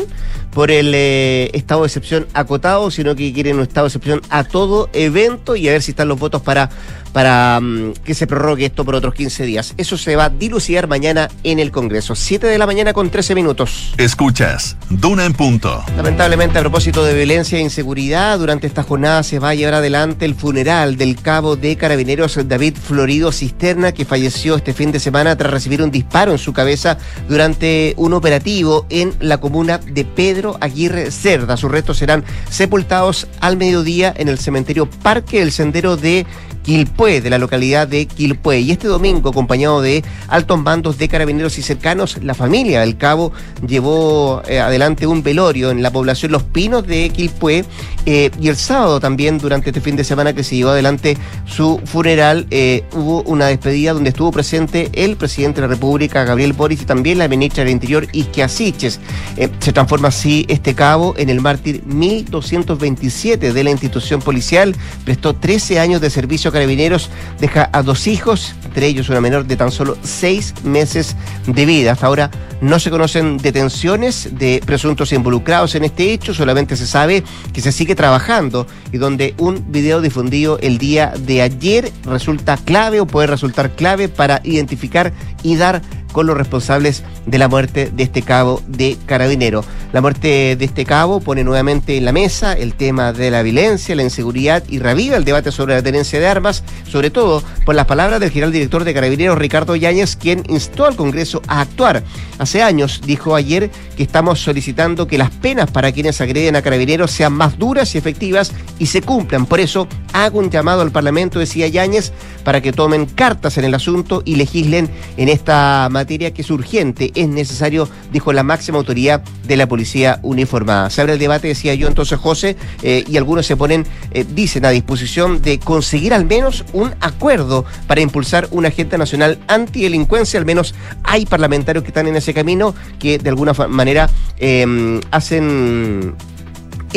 por 0.51 0.71
el 0.71 0.93
eh, 0.95 1.51
estado 1.53 1.81
de 1.81 1.87
excepción 1.87 2.27
acotado, 2.33 2.89
sino 2.89 3.15
que 3.15 3.31
quieren 3.33 3.57
un 3.57 3.63
estado 3.63 3.85
de 3.85 3.89
excepción 3.89 4.21
a 4.29 4.43
todo 4.43 4.89
evento 4.93 5.55
y 5.55 5.67
a 5.67 5.71
ver 5.71 5.81
si 5.81 5.91
están 5.91 6.07
los 6.07 6.19
votos 6.19 6.41
para 6.41 6.69
para 7.17 7.59
mm, 7.59 7.93
que 8.05 8.13
se 8.13 8.27
prorrogue 8.27 8.65
esto 8.65 8.85
por 8.85 8.93
otros 8.93 9.15
15 9.15 9.43
días. 9.45 9.73
Eso 9.77 9.97
se 9.97 10.15
va 10.15 10.25
a 10.25 10.29
dilucidar 10.29 10.87
mañana 10.87 11.29
en 11.43 11.57
el 11.57 11.71
Congreso. 11.71 12.13
7 12.13 12.45
de 12.45 12.57
la 12.59 12.67
mañana 12.67 12.93
con 12.93 13.09
13 13.09 13.33
minutos. 13.33 13.93
Escuchas, 13.97 14.77
Duna 14.89 15.25
en 15.25 15.33
punto. 15.33 15.83
Lamentablemente, 15.95 16.59
a 16.59 16.61
propósito 16.61 17.03
de 17.03 17.15
violencia 17.15 17.57
e 17.57 17.61
inseguridad, 17.61 18.37
durante 18.37 18.67
esta 18.67 18.83
jornada 18.83 19.16
se 19.23 19.39
va 19.39 19.49
a 19.49 19.55
llevar 19.55 19.75
adelante 19.75 20.25
el 20.25 20.35
funeral 20.35 20.97
del 20.97 21.15
cabo 21.15 21.55
de 21.55 21.75
carabineros 21.75 22.39
David 22.47 22.75
Florido 22.75 23.31
Cisterna, 23.31 23.91
que 23.91 24.05
falleció 24.05 24.55
este 24.55 24.73
fin 24.73 24.91
de 24.91 24.99
semana 24.99 25.35
tras 25.35 25.51
recibir 25.51 25.81
un 25.81 25.91
disparo 25.91 26.31
en 26.31 26.37
su 26.37 26.53
cabeza 26.53 26.97
durante 27.27 27.93
un 27.97 28.13
operativo 28.13 28.85
en 28.89 29.13
la 29.19 29.39
comuna 29.39 29.77
de 29.77 30.05
Pedro 30.05 30.57
Aguirre 30.61 31.11
Cerda. 31.11 31.57
Sus 31.57 31.71
restos 31.71 31.97
serán 31.97 32.23
sepultados 32.49 33.27
al 33.39 33.57
mediodía 33.57 34.13
en 34.15 34.29
el 34.29 34.37
cementerio 34.37 34.89
Parque 34.89 35.39
del 35.39 35.51
Sendero 35.51 35.97
de 35.97 36.25
Quilpué, 36.67 37.21
de 37.21 37.29
la 37.29 37.37
localidad 37.37 37.87
de 37.87 38.07
Quilpué. 38.07 38.59
Y 38.59 38.71
este 38.71 38.89
domingo, 38.89 39.29
acompañado 39.29 39.81
de 39.81 40.03
altos 40.27 40.59
mandos 40.59 40.97
de 40.97 41.07
carabineros 41.07 41.57
y 41.57 41.61
cercanos, 41.61 42.21
la 42.21 42.33
familia 42.33 42.81
del 42.81 42.97
cabo 42.97 43.31
llevó 43.65 44.41
eh, 44.45 44.59
adelante 44.59 45.07
un 45.07 45.23
velorio 45.23 45.71
en 45.71 45.81
la 45.81 45.91
población 45.91 46.33
Los 46.33 46.43
Pinos 46.43 46.85
de 46.85 47.09
Quilpué. 47.09 47.63
Eh, 48.05 48.31
y 48.41 48.49
el 48.49 48.57
sábado 48.57 48.99
también, 48.99 49.37
durante 49.37 49.69
este 49.69 49.79
fin 49.79 49.95
de 49.95 50.03
semana 50.03 50.33
que 50.33 50.43
se 50.43 50.57
llevó 50.57 50.71
adelante 50.71 51.15
su 51.45 51.79
funeral, 51.85 52.47
eh, 52.51 52.83
hubo 52.91 53.21
una 53.21 53.45
despedida 53.45 53.93
donde 53.93 54.09
estuvo 54.09 54.33
presente 54.33 54.89
el 54.91 55.15
presidente 55.15 55.61
de 55.61 55.67
la 55.67 55.73
República, 55.73 56.25
Gabriel 56.25 56.51
Boris, 56.51 56.81
y 56.81 56.85
también 56.85 57.17
la 57.17 57.29
ministra 57.29 57.63
del 57.63 57.71
Interior, 57.71 58.09
Isquia 58.11 58.49
Siches. 58.49 58.99
se 59.37 59.71
transforma 59.71 60.09
así 60.09 60.45
este 60.49 60.75
cabo 60.75 61.13
en 61.17 61.29
el 61.29 61.39
mártir 61.39 61.81
1227 61.85 63.53
de 63.53 63.63
la 63.63 63.71
institución 63.71 64.21
policial. 64.21 64.75
Prestó 65.05 65.33
13 65.33 65.79
años 65.79 66.01
de 66.01 66.09
servicio 66.09 66.51
carabineros, 66.57 67.11
deja 67.39 67.69
a 67.71 67.83
dos 67.83 68.07
hijos, 68.07 68.55
entre 68.65 68.87
ellos 68.87 69.09
una 69.09 69.21
menor 69.21 69.45
de 69.45 69.55
tan 69.55 69.71
solo 69.71 69.95
seis 70.01 70.55
meses 70.63 71.15
de 71.45 71.65
vida. 71.67 71.91
Hasta 71.91 72.07
ahora 72.07 72.31
no 72.61 72.79
se 72.79 72.89
conocen 72.89 73.37
detenciones 73.37 74.29
de 74.39 74.59
presuntos 74.65 75.13
involucrados 75.13 75.75
en 75.75 75.83
este 75.83 76.11
hecho, 76.11 76.33
solamente 76.33 76.75
se 76.75 76.87
sabe 76.87 77.23
que 77.53 77.61
se 77.61 77.71
sigue 77.71 77.93
trabajando 77.93 78.65
y 78.91 78.97
donde 78.97 79.35
un 79.37 79.71
video 79.71 80.01
difundido 80.01 80.57
el 80.63 80.79
día 80.79 81.13
de 81.15 81.43
ayer 81.43 81.91
resulta 82.05 82.57
clave 82.57 82.99
o 83.01 83.05
puede 83.05 83.27
resultar 83.27 83.75
clave 83.75 84.09
para 84.09 84.41
identificar 84.43 85.13
y 85.43 85.57
dar 85.57 85.83
con 86.11 86.27
los 86.27 86.37
responsables 86.37 87.03
de 87.25 87.37
la 87.37 87.47
muerte 87.47 87.91
de 87.93 88.03
este 88.03 88.21
cabo 88.21 88.61
de 88.67 88.97
carabinero. 89.05 89.63
La 89.93 90.01
muerte 90.01 90.55
de 90.55 90.65
este 90.65 90.85
cabo 90.85 91.19
pone 91.19 91.43
nuevamente 91.43 91.97
en 91.97 92.05
la 92.05 92.11
mesa 92.11 92.53
el 92.53 92.73
tema 92.73 93.13
de 93.13 93.31
la 93.31 93.43
violencia, 93.43 93.95
la 93.95 94.03
inseguridad 94.03 94.63
y 94.67 94.79
reviva 94.79 95.17
el 95.17 95.25
debate 95.25 95.51
sobre 95.51 95.75
la 95.75 95.83
tenencia 95.83 96.19
de 96.19 96.27
armas, 96.27 96.63
sobre 96.89 97.09
todo 97.09 97.43
por 97.65 97.75
las 97.75 97.85
palabras 97.85 98.19
del 98.19 98.31
general 98.31 98.51
director 98.51 98.83
de 98.83 98.93
carabineros 98.93 99.37
Ricardo 99.37 99.75
Yáñez, 99.75 100.15
quien 100.15 100.43
instó 100.47 100.85
al 100.85 100.95
Congreso 100.95 101.41
a 101.47 101.61
actuar. 101.61 102.03
Hace 102.39 102.61
años 102.61 103.01
dijo 103.05 103.35
ayer 103.35 103.69
que 103.95 104.03
estamos 104.03 104.39
solicitando 104.39 105.07
que 105.07 105.17
las 105.17 105.31
penas 105.31 105.71
para 105.71 105.91
quienes 105.91 106.21
agreden 106.21 106.55
a 106.55 106.61
carabineros 106.61 107.11
sean 107.11 107.33
más 107.33 107.57
duras 107.57 107.93
y 107.95 107.97
efectivas 107.97 108.51
y 108.79 108.87
se 108.87 109.01
cumplan. 109.01 109.45
Por 109.45 109.59
eso 109.59 109.87
hago 110.13 110.39
un 110.39 110.49
llamado 110.49 110.81
al 110.81 110.91
Parlamento, 110.91 111.39
decía 111.39 111.67
Yáñez, 111.67 112.11
para 112.43 112.61
que 112.61 112.73
tomen 112.73 113.05
cartas 113.05 113.57
en 113.57 113.65
el 113.65 113.73
asunto 113.73 114.21
y 114.23 114.35
legislen 114.35 114.89
en 115.17 115.29
esta 115.29 115.87
materia 115.91 115.96
que 116.05 116.41
es 116.41 116.49
urgente, 116.51 117.11
es 117.15 117.27
necesario, 117.27 117.87
dijo 118.11 118.33
la 118.33 118.43
máxima 118.43 118.77
autoridad 118.77 119.23
de 119.45 119.57
la 119.57 119.67
policía 119.67 120.19
uniformada. 120.23 120.89
Se 120.89 121.01
abre 121.01 121.13
el 121.13 121.19
debate, 121.19 121.47
decía 121.47 121.73
yo 121.75 121.87
entonces 121.87 122.19
José, 122.19 122.55
eh, 122.83 123.03
y 123.07 123.17
algunos 123.17 123.45
se 123.45 123.55
ponen, 123.55 123.85
eh, 124.11 124.25
dicen, 124.33 124.65
a 124.65 124.69
disposición 124.69 125.41
de 125.41 125.59
conseguir 125.59 126.13
al 126.13 126.25
menos 126.25 126.65
un 126.73 126.93
acuerdo 126.99 127.65
para 127.87 128.01
impulsar 128.01 128.47
una 128.51 128.69
agenda 128.69 128.97
nacional 128.97 129.39
antidelincuencia. 129.47 130.39
Al 130.39 130.45
menos 130.45 130.75
hay 131.03 131.25
parlamentarios 131.25 131.83
que 131.83 131.89
están 131.89 132.07
en 132.07 132.15
ese 132.15 132.33
camino 132.33 132.75
que 132.99 133.17
de 133.17 133.29
alguna 133.29 133.53
manera 133.53 134.09
eh, 134.37 134.99
hacen 135.11 136.15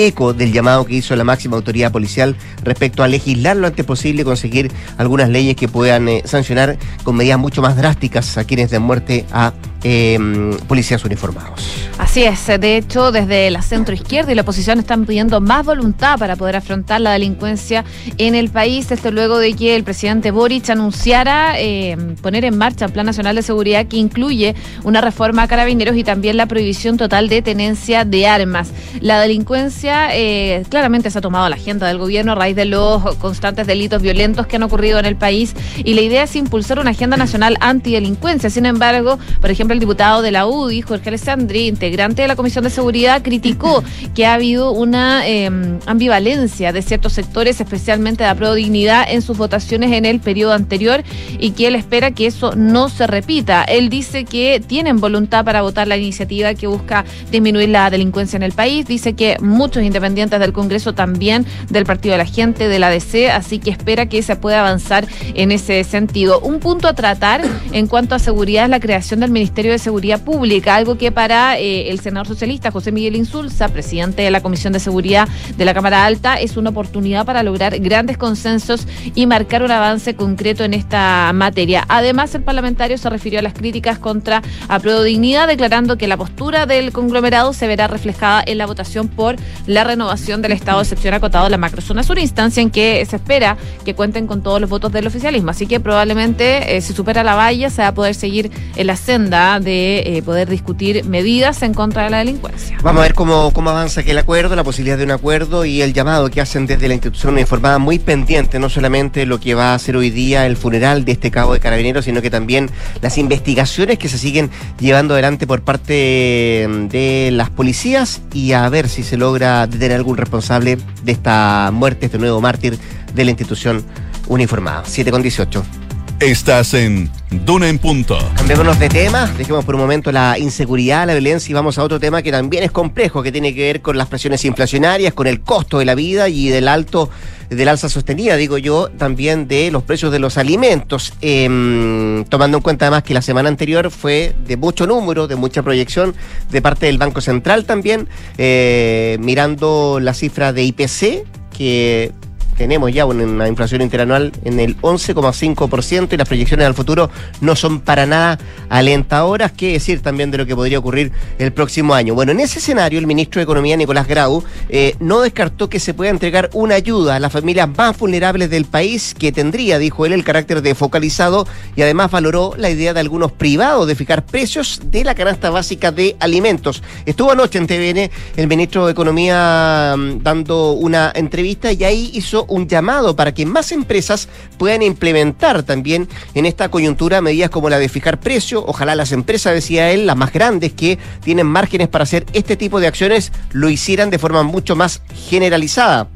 eco 0.06 0.32
del 0.32 0.52
llamado 0.52 0.84
que 0.84 0.94
hizo 0.94 1.14
la 1.16 1.24
máxima 1.24 1.56
autoridad 1.56 1.92
policial 1.92 2.36
respecto 2.62 3.02
a 3.02 3.08
legislar 3.08 3.56
lo 3.56 3.66
antes 3.66 3.84
posible 3.84 4.22
y 4.22 4.24
conseguir 4.24 4.70
algunas 4.98 5.28
leyes 5.28 5.56
que 5.56 5.68
puedan 5.68 6.08
eh, 6.08 6.22
sancionar 6.24 6.78
con 7.04 7.16
medidas 7.16 7.38
mucho 7.38 7.62
más 7.62 7.76
drásticas 7.76 8.36
a 8.38 8.44
quienes 8.44 8.70
den 8.70 8.82
muerte 8.82 9.24
a 9.32 9.52
em, 9.82 10.56
policías 10.68 11.04
uniformados. 11.04 11.90
Así 11.98 12.24
es, 12.24 12.46
de 12.46 12.76
hecho, 12.76 13.12
desde 13.12 13.50
la 13.50 13.62
centro 13.62 13.94
izquierda 13.94 14.32
y 14.32 14.34
la 14.34 14.42
oposición 14.42 14.78
están 14.78 15.04
pidiendo 15.04 15.40
más 15.40 15.64
voluntad 15.64 16.18
para 16.18 16.36
poder 16.36 16.56
afrontar 16.56 17.00
la 17.00 17.12
delincuencia 17.12 17.84
en 18.18 18.34
el 18.34 18.48
país. 18.50 18.90
Esto 18.90 19.10
luego 19.10 19.38
de 19.38 19.54
que 19.54 19.76
el 19.76 19.84
presidente 19.84 20.30
Boric 20.30 20.70
anunciara 20.70 21.58
em, 21.58 22.16
poner 22.16 22.44
en 22.44 22.56
marcha 22.56 22.86
el 22.86 22.92
Plan 22.92 23.06
Nacional 23.06 23.36
de 23.36 23.42
Seguridad 23.42 23.86
que 23.86 23.96
incluye 23.96 24.54
una 24.82 25.00
reforma 25.00 25.42
a 25.42 25.48
carabineros 25.48 25.96
y 25.96 26.04
también 26.04 26.36
la 26.36 26.46
prohibición 26.46 26.96
total 26.96 27.28
de 27.28 27.42
tenencia 27.42 28.04
de 28.04 28.26
armas. 28.26 28.70
La 29.00 29.20
delincuencia 29.20 29.89
eh, 30.12 30.64
claramente 30.68 31.10
se 31.10 31.18
ha 31.18 31.20
tomado 31.20 31.48
la 31.48 31.56
agenda 31.56 31.86
del 31.86 31.98
gobierno 31.98 32.32
a 32.32 32.34
raíz 32.34 32.56
de 32.56 32.64
los 32.64 33.14
constantes 33.16 33.66
delitos 33.66 34.02
violentos 34.02 34.46
que 34.46 34.56
han 34.56 34.62
ocurrido 34.62 34.98
en 34.98 35.06
el 35.06 35.16
país 35.16 35.54
y 35.84 35.94
la 35.94 36.00
idea 36.00 36.24
es 36.24 36.36
impulsar 36.36 36.78
una 36.78 36.90
agenda 36.90 37.16
nacional 37.16 37.56
antidelincuencia. 37.60 38.50
Sin 38.50 38.66
embargo, 38.66 39.18
por 39.40 39.50
ejemplo, 39.50 39.74
el 39.74 39.80
diputado 39.80 40.22
de 40.22 40.30
la 40.30 40.46
UDI, 40.46 40.82
Jorge 40.82 41.08
Alessandri, 41.08 41.66
integrante 41.66 42.22
de 42.22 42.28
la 42.28 42.36
Comisión 42.36 42.64
de 42.64 42.70
Seguridad, 42.70 43.22
criticó 43.22 43.82
que 44.14 44.26
ha 44.26 44.34
habido 44.34 44.72
una 44.72 45.26
em, 45.26 45.78
ambivalencia 45.86 46.72
de 46.72 46.82
ciertos 46.82 47.12
sectores, 47.12 47.60
especialmente 47.60 48.24
de 48.24 48.34
la 48.34 48.54
Dignidad, 48.54 49.04
en 49.08 49.22
sus 49.22 49.36
votaciones 49.36 49.92
en 49.92 50.04
el 50.04 50.20
periodo 50.20 50.52
anterior 50.52 51.02
y 51.38 51.50
que 51.52 51.66
él 51.66 51.74
espera 51.74 52.10
que 52.10 52.26
eso 52.26 52.54
no 52.56 52.88
se 52.88 53.06
repita. 53.06 53.64
Él 53.64 53.88
dice 53.88 54.24
que 54.24 54.62
tienen 54.66 55.00
voluntad 55.00 55.44
para 55.44 55.62
votar 55.62 55.86
la 55.86 55.96
iniciativa 55.96 56.54
que 56.54 56.66
busca 56.66 57.04
disminuir 57.30 57.68
la 57.68 57.90
delincuencia 57.90 58.36
en 58.36 58.42
el 58.42 58.52
país. 58.52 58.86
Dice 58.86 59.14
que 59.14 59.36
muchos 59.40 59.69
independientes 59.78 60.40
del 60.40 60.52
Congreso 60.52 60.92
también 60.94 61.46
del 61.68 61.84
Partido 61.84 62.12
de 62.12 62.18
la 62.18 62.26
Gente, 62.26 62.68
de 62.68 62.78
la 62.78 62.88
ADC, 62.88 63.30
así 63.32 63.58
que 63.58 63.70
espera 63.70 64.06
que 64.06 64.22
se 64.22 64.34
pueda 64.36 64.60
avanzar 64.60 65.06
en 65.34 65.52
ese 65.52 65.84
sentido. 65.84 66.40
Un 66.40 66.58
punto 66.58 66.88
a 66.88 66.94
tratar 66.94 67.42
en 67.72 67.86
cuanto 67.86 68.14
a 68.14 68.18
seguridad 68.18 68.64
es 68.64 68.70
la 68.70 68.80
creación 68.80 69.20
del 69.20 69.30
Ministerio 69.30 69.72
de 69.72 69.78
Seguridad 69.78 70.22
Pública, 70.22 70.74
algo 70.74 70.98
que 70.98 71.12
para 71.12 71.58
eh, 71.58 71.90
el 71.90 72.00
senador 72.00 72.26
socialista 72.26 72.70
José 72.70 72.90
Miguel 72.90 73.16
Insulza, 73.16 73.68
presidente 73.68 74.22
de 74.22 74.30
la 74.30 74.40
Comisión 74.40 74.72
de 74.72 74.80
Seguridad 74.80 75.28
de 75.56 75.64
la 75.64 75.74
Cámara 75.74 76.04
Alta, 76.04 76.40
es 76.40 76.56
una 76.56 76.70
oportunidad 76.70 77.24
para 77.24 77.42
lograr 77.42 77.78
grandes 77.78 78.18
consensos 78.18 78.86
y 79.14 79.26
marcar 79.26 79.62
un 79.62 79.70
avance 79.70 80.14
concreto 80.14 80.64
en 80.64 80.74
esta 80.74 81.30
materia. 81.34 81.84
Además, 81.88 82.34
el 82.34 82.42
parlamentario 82.42 82.98
se 82.98 83.10
refirió 83.10 83.38
a 83.38 83.42
las 83.42 83.54
críticas 83.54 83.98
contra 83.98 84.42
Apruebo 84.68 85.02
Dignidad, 85.02 85.48
declarando 85.48 85.98
que 85.98 86.08
la 86.08 86.16
postura 86.16 86.66
del 86.66 86.92
conglomerado 86.92 87.52
se 87.52 87.66
verá 87.66 87.86
reflejada 87.86 88.42
en 88.46 88.58
la 88.58 88.66
votación 88.66 89.08
por 89.08 89.36
la 89.66 89.84
renovación 89.84 90.42
del 90.42 90.52
estado 90.52 90.78
de 90.78 90.84
excepción 90.84 91.14
acotado 91.14 91.44
de 91.44 91.50
la 91.50 91.58
macrozona 91.58 92.02
sur, 92.02 92.18
instancia 92.18 92.62
en 92.62 92.70
que 92.70 93.04
se 93.08 93.16
espera 93.16 93.56
que 93.84 93.94
cuenten 93.94 94.26
con 94.26 94.42
todos 94.42 94.60
los 94.60 94.70
votos 94.70 94.92
del 94.92 95.06
oficialismo. 95.06 95.50
Así 95.50 95.66
que 95.66 95.80
probablemente 95.80 96.76
eh, 96.76 96.80
si 96.80 96.92
supera 96.92 97.22
la 97.22 97.34
valla 97.34 97.70
se 97.70 97.82
va 97.82 97.88
a 97.88 97.94
poder 97.94 98.14
seguir 98.14 98.50
en 98.76 98.86
la 98.86 98.96
senda 98.96 99.60
de 99.60 100.00
eh, 100.00 100.22
poder 100.22 100.48
discutir 100.48 101.04
medidas 101.04 101.62
en 101.62 101.74
contra 101.74 102.04
de 102.04 102.10
la 102.10 102.18
delincuencia. 102.18 102.78
Vamos 102.82 103.00
a 103.00 103.02
ver 103.02 103.14
cómo, 103.14 103.52
cómo 103.52 103.70
avanza 103.70 104.00
aquel 104.00 104.18
acuerdo, 104.18 104.56
la 104.56 104.64
posibilidad 104.64 104.98
de 104.98 105.04
un 105.04 105.10
acuerdo 105.10 105.64
y 105.64 105.82
el 105.82 105.92
llamado 105.92 106.30
que 106.30 106.40
hacen 106.40 106.66
desde 106.66 106.88
la 106.88 106.94
institución 106.94 107.38
informada 107.38 107.78
muy 107.78 107.98
pendiente, 107.98 108.58
no 108.58 108.68
solamente 108.68 109.26
lo 109.26 109.40
que 109.40 109.54
va 109.54 109.72
a 109.72 109.74
hacer 109.74 109.96
hoy 109.96 110.10
día 110.10 110.46
el 110.46 110.56
funeral 110.56 111.04
de 111.04 111.12
este 111.12 111.30
cabo 111.30 111.52
de 111.52 111.60
carabineros, 111.60 112.04
sino 112.04 112.22
que 112.22 112.30
también 112.30 112.70
las 113.00 113.18
investigaciones 113.18 113.98
que 113.98 114.08
se 114.08 114.18
siguen 114.18 114.50
llevando 114.78 115.14
adelante 115.14 115.46
por 115.46 115.62
parte 115.62 116.66
de 116.90 117.30
las 117.32 117.50
policías 117.50 118.22
y 118.32 118.52
a 118.52 118.68
ver 118.68 118.88
si 118.88 119.02
se 119.02 119.16
logra 119.16 119.49
de 119.66 119.78
tener 119.78 119.96
algún 119.96 120.16
responsable 120.16 120.78
de 121.02 121.12
esta 121.12 121.70
muerte, 121.72 122.06
este 122.06 122.18
nuevo 122.18 122.40
mártir 122.40 122.78
de 123.14 123.24
la 123.24 123.30
institución 123.30 123.84
uniformada. 124.28 124.82
7 124.86 125.10
con 125.10 125.22
18. 125.22 125.79
Estás 126.20 126.74
en 126.74 127.10
Duna 127.30 127.70
en 127.70 127.78
Punto. 127.78 128.18
Cambiémonos 128.36 128.78
de 128.78 128.90
tema, 128.90 129.26
dejemos 129.38 129.64
por 129.64 129.74
un 129.74 129.80
momento 129.80 130.12
la 130.12 130.38
inseguridad, 130.38 131.06
la 131.06 131.14
violencia 131.14 131.50
y 131.50 131.54
vamos 131.54 131.78
a 131.78 131.82
otro 131.82 131.98
tema 131.98 132.20
que 132.20 132.30
también 132.30 132.62
es 132.62 132.70
complejo, 132.70 133.22
que 133.22 133.32
tiene 133.32 133.54
que 133.54 133.62
ver 133.62 133.80
con 133.80 133.96
las 133.96 134.06
presiones 134.06 134.44
inflacionarias, 134.44 135.14
con 135.14 135.26
el 135.26 135.40
costo 135.40 135.78
de 135.78 135.86
la 135.86 135.94
vida 135.94 136.28
y 136.28 136.50
del 136.50 136.68
alto, 136.68 137.08
del 137.48 137.66
alza 137.68 137.88
sostenida, 137.88 138.36
digo 138.36 138.58
yo, 138.58 138.90
también 138.90 139.48
de 139.48 139.70
los 139.70 139.82
precios 139.82 140.12
de 140.12 140.18
los 140.18 140.36
alimentos. 140.36 141.14
Em, 141.22 142.26
tomando 142.26 142.58
en 142.58 142.62
cuenta 142.62 142.84
además 142.84 143.02
que 143.02 143.14
la 143.14 143.22
semana 143.22 143.48
anterior 143.48 143.90
fue 143.90 144.34
de 144.46 144.58
mucho 144.58 144.86
número, 144.86 145.26
de 145.26 145.36
mucha 145.36 145.62
proyección 145.62 146.14
de 146.50 146.60
parte 146.60 146.84
del 146.84 146.98
Banco 146.98 147.22
Central 147.22 147.64
también, 147.64 148.08
eh, 148.36 149.16
mirando 149.20 149.98
la 150.00 150.12
cifra 150.12 150.52
de 150.52 150.64
IPC, 150.64 151.24
que 151.56 152.12
tenemos 152.60 152.92
ya 152.92 153.06
una 153.06 153.48
inflación 153.48 153.80
interanual 153.80 154.32
en 154.44 154.60
el 154.60 154.76
11,5% 154.82 156.12
y 156.12 156.16
las 156.18 156.28
proyecciones 156.28 156.66
al 156.66 156.74
futuro 156.74 157.08
no 157.40 157.56
son 157.56 157.80
para 157.80 158.04
nada 158.04 158.38
alentadoras, 158.68 159.52
qué 159.52 159.72
decir 159.72 160.02
también 160.02 160.30
de 160.30 160.36
lo 160.36 160.44
que 160.44 160.54
podría 160.54 160.78
ocurrir 160.78 161.10
el 161.38 161.54
próximo 161.54 161.94
año. 161.94 162.14
Bueno, 162.14 162.32
en 162.32 162.40
ese 162.40 162.58
escenario 162.58 162.98
el 162.98 163.06
ministro 163.06 163.38
de 163.38 163.44
Economía, 163.44 163.78
Nicolás 163.78 164.06
Grau, 164.06 164.44
eh, 164.68 164.94
no 165.00 165.22
descartó 165.22 165.70
que 165.70 165.80
se 165.80 165.94
pueda 165.94 166.10
entregar 166.10 166.50
una 166.52 166.74
ayuda 166.74 167.16
a 167.16 167.18
las 167.18 167.32
familias 167.32 167.66
más 167.66 167.98
vulnerables 167.98 168.50
del 168.50 168.66
país 168.66 169.14
que 169.18 169.32
tendría, 169.32 169.78
dijo 169.78 170.04
él, 170.04 170.12
el 170.12 170.22
carácter 170.22 170.60
de 170.60 170.74
focalizado 170.74 171.46
y 171.76 171.80
además 171.80 172.10
valoró 172.10 172.52
la 172.58 172.68
idea 172.68 172.92
de 172.92 173.00
algunos 173.00 173.32
privados 173.32 173.86
de 173.86 173.94
fijar 173.94 174.26
precios 174.26 174.82
de 174.84 175.02
la 175.02 175.14
canasta 175.14 175.48
básica 175.48 175.92
de 175.92 176.14
alimentos. 176.20 176.82
Estuvo 177.06 177.32
anoche 177.32 177.56
en 177.56 177.66
TVN 177.66 178.10
el 178.36 178.48
ministro 178.48 178.84
de 178.84 178.92
Economía 178.92 179.94
mm, 179.96 180.22
dando 180.22 180.72
una 180.72 181.10
entrevista 181.14 181.72
y 181.72 181.84
ahí 181.84 182.10
hizo 182.12 182.44
un 182.50 182.68
llamado 182.68 183.16
para 183.16 183.32
que 183.32 183.46
más 183.46 183.72
empresas 183.72 184.28
puedan 184.58 184.82
implementar 184.82 185.62
también 185.62 186.08
en 186.34 186.44
esta 186.44 186.68
coyuntura 186.68 187.22
medidas 187.22 187.50
como 187.50 187.70
la 187.70 187.78
de 187.78 187.88
fijar 187.88 188.20
precio. 188.20 188.62
Ojalá 188.66 188.94
las 188.94 189.12
empresas, 189.12 189.54
decía 189.54 189.90
él, 189.90 190.06
las 190.06 190.16
más 190.16 190.32
grandes 190.32 190.72
que 190.72 190.98
tienen 191.24 191.46
márgenes 191.46 191.88
para 191.88 192.02
hacer 192.02 192.26
este 192.34 192.56
tipo 192.56 192.80
de 192.80 192.88
acciones, 192.88 193.32
lo 193.52 193.70
hicieran 193.70 194.10
de 194.10 194.18
forma 194.18 194.42
mucho 194.42 194.76
más 194.76 195.00
generalizada 195.28 196.08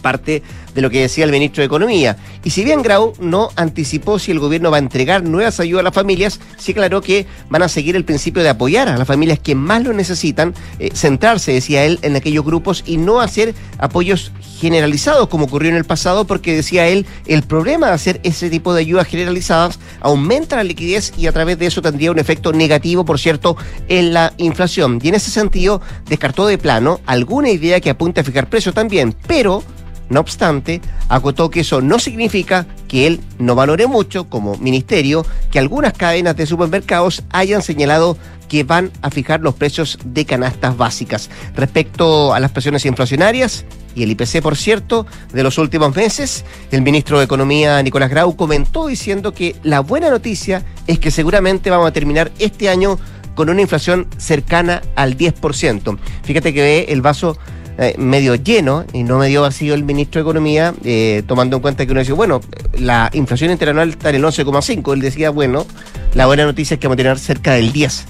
parte 0.00 0.42
de 0.80 0.82
lo 0.82 0.90
que 0.90 1.02
decía 1.02 1.24
el 1.24 1.30
ministro 1.30 1.60
de 1.60 1.66
Economía. 1.66 2.16
Y 2.42 2.50
si 2.50 2.64
bien 2.64 2.82
Grau 2.82 3.12
no 3.20 3.50
anticipó 3.56 4.18
si 4.18 4.30
el 4.30 4.38
gobierno 4.38 4.70
va 4.70 4.78
a 4.78 4.80
entregar 4.80 5.22
nuevas 5.22 5.60
ayudas 5.60 5.80
a 5.80 5.84
las 5.84 5.94
familias, 5.94 6.40
sí 6.56 6.72
aclaró 6.72 7.02
que 7.02 7.26
van 7.50 7.62
a 7.62 7.68
seguir 7.68 7.96
el 7.96 8.04
principio 8.04 8.42
de 8.42 8.48
apoyar 8.48 8.88
a 8.88 8.96
las 8.96 9.06
familias 9.06 9.38
que 9.38 9.54
más 9.54 9.84
lo 9.84 9.92
necesitan, 9.92 10.54
eh, 10.78 10.90
centrarse, 10.94 11.52
decía 11.52 11.84
él, 11.84 11.98
en 12.02 12.16
aquellos 12.16 12.44
grupos 12.44 12.82
y 12.86 12.96
no 12.96 13.20
hacer 13.20 13.54
apoyos 13.78 14.32
generalizados 14.58 15.28
como 15.28 15.44
ocurrió 15.44 15.70
en 15.70 15.76
el 15.76 15.84
pasado, 15.84 16.26
porque 16.26 16.54
decía 16.54 16.86
él, 16.88 17.06
el 17.26 17.42
problema 17.42 17.88
de 17.88 17.92
hacer 17.94 18.20
ese 18.22 18.48
tipo 18.48 18.72
de 18.72 18.80
ayudas 18.80 19.06
generalizadas 19.06 19.78
aumenta 20.00 20.56
la 20.56 20.64
liquidez 20.64 21.12
y 21.16 21.26
a 21.26 21.32
través 21.32 21.58
de 21.58 21.66
eso 21.66 21.82
tendría 21.82 22.10
un 22.10 22.18
efecto 22.18 22.52
negativo, 22.52 23.04
por 23.04 23.18
cierto, 23.18 23.56
en 23.88 24.14
la 24.14 24.32
inflación. 24.38 24.98
Y 25.02 25.08
en 25.08 25.14
ese 25.14 25.30
sentido, 25.30 25.80
descartó 26.08 26.46
de 26.46 26.58
plano 26.58 27.00
alguna 27.06 27.50
idea 27.50 27.80
que 27.80 27.90
apunte 27.90 28.20
a 28.20 28.24
fijar 28.24 28.48
precios 28.48 28.74
también, 28.74 29.14
pero 29.26 29.62
no 30.10 30.20
obstante, 30.20 30.82
acotó 31.08 31.48
que 31.48 31.60
eso 31.60 31.80
no 31.80 31.98
significa 31.98 32.66
que 32.88 33.06
él 33.06 33.20
no 33.38 33.54
valore 33.54 33.86
mucho 33.86 34.28
como 34.28 34.56
ministerio 34.58 35.24
que 35.50 35.58
algunas 35.58 35.94
cadenas 35.94 36.36
de 36.36 36.46
supermercados 36.46 37.22
hayan 37.30 37.62
señalado 37.62 38.18
que 38.48 38.64
van 38.64 38.90
a 39.00 39.10
fijar 39.10 39.40
los 39.40 39.54
precios 39.54 39.96
de 40.04 40.26
canastas 40.26 40.76
básicas. 40.76 41.30
Respecto 41.54 42.34
a 42.34 42.40
las 42.40 42.50
presiones 42.50 42.84
inflacionarias 42.84 43.64
y 43.94 44.02
el 44.02 44.10
IPC, 44.10 44.42
por 44.42 44.56
cierto, 44.56 45.06
de 45.32 45.44
los 45.44 45.56
últimos 45.56 45.94
meses, 45.94 46.44
el 46.72 46.82
ministro 46.82 47.18
de 47.18 47.24
Economía, 47.26 47.80
Nicolás 47.80 48.10
Grau, 48.10 48.34
comentó 48.34 48.88
diciendo 48.88 49.32
que 49.32 49.54
la 49.62 49.80
buena 49.80 50.10
noticia 50.10 50.64
es 50.88 50.98
que 50.98 51.12
seguramente 51.12 51.70
vamos 51.70 51.88
a 51.88 51.92
terminar 51.92 52.32
este 52.40 52.68
año 52.68 52.98
con 53.36 53.48
una 53.48 53.62
inflación 53.62 54.08
cercana 54.18 54.82
al 54.96 55.16
10%. 55.16 55.98
Fíjate 56.24 56.52
que 56.52 56.60
ve 56.60 56.86
el 56.88 57.02
vaso 57.02 57.38
eh, 57.80 57.94
medio 57.96 58.34
lleno 58.34 58.84
y 58.92 59.04
no 59.04 59.18
medio 59.18 59.40
vacío 59.40 59.72
el 59.72 59.84
ministro 59.84 60.18
de 60.20 60.22
Economía, 60.22 60.74
eh, 60.84 61.22
tomando 61.26 61.56
en 61.56 61.62
cuenta 61.62 61.86
que 61.86 61.92
uno 61.92 62.00
dice, 62.00 62.12
bueno, 62.12 62.42
la 62.78 63.08
inflación 63.14 63.50
interanual 63.50 63.88
está 63.88 64.10
en 64.10 64.16
el 64.16 64.24
11,5. 64.24 64.92
Él 64.92 65.00
decía, 65.00 65.30
bueno, 65.30 65.66
la 66.12 66.26
buena 66.26 66.44
noticia 66.44 66.74
es 66.74 66.80
que 66.80 66.88
vamos 66.88 66.96
a 66.96 67.02
tener 67.02 67.18
cerca 67.18 67.54
del 67.54 67.72
10 67.72 68.04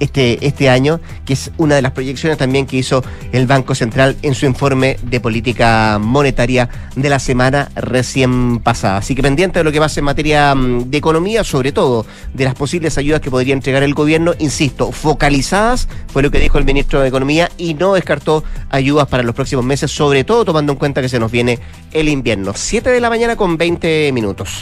este, 0.00 0.46
este 0.46 0.68
año, 0.68 1.00
que 1.24 1.34
es 1.34 1.50
una 1.56 1.74
de 1.74 1.82
las 1.82 1.92
proyecciones 1.92 2.38
también 2.38 2.66
que 2.66 2.76
hizo 2.76 3.04
el 3.32 3.46
Banco 3.46 3.74
Central 3.74 4.16
en 4.22 4.34
su 4.34 4.46
informe 4.46 4.96
de 5.02 5.20
política 5.20 5.98
monetaria 6.00 6.68
de 6.96 7.08
la 7.08 7.18
semana 7.18 7.70
recién 7.74 8.58
pasada. 8.60 8.98
Así 8.98 9.14
que 9.14 9.22
pendiente 9.22 9.60
de 9.60 9.64
lo 9.64 9.72
que 9.72 9.78
pasa 9.78 10.00
en 10.00 10.04
materia 10.04 10.54
mm, 10.54 10.90
de 10.90 10.98
economía, 10.98 11.44
sobre 11.44 11.72
todo 11.72 12.06
de 12.32 12.44
las 12.44 12.54
posibles 12.54 12.98
ayudas 12.98 13.20
que 13.20 13.30
podría 13.30 13.54
entregar 13.54 13.82
el 13.82 13.94
gobierno, 13.94 14.34
insisto, 14.38 14.92
focalizadas, 14.92 15.88
fue 16.08 16.22
lo 16.22 16.30
que 16.30 16.40
dijo 16.40 16.58
el 16.58 16.64
ministro 16.64 17.00
de 17.00 17.08
Economía 17.08 17.50
y 17.56 17.74
no 17.74 17.94
descartó 17.94 18.44
ayudas 18.70 19.08
para 19.08 19.22
los 19.22 19.34
próximos 19.34 19.64
meses, 19.64 19.90
sobre 19.90 20.24
todo 20.24 20.44
tomando 20.44 20.72
en 20.72 20.78
cuenta 20.78 21.00
que 21.00 21.08
se 21.08 21.18
nos 21.18 21.30
viene 21.30 21.58
el 21.92 22.08
invierno. 22.08 22.52
7 22.54 22.90
de 22.90 23.00
la 23.00 23.10
mañana 23.10 23.36
con 23.36 23.56
20 23.56 24.12
minutos. 24.12 24.60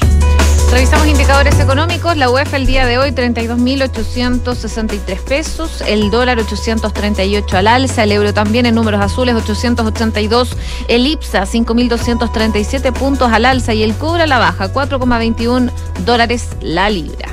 Revisamos 0.72 1.06
indicadores 1.06 1.60
económicos. 1.60 2.16
La 2.16 2.30
UEF 2.30 2.54
el 2.54 2.64
día 2.64 2.86
de 2.86 2.96
hoy 2.96 3.10
32.863 3.10 5.22
pesos, 5.22 5.82
el 5.86 6.10
dólar 6.10 6.38
838 6.38 7.58
al 7.58 7.66
alza, 7.66 8.04
el 8.04 8.12
euro 8.12 8.32
también 8.32 8.64
en 8.64 8.74
números 8.74 9.02
azules 9.02 9.34
882, 9.34 10.56
el 10.88 11.06
IPSA 11.06 11.42
5.237 11.42 12.90
puntos 12.94 13.30
al 13.30 13.44
alza 13.44 13.74
y 13.74 13.82
el 13.82 13.94
cobre 13.94 14.22
a 14.22 14.26
la 14.26 14.38
baja 14.38 14.72
4,21 14.72 15.70
dólares 16.06 16.48
la 16.62 16.88
libra. 16.88 17.28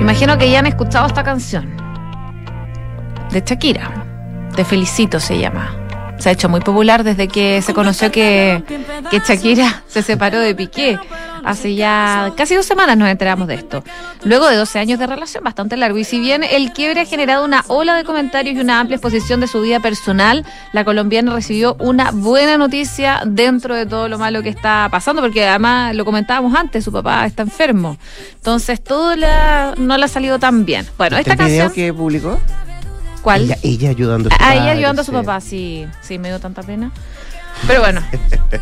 imagino 0.00 0.38
que 0.38 0.50
ya 0.50 0.60
han 0.60 0.66
escuchado 0.66 1.06
esta 1.06 1.22
canción 1.22 1.76
de 3.30 3.42
Shakira. 3.44 4.06
Te 4.56 4.64
felicito 4.64 5.20
se 5.20 5.38
llama 5.38 5.87
se 6.18 6.28
ha 6.28 6.32
hecho 6.32 6.48
muy 6.48 6.60
popular 6.60 7.04
desde 7.04 7.28
que 7.28 7.62
se 7.62 7.74
conoció 7.74 8.10
que, 8.10 8.62
que 9.10 9.20
Shakira 9.20 9.82
se 9.86 10.02
separó 10.02 10.40
de 10.40 10.54
Piqué. 10.54 10.98
Hace 11.44 11.74
ya 11.74 12.32
casi 12.36 12.54
dos 12.56 12.66
semanas 12.66 12.96
nos 12.96 13.08
enteramos 13.08 13.48
de 13.48 13.54
esto. 13.54 13.82
Luego 14.24 14.48
de 14.48 14.56
12 14.56 14.78
años 14.80 14.98
de 14.98 15.06
relación, 15.06 15.44
bastante 15.44 15.76
largo. 15.76 15.96
Y 15.98 16.04
si 16.04 16.20
bien 16.20 16.42
el 16.44 16.72
quiebre 16.72 17.02
ha 17.02 17.04
generado 17.04 17.44
una 17.44 17.64
ola 17.68 17.94
de 17.94 18.04
comentarios 18.04 18.56
y 18.56 18.60
una 18.60 18.80
amplia 18.80 18.96
exposición 18.96 19.40
de 19.40 19.46
su 19.46 19.60
vida 19.60 19.80
personal, 19.80 20.44
la 20.72 20.84
colombiana 20.84 21.32
recibió 21.32 21.76
una 21.78 22.10
buena 22.10 22.58
noticia 22.58 23.22
dentro 23.24 23.74
de 23.74 23.86
todo 23.86 24.08
lo 24.08 24.18
malo 24.18 24.42
que 24.42 24.48
está 24.48 24.88
pasando, 24.90 25.22
porque 25.22 25.46
además 25.46 25.94
lo 25.94 26.04
comentábamos 26.04 26.54
antes, 26.54 26.84
su 26.84 26.92
papá 26.92 27.24
está 27.24 27.42
enfermo. 27.42 27.96
Entonces 28.34 28.82
todo 28.82 29.14
no 29.16 29.96
le 29.96 30.04
ha 30.04 30.08
salido 30.08 30.38
tan 30.38 30.64
bien. 30.64 30.86
Bueno, 30.98 31.16
esta 31.16 31.36
canción. 31.36 31.72
que 31.72 31.94
publicó? 31.94 32.38
¿Cuál? 33.28 33.56
Ella, 33.62 33.90
ayudando 33.90 34.30
a 34.30 34.32
su 34.32 34.38
papá. 34.38 34.54
ella 34.54 34.70
ayudando 34.72 35.02
a 35.02 35.04
su 35.04 35.12
papá, 35.12 35.40
sí. 35.42 35.86
Sí, 36.00 36.18
me 36.18 36.28
dio 36.28 36.40
tanta 36.40 36.62
pena. 36.62 36.90
Pero 37.66 37.80
bueno. 37.80 38.02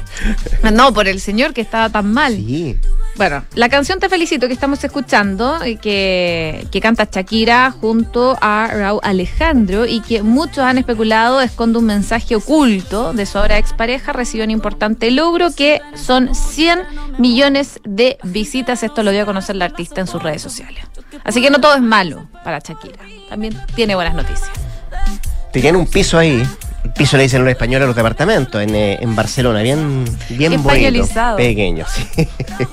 no, 0.73 0.93
por 0.93 1.09
el 1.09 1.21
señor 1.21 1.53
que 1.53 1.61
estaba 1.61 1.89
tan 1.91 2.13
mal. 2.13 2.35
Sí. 2.35 2.79
Bueno, 3.17 3.45
la 3.55 3.71
canción 3.71 3.99
Te 3.99 4.11
Felicito 4.11 4.47
que 4.47 4.53
estamos 4.53 4.83
escuchando, 4.85 5.63
eh, 5.63 5.77
que, 5.77 6.67
que 6.71 6.81
canta 6.83 7.09
Shakira 7.11 7.71
junto 7.71 8.37
a 8.43 8.69
Raúl 8.71 9.01
Alejandro 9.03 9.87
y 9.87 10.01
que 10.01 10.23
muchos 10.23 10.59
han 10.59 10.77
especulado 10.77 11.41
esconde 11.41 11.79
un 11.79 11.87
mensaje 11.87 12.37
oculto 12.37 13.15
de 13.15 13.25
su 13.25 13.39
ahora 13.39 13.57
expareja, 13.57 14.13
recibió 14.13 14.45
un 14.45 14.51
importante 14.51 15.11
logro 15.11 15.51
que 15.51 15.81
son 15.95 16.35
100 16.35 16.81
millones 17.19 17.81
de 17.85 18.19
visitas. 18.23 18.83
Esto 18.83 19.03
lo 19.03 19.13
dio 19.13 19.23
a 19.23 19.27
conocer 19.27 19.57
la 19.57 19.65
artista 19.65 20.03
en 20.03 20.07
sus 20.07 20.23
redes 20.23 20.43
sociales. 20.43 20.85
Así 21.25 21.41
que 21.41 21.49
no 21.49 21.59
todo 21.59 21.75
es 21.75 21.83
malo 21.83 22.29
para 22.45 22.59
Shakira. 22.59 22.99
También 23.31 23.59
tiene 23.75 23.95
buenas 23.95 24.15
noticias. 24.15 24.51
Tenían 25.53 25.77
un 25.77 25.87
piso 25.87 26.19
ahí 26.19 26.47
piso 26.91 27.17
le 27.17 27.25
dicen 27.25 27.43
los 27.43 27.51
españoles 27.51 27.85
a 27.85 27.87
los 27.87 27.97
departamentos 27.97 28.63
en, 28.63 28.75
eh, 28.75 28.99
en 29.01 29.15
Barcelona, 29.17 29.63
bien, 29.63 30.05
bien 30.31 30.63
bonito. 30.63 31.07
Pequeño, 31.37 31.85
sí. 31.89 32.29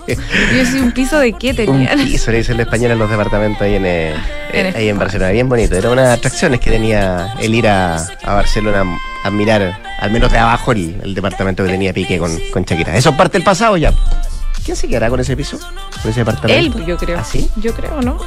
Yo 0.08 0.66
soy 0.66 0.80
un 0.80 0.92
piso 0.92 1.20
de 1.20 1.34
qué 1.34 1.54
tenían. 1.54 2.00
Un 2.00 2.06
piso 2.06 2.32
le 2.32 2.38
dicen 2.38 2.58
los 2.58 2.66
españoles 2.66 2.96
a 2.96 3.00
los 3.00 3.10
departamentos 3.10 3.62
ahí 3.62 3.76
en, 3.76 3.86
eh, 3.86 4.14
eh, 4.54 4.74
ahí 4.76 4.90
en 4.90 4.98
Barcelona, 5.00 5.32
bien 5.32 5.50
bonito. 5.50 5.76
Era 5.76 5.90
una 5.90 6.02
de 6.04 6.08
las 6.10 6.18
atracciones 6.18 6.60
que 6.60 6.72
tenía 6.72 7.36
el 7.40 7.54
ir 7.56 7.68
a, 7.68 7.96
a 7.98 8.34
Barcelona 8.34 8.84
a 9.24 9.30
mirar, 9.32 9.80
al 10.00 10.12
menos 10.12 10.32
de 10.32 10.38
abajo, 10.38 10.72
el, 10.74 11.00
el 11.04 11.14
departamento 11.16 11.64
que 11.64 11.70
tenía 11.70 11.94
Piqué 11.94 12.18
con, 12.20 12.38
con 12.52 12.64
Shakira. 12.64 12.98
Eso 12.98 13.16
parte 13.16 13.38
del 13.38 13.44
pasado 13.46 13.78
ya. 13.78 13.94
¿Quién 14.66 14.78
se 14.78 14.88
quedará 14.88 15.10
con 15.10 15.20
ese 15.20 15.36
piso? 15.36 15.60
¿Con 16.02 16.12
ese 16.12 16.22
departamento? 16.22 16.78
Él, 16.80 16.86
yo 16.86 16.98
creo. 16.98 17.20
¿Así? 17.20 17.50
¿Ah, 17.52 17.60
yo 17.62 17.74
creo, 17.74 18.02
¿no? 18.02 18.18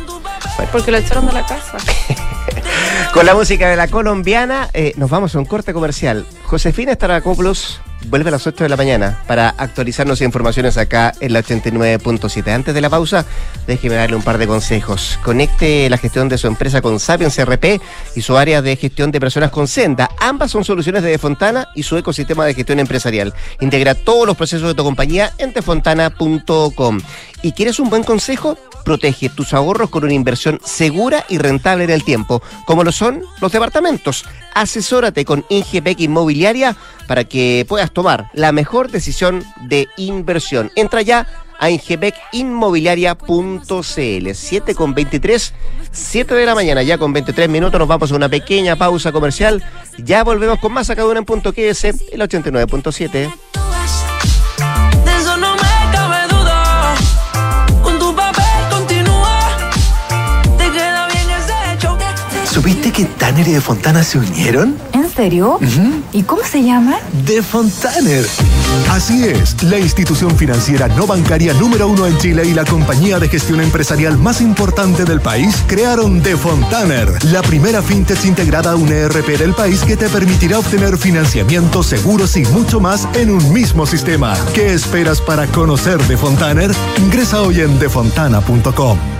Porque 0.70 0.90
lo 0.90 0.98
echaron 0.98 1.26
de 1.26 1.32
la 1.32 1.46
casa. 1.46 1.78
con 3.12 3.26
la 3.26 3.34
música 3.34 3.68
de 3.68 3.76
la 3.76 3.88
colombiana, 3.88 4.68
eh, 4.74 4.92
nos 4.96 5.10
vamos 5.10 5.34
a 5.34 5.38
un 5.38 5.44
corte 5.44 5.72
comercial. 5.72 6.26
Josefina 6.44 6.94
Staracopoulos 6.94 7.80
vuelve 8.04 8.28
a 8.28 8.32
las 8.32 8.46
8 8.46 8.64
de 8.64 8.68
la 8.68 8.76
mañana 8.76 9.22
para 9.26 9.48
actualizarnos 9.50 10.20
informaciones 10.20 10.76
acá 10.76 11.12
en 11.20 11.32
la 11.32 11.42
89.7. 11.42 12.48
Antes 12.52 12.74
de 12.74 12.80
la 12.80 12.90
pausa, 12.90 13.24
déjeme 13.66 13.96
darle 13.96 14.16
un 14.16 14.22
par 14.22 14.38
de 14.38 14.46
consejos. 14.46 15.18
Conecte 15.24 15.88
la 15.90 15.98
gestión 15.98 16.28
de 16.28 16.38
su 16.38 16.46
empresa 16.46 16.80
con 16.80 17.00
Sapiens 17.00 17.38
RP 17.38 17.80
y 18.14 18.22
su 18.22 18.36
área 18.36 18.62
de 18.62 18.76
gestión 18.76 19.10
de 19.10 19.20
personas 19.20 19.50
con 19.50 19.68
Senda. 19.68 20.10
Ambas 20.20 20.50
son 20.50 20.64
soluciones 20.64 21.02
de 21.02 21.10
Defontana 21.10 21.68
y 21.74 21.82
su 21.82 21.96
ecosistema 21.96 22.44
de 22.44 22.54
gestión 22.54 22.78
empresarial. 22.78 23.34
Integra 23.60 23.94
todos 23.94 24.26
los 24.26 24.36
procesos 24.36 24.68
de 24.68 24.74
tu 24.74 24.84
compañía 24.84 25.32
en 25.38 25.52
defontana.com. 25.52 27.00
¿Y 27.42 27.52
quieres 27.52 27.78
un 27.78 27.90
buen 27.90 28.02
consejo? 28.02 28.58
Protege 28.84 29.28
tus 29.28 29.52
ahorros 29.52 29.90
con 29.90 30.04
una 30.04 30.12
inversión 30.12 30.60
segura 30.64 31.24
y 31.28 31.38
rentable 31.38 31.84
en 31.84 31.90
el 31.90 32.04
tiempo, 32.04 32.42
como 32.66 32.84
lo 32.84 32.92
son 32.92 33.22
los 33.40 33.52
departamentos. 33.52 34.24
Asesórate 34.54 35.24
con 35.24 35.44
Ingebec 35.48 36.00
Inmobiliaria 36.00 36.76
para 37.06 37.24
que 37.24 37.64
puedas 37.68 37.85
tomar 37.92 38.30
la 38.32 38.52
mejor 38.52 38.90
decisión 38.90 39.44
de 39.62 39.88
inversión. 39.96 40.70
Entra 40.74 41.02
ya 41.02 41.26
a 41.58 41.70
ingebecinmobiliaria.cl 41.70 44.34
7 44.34 44.74
con 44.74 44.94
23, 44.94 45.54
7 45.90 46.34
de 46.34 46.46
la 46.46 46.54
mañana, 46.54 46.82
ya 46.82 46.98
con 46.98 47.12
23 47.12 47.48
minutos, 47.48 47.78
nos 47.78 47.88
vamos 47.88 48.12
a 48.12 48.16
una 48.16 48.28
pequeña 48.28 48.76
pausa 48.76 49.12
comercial. 49.12 49.64
Ya 49.98 50.24
volvemos 50.24 50.58
con 50.58 50.72
más 50.72 50.90
acá 50.90 51.02
en 51.02 51.24
punto 51.24 51.52
que 51.52 51.70
es 51.70 51.84
el 51.84 52.20
89.7. 52.20 53.32
¿Supiste 62.56 62.90
que 62.90 63.04
Tanner 63.04 63.46
y 63.46 63.52
De 63.52 63.60
Fontana 63.60 64.02
se 64.02 64.18
unieron? 64.18 64.78
¿En 65.16 65.24
serio? 65.24 65.58
¿Y 66.12 66.24
cómo 66.24 66.42
se 66.44 66.62
llama? 66.62 66.98
De 67.24 67.42
Fontaner. 67.42 68.26
Así 68.90 69.24
es, 69.24 69.62
la 69.62 69.78
institución 69.78 70.36
financiera 70.36 70.88
no 70.88 71.06
bancaria 71.06 71.54
número 71.54 71.88
uno 71.88 72.06
en 72.06 72.18
Chile 72.18 72.42
y 72.44 72.52
la 72.52 72.66
compañía 72.66 73.18
de 73.18 73.26
gestión 73.26 73.62
empresarial 73.62 74.18
más 74.18 74.42
importante 74.42 75.06
del 75.06 75.22
país 75.22 75.64
crearon 75.66 76.22
De 76.22 76.36
Fontaner, 76.36 77.24
la 77.24 77.40
primera 77.40 77.80
fintech 77.80 78.26
integrada 78.26 78.72
a 78.72 78.76
un 78.76 78.92
ERP 78.92 79.38
del 79.38 79.54
país 79.54 79.84
que 79.84 79.96
te 79.96 80.10
permitirá 80.10 80.58
obtener 80.58 80.98
financiamiento, 80.98 81.82
seguros 81.82 82.36
y 82.36 82.44
mucho 82.44 82.78
más 82.78 83.08
en 83.14 83.30
un 83.30 83.54
mismo 83.54 83.86
sistema. 83.86 84.34
¿Qué 84.52 84.74
esperas 84.74 85.22
para 85.22 85.46
conocer 85.46 85.96
De 86.08 86.18
Fontaner? 86.18 86.70
Ingresa 86.98 87.40
hoy 87.40 87.62
en 87.62 87.78
defontana.com. 87.78 89.15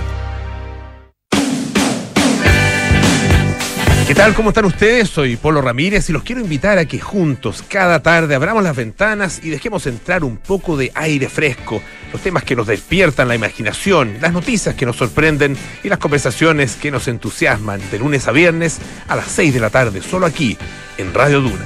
¿Qué 4.07 4.15
tal? 4.15 4.33
¿Cómo 4.33 4.51
están 4.51 4.63
ustedes? 4.63 5.09
Soy 5.09 5.35
Polo 5.35 5.61
Ramírez 5.61 6.09
y 6.09 6.13
los 6.13 6.23
quiero 6.23 6.39
invitar 6.39 6.77
a 6.77 6.85
que 6.85 6.97
juntos, 6.97 7.61
cada 7.67 8.01
tarde, 8.01 8.35
abramos 8.35 8.63
las 8.63 8.73
ventanas 8.73 9.41
y 9.43 9.49
dejemos 9.49 9.85
entrar 9.85 10.23
un 10.23 10.37
poco 10.37 10.77
de 10.77 10.93
aire 10.95 11.27
fresco, 11.27 11.81
los 12.13 12.21
temas 12.21 12.45
que 12.45 12.55
nos 12.55 12.67
despiertan 12.67 13.27
la 13.27 13.35
imaginación, 13.35 14.15
las 14.21 14.31
noticias 14.31 14.75
que 14.75 14.85
nos 14.85 14.95
sorprenden 14.95 15.57
y 15.83 15.89
las 15.89 15.99
conversaciones 15.99 16.77
que 16.77 16.89
nos 16.89 17.09
entusiasman 17.09 17.81
de 17.91 17.99
lunes 17.99 18.29
a 18.29 18.31
viernes 18.31 18.79
a 19.09 19.17
las 19.17 19.27
6 19.27 19.53
de 19.53 19.59
la 19.59 19.71
tarde, 19.71 20.01
solo 20.01 20.25
aquí, 20.25 20.57
en 20.97 21.13
Radio 21.13 21.41
Duna. 21.41 21.65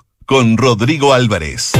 con 0.31 0.55
Rodrigo 0.55 1.13
Álvarez. 1.13 1.73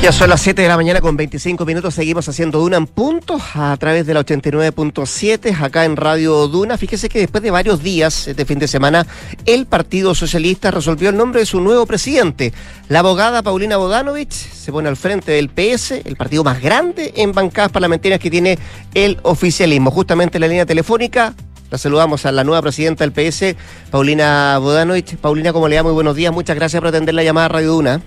Ya 0.00 0.12
son 0.12 0.30
las 0.30 0.40
7 0.42 0.62
de 0.62 0.68
la 0.68 0.76
mañana 0.76 1.00
con 1.00 1.16
25 1.16 1.66
minutos. 1.66 1.92
Seguimos 1.92 2.28
haciendo 2.28 2.60
Duna 2.60 2.76
en 2.76 2.86
puntos 2.86 3.42
a 3.54 3.76
través 3.78 4.06
de 4.06 4.14
la 4.14 4.24
89.7 4.24 5.60
acá 5.60 5.84
en 5.84 5.96
Radio 5.96 6.46
Duna. 6.46 6.78
Fíjese 6.78 7.08
que 7.08 7.18
después 7.18 7.42
de 7.42 7.50
varios 7.50 7.82
días 7.82 8.28
este 8.28 8.44
fin 8.44 8.60
de 8.60 8.68
semana, 8.68 9.08
el 9.44 9.66
Partido 9.66 10.14
Socialista 10.14 10.70
resolvió 10.70 11.08
el 11.08 11.16
nombre 11.16 11.40
de 11.40 11.46
su 11.46 11.60
nuevo 11.60 11.84
presidente. 11.84 12.52
La 12.88 13.00
abogada 13.00 13.42
Paulina 13.42 13.76
Bodanovich 13.76 14.30
se 14.30 14.70
pone 14.70 14.88
al 14.88 14.96
frente 14.96 15.32
del 15.32 15.48
PS, 15.48 15.90
el 16.04 16.14
partido 16.14 16.44
más 16.44 16.62
grande 16.62 17.12
en 17.16 17.32
bancadas 17.32 17.72
parlamentarias 17.72 18.20
que 18.20 18.30
tiene 18.30 18.56
el 18.94 19.18
oficialismo. 19.22 19.90
Justamente 19.90 20.38
en 20.38 20.42
la 20.42 20.48
línea 20.48 20.64
telefónica 20.64 21.34
la 21.70 21.78
saludamos 21.78 22.26
a 22.26 22.32
la 22.32 22.44
nueva 22.44 22.62
presidenta 22.62 23.06
del 23.06 23.12
PS, 23.12 23.56
Paulina 23.90 24.58
Bodanovich. 24.58 25.16
Paulina, 25.16 25.52
como 25.52 25.68
le 25.68 25.76
da 25.76 25.82
muy 25.82 25.92
buenos 25.92 26.16
días. 26.16 26.32
Muchas 26.32 26.56
gracias 26.56 26.80
por 26.80 26.88
atender 26.88 27.14
la 27.14 27.22
llamada 27.22 27.46
a 27.46 27.48
Radio 27.50 27.72
Duna. 27.72 28.00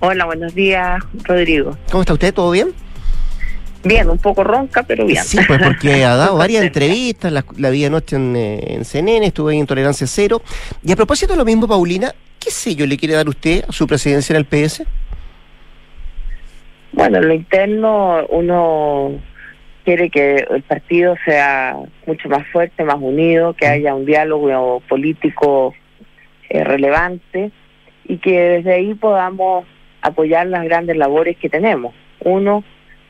Hola, 0.00 0.24
buenos 0.24 0.54
días, 0.54 1.02
Rodrigo. 1.24 1.76
¿Cómo 1.90 2.02
está 2.02 2.12
usted? 2.12 2.32
¿Todo 2.32 2.50
bien? 2.50 2.68
Bien, 3.82 4.08
un 4.08 4.18
poco 4.18 4.44
ronca, 4.44 4.82
pero 4.82 5.04
bien. 5.04 5.22
Sí, 5.24 5.38
pues 5.46 5.60
porque 5.62 6.04
ha 6.04 6.16
dado 6.16 6.36
varias 6.38 6.64
entrevistas, 6.64 7.32
la, 7.32 7.44
la 7.56 7.70
vi 7.70 7.84
anoche 7.84 8.16
en, 8.16 8.36
eh, 8.36 8.74
en 8.74 8.84
CNN, 8.84 9.26
estuve 9.26 9.54
en 9.54 9.60
Intolerancia 9.60 10.06
Cero. 10.06 10.42
Y 10.84 10.92
a 10.92 10.96
propósito 10.96 11.32
de 11.32 11.38
lo 11.38 11.44
mismo, 11.44 11.66
Paulina, 11.66 12.14
¿qué 12.38 12.50
sello 12.50 12.86
le 12.86 12.96
quiere 12.96 13.14
dar 13.14 13.28
usted 13.28 13.64
a 13.68 13.72
su 13.72 13.86
presidencia 13.86 14.34
en 14.34 14.38
el 14.38 14.44
PS? 14.44 14.82
Bueno, 16.92 17.18
en 17.18 17.28
lo 17.28 17.34
interno 17.34 18.26
uno 18.28 19.20
quiere 19.86 20.10
que 20.10 20.44
el 20.50 20.62
partido 20.64 21.14
sea 21.24 21.76
mucho 22.06 22.28
más 22.28 22.44
fuerte, 22.48 22.82
más 22.82 22.98
unido, 23.00 23.54
que 23.54 23.68
haya 23.68 23.94
un 23.94 24.04
diálogo 24.04 24.80
político 24.80 25.74
eh, 26.50 26.64
relevante 26.64 27.52
y 28.04 28.18
que 28.18 28.36
desde 28.36 28.74
ahí 28.74 28.94
podamos 28.94 29.64
apoyar 30.02 30.48
las 30.48 30.64
grandes 30.64 30.96
labores 30.96 31.36
que 31.36 31.48
tenemos. 31.48 31.94
Uno, 32.24 32.64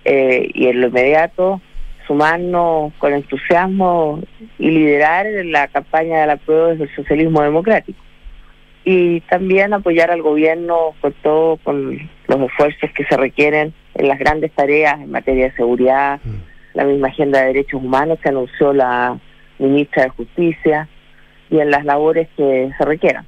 eh, 0.05 0.51
y 0.53 0.67
en 0.67 0.83
lo 0.83 0.89
inmediato, 0.89 1.63
sumarnos 2.07 2.93
con 2.99 3.15
entusiasmo 3.15 4.21
y 4.59 4.71
liderar 4.71 5.25
la 5.47 5.69
campaña 5.69 6.21
de 6.21 6.27
la 6.27 6.37
prueba 6.37 6.69
desde 6.69 6.85
el 6.85 6.95
socialismo 6.95 7.41
democrático. 7.41 7.99
Y 8.85 9.23
también 9.23 9.73
apoyar 9.73 10.11
al 10.11 10.21
gobierno 10.21 10.93
con 11.01 11.15
todo, 11.23 11.57
con 11.57 11.99
los 12.29 12.41
esfuerzos 12.43 12.91
que 12.93 13.07
se 13.07 13.17
requieren 13.17 13.73
en 13.95 14.09
las 14.09 14.19
grandes 14.19 14.53
tareas 14.53 15.01
en 15.01 15.11
materia 15.11 15.47
de 15.47 15.57
seguridad, 15.57 16.21
mm. 16.23 16.56
La 16.77 16.85
misma 16.85 17.09
agenda 17.09 17.41
de 17.41 17.47
derechos 17.47 17.83
humanos 17.83 18.19
que 18.23 18.29
anunció 18.29 18.73
la 18.73 19.19
ministra 19.59 20.05
de 20.05 20.11
Justicia 20.11 20.89
y 21.51 21.59
en 21.59 21.71
las 21.71 21.85
labores 21.85 22.29
que 22.37 22.71
se 22.77 22.85
requieran. 22.85 23.27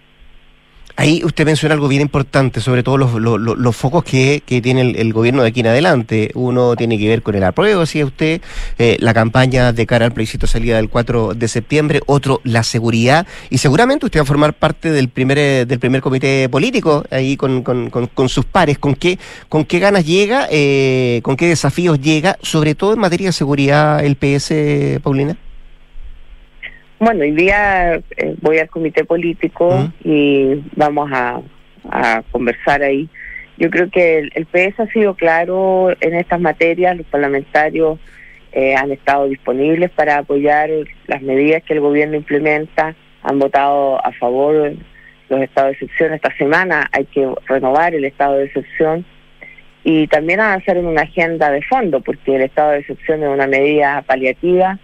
Ahí 1.01 1.23
usted 1.25 1.47
menciona 1.47 1.77
algo 1.77 1.87
bien 1.87 2.03
importante, 2.03 2.61
sobre 2.61 2.83
todo 2.83 2.97
los, 2.97 3.15
los, 3.15 3.77
focos 3.77 4.03
que, 4.03 4.43
que 4.45 4.61
tiene 4.61 4.81
el, 4.81 5.13
gobierno 5.13 5.43
de 5.43 5.51
aquí 5.51 5.61
en 5.61 5.69
adelante. 5.69 6.33
Uno 6.35 6.75
tiene 6.75 6.99
que 6.99 7.07
ver 7.07 7.23
con 7.23 7.37
el 7.37 7.45
apruebo, 7.45 7.83
decía 7.83 8.05
usted, 8.05 8.41
eh, 8.81 8.97
la 8.99 9.15
campaña 9.15 9.73
de 9.73 9.87
cara 9.87 10.07
al 10.07 10.13
plebiscito 10.13 10.49
salida 10.49 10.75
del 10.75 10.89
4 10.89 11.35
de 11.35 11.47
septiembre, 11.47 12.01
otro, 12.07 12.41
la 12.43 12.65
seguridad, 12.65 13.29
y 13.49 13.59
seguramente 13.59 14.07
usted 14.07 14.19
va 14.19 14.25
a 14.25 14.27
formar 14.27 14.55
parte 14.55 14.91
del 14.91 15.09
primer, 15.09 15.39
eh, 15.39 15.67
del 15.67 15.79
primer 15.79 16.01
comité 16.01 16.49
político 16.49 17.05
ahí 17.13 17.37
con, 17.37 17.63
con, 17.63 17.91
con, 17.91 18.29
sus 18.29 18.45
pares. 18.45 18.77
¿Con 18.81 18.97
qué, 18.97 19.21
¿Con 19.49 19.67
qué 19.67 19.79
ganas 19.79 20.05
llega, 20.05 20.49
eh, 20.51 21.21
con 21.23 21.37
qué 21.37 21.47
desafíos 21.47 22.01
llega, 22.01 22.39
sobre 22.43 22.75
todo 22.75 22.95
en 22.95 22.99
materia 22.99 23.29
de 23.29 23.33
seguridad, 23.35 24.05
el 24.05 24.17
PS, 24.17 25.01
Paulina? 25.01 25.37
Bueno, 27.01 27.21
hoy 27.21 27.31
día 27.31 27.95
eh, 27.95 28.35
voy 28.41 28.59
al 28.59 28.69
comité 28.69 29.05
político 29.05 29.89
y 30.03 30.65
vamos 30.75 31.09
a, 31.13 31.41
conversar 32.33 32.83
ahí. 32.83 33.09
Yo 33.57 33.71
creo 33.71 33.89
que 33.89 34.29
el, 34.35 34.47
PS 34.47 34.81
ha 34.81 34.87
sido 34.89 35.15
claro 35.15 35.91
en 36.01 36.15
estas 36.15 36.41
materias, 36.41 36.97
los 36.97 37.07
parlamentarios 37.07 37.99
eh, 38.53 38.75
han 38.75 38.91
estado 38.91 39.29
disponibles 39.29 39.91
para 39.91 40.19
apoyar 40.19 40.69
las 41.07 41.23
medidas 41.23 41.63
que 41.63 41.75
el 41.75 41.81
gobierno 41.81 42.17
implementa, 42.17 42.95
han 43.23 43.39
votado 43.39 44.05
a 44.05 44.13
favor 44.13 44.75
los 45.29 45.41
estados 45.41 45.71
de 45.71 45.73
excepción. 45.75 46.13
Esta 46.15 46.37
semana 46.37 46.89
hay 46.93 47.05
que 47.07 47.33
renovar 47.47 47.95
el 47.95 48.05
estado 48.05 48.35
de 48.35 48.47
excepción. 48.47 49.05
Y 49.85 50.09
también 50.09 50.41
avanzar 50.41 50.77
en 50.77 50.87
una 50.87 51.03
agenda 51.03 51.51
de 51.51 51.63
fondo, 51.63 52.01
porque 52.01 52.35
el 52.35 52.43
estado 52.43 52.73
de 52.73 52.81
excepción 52.81 53.23
es 53.23 53.29
una 53.29 53.47
medida 53.47 54.03
paliativa 54.03 54.79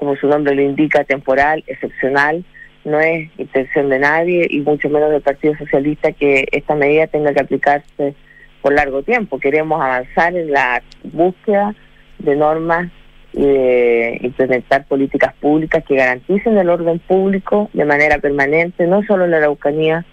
como 0.00 0.16
su 0.16 0.26
nombre 0.26 0.54
lo 0.54 0.62
indica, 0.62 1.04
temporal, 1.04 1.62
excepcional. 1.66 2.42
No 2.86 2.98
es 2.98 3.28
intención 3.38 3.90
de 3.90 3.98
nadie 3.98 4.46
y 4.48 4.60
mucho 4.60 4.88
menos 4.88 5.10
del 5.10 5.20
Partido 5.20 5.54
Socialista 5.58 6.10
que 6.12 6.48
esta 6.50 6.74
medida 6.74 7.06
tenga 7.06 7.34
que 7.34 7.40
aplicarse 7.40 8.14
por 8.62 8.72
largo 8.72 9.02
tiempo. 9.02 9.38
Queremos 9.38 9.80
avanzar 9.80 10.34
en 10.34 10.50
la 10.50 10.82
búsqueda 11.04 11.74
de 12.18 12.34
normas 12.34 12.90
y 13.34 13.42
de 13.42 14.20
implementar 14.22 14.86
políticas 14.86 15.34
públicas 15.34 15.84
que 15.86 15.96
garanticen 15.96 16.56
el 16.56 16.70
orden 16.70 16.98
público 16.98 17.68
de 17.74 17.84
manera 17.84 18.18
permanente, 18.18 18.86
no 18.86 19.02
solo 19.02 19.26
en 19.26 19.32
la 19.32 19.36
Araucanía, 19.36 20.06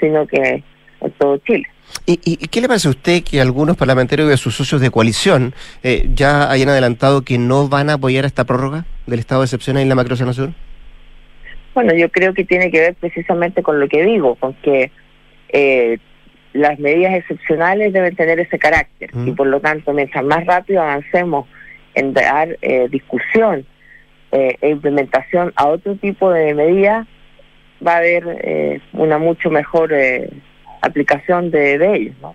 sino 0.00 0.26
que 0.26 0.64
en 1.02 1.10
todo 1.18 1.36
Chile. 1.46 1.64
¿Y, 2.06 2.38
qué 2.48 2.62
le 2.62 2.68
parece 2.68 2.88
a 2.88 2.92
usted 2.92 3.22
que 3.22 3.40
algunos 3.42 3.76
parlamentarios 3.76 4.30
de 4.30 4.38
sus 4.38 4.56
socios 4.56 4.80
de 4.80 4.90
coalición 4.90 5.54
eh, 5.82 6.08
ya 6.14 6.50
hayan 6.50 6.70
adelantado 6.70 7.20
que 7.20 7.36
no 7.36 7.68
van 7.68 7.90
a 7.90 7.94
apoyar 7.94 8.24
esta 8.24 8.44
prórroga 8.44 8.86
del 9.06 9.18
estado 9.18 9.40
de 9.40 9.46
excepción 9.46 9.76
en 9.78 9.88
la 9.88 9.94
macrozona 9.94 10.32
sur? 10.32 10.50
Bueno, 11.74 11.94
yo 11.94 12.08
creo 12.10 12.34
que 12.34 12.44
tiene 12.44 12.70
que 12.70 12.80
ver 12.80 12.94
precisamente 12.94 13.62
con 13.62 13.78
lo 13.78 13.88
que 13.88 14.04
digo, 14.04 14.34
con 14.36 14.54
que 14.54 14.90
eh, 15.50 15.98
las 16.52 16.78
medidas 16.78 17.14
excepcionales 17.14 17.92
deben 17.92 18.16
tener 18.16 18.40
ese 18.40 18.58
carácter 18.58 19.10
y 19.26 19.32
por 19.32 19.46
lo 19.46 19.60
tanto, 19.60 19.92
mientras 19.92 20.24
más 20.24 20.46
rápido 20.46 20.82
avancemos 20.82 21.46
en 21.94 22.14
dar 22.14 22.56
eh, 22.62 22.88
discusión 22.90 23.66
e 24.32 24.68
implementación 24.68 25.52
a 25.56 25.68
otro 25.68 25.96
tipo 25.96 26.30
de 26.30 26.52
medidas, 26.52 27.06
va 27.86 27.94
a 27.94 27.98
haber 27.98 28.82
una 28.92 29.16
mucho 29.16 29.50
mejor 29.50 29.94
aplicación 30.82 31.50
de, 31.50 31.74
ellos, 31.94 32.14
¿no? 32.20 32.34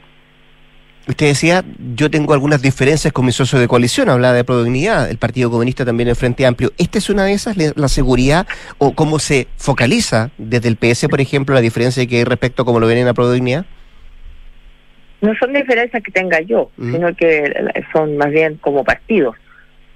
Usted 1.07 1.25
decía, 1.25 1.63
yo 1.95 2.11
tengo 2.11 2.33
algunas 2.33 2.61
diferencias 2.61 3.11
con 3.11 3.25
mi 3.25 3.31
socio 3.31 3.57
de 3.57 3.67
coalición, 3.67 4.07
hablaba 4.09 4.35
de 4.35 4.43
Prodignidad, 4.43 5.09
el 5.09 5.17
Partido 5.17 5.49
Comunista 5.49 5.83
también 5.83 6.09
el 6.09 6.15
Frente 6.15 6.45
Amplio. 6.45 6.71
¿Esta 6.77 6.99
es 6.99 7.09
una 7.09 7.25
de 7.25 7.33
esas, 7.33 7.57
la 7.57 7.87
seguridad, 7.87 8.45
o 8.77 8.93
cómo 8.93 9.17
se 9.17 9.47
focaliza 9.57 10.29
desde 10.37 10.69
el 10.69 10.77
PS, 10.77 11.07
por 11.09 11.19
ejemplo, 11.19 11.55
la 11.55 11.61
diferencia 11.61 12.05
que 12.05 12.17
hay 12.17 12.23
respecto 12.23 12.61
a 12.61 12.65
cómo 12.65 12.79
lo 12.79 12.85
ven 12.85 12.99
en 12.99 13.07
la 13.07 13.15
Prodignidad? 13.15 13.65
No 15.21 15.33
son 15.35 15.53
diferencias 15.53 16.03
que 16.03 16.11
tenga 16.11 16.39
yo, 16.41 16.69
mm. 16.77 16.91
sino 16.91 17.15
que 17.15 17.51
son 17.93 18.17
más 18.17 18.29
bien 18.29 18.57
como 18.57 18.83
partidos. 18.83 19.35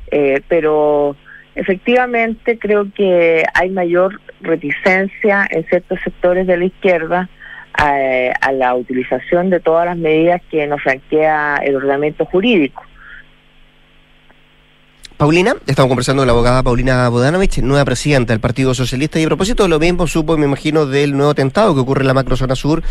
Eh, 0.09 0.41
pero 0.47 1.15
efectivamente 1.53 2.57
creo 2.57 2.87
que 2.93 3.43
hay 3.53 3.69
mayor 3.69 4.21
reticencia 4.41 5.47
en 5.49 5.65
ciertos 5.65 5.99
sectores 6.03 6.47
de 6.47 6.57
la 6.57 6.65
izquierda 6.65 7.29
a, 7.77 8.51
la 8.51 8.75
utilización 8.75 9.49
de 9.49 9.59
todas 9.59 9.85
las 9.85 9.97
medidas 9.97 10.41
que 10.49 10.65
nos 10.67 10.81
franquea 10.81 11.57
el 11.63 11.75
ordenamiento 11.75 12.25
jurídico. 12.25 12.83
Paulina, 15.17 15.55
estamos 15.65 15.87
conversando 15.87 16.21
con 16.21 16.27
la 16.27 16.33
abogada 16.33 16.61
Paulina 16.61 17.07
Bodanovich, 17.07 17.59
nueva 17.59 17.85
presidenta 17.85 18.33
del 18.33 18.41
Partido 18.41 18.73
Socialista, 18.73 19.17
y 19.17 19.23
a 19.23 19.27
propósito 19.27 19.63
de 19.63 19.69
lo 19.69 19.79
mismo 19.79 20.07
supo, 20.07 20.37
me 20.37 20.45
imagino, 20.45 20.85
del 20.85 21.15
nuevo 21.15 21.31
atentado 21.31 21.73
que 21.73 21.79
ocurre 21.79 22.01
en 22.01 22.07
la 22.07 22.13
macrozona 22.13 22.53
sur, 22.53 22.83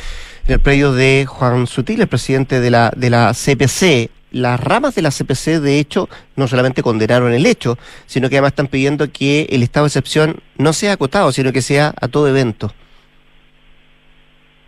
en 0.47 0.55
el 0.55 0.61
predio 0.61 0.95
de 0.95 1.27
Juan 1.29 1.67
Sutil, 1.67 2.01
el 2.01 2.09
presidente 2.09 2.61
de 2.61 2.71
la, 2.71 2.91
de 2.97 3.11
la 3.11 3.35
CPC. 3.35 4.11
las 4.33 4.59
ramas 4.59 4.95
de 4.95 5.03
la 5.03 5.11
CPC, 5.11 5.61
de 5.61 5.79
hecho, 5.79 6.09
no 6.35 6.49
solamente 6.49 6.83
condenaron 6.83 7.35
el 7.35 7.45
hecho, 7.45 7.77
sino 8.07 8.31
que 8.31 8.37
además 8.37 8.53
están 8.53 8.69
pidiendo 8.69 9.13
que 9.13 9.47
el 9.51 9.63
estado 9.63 9.85
de 9.85 9.89
excepción 9.89 10.37
no 10.57 10.73
sea 10.73 10.95
acotado, 10.95 11.31
sino 11.31 11.53
que 11.53 11.61
sea 11.61 11.95
a 12.01 12.09
todo 12.09 12.27
evento. 12.27 12.73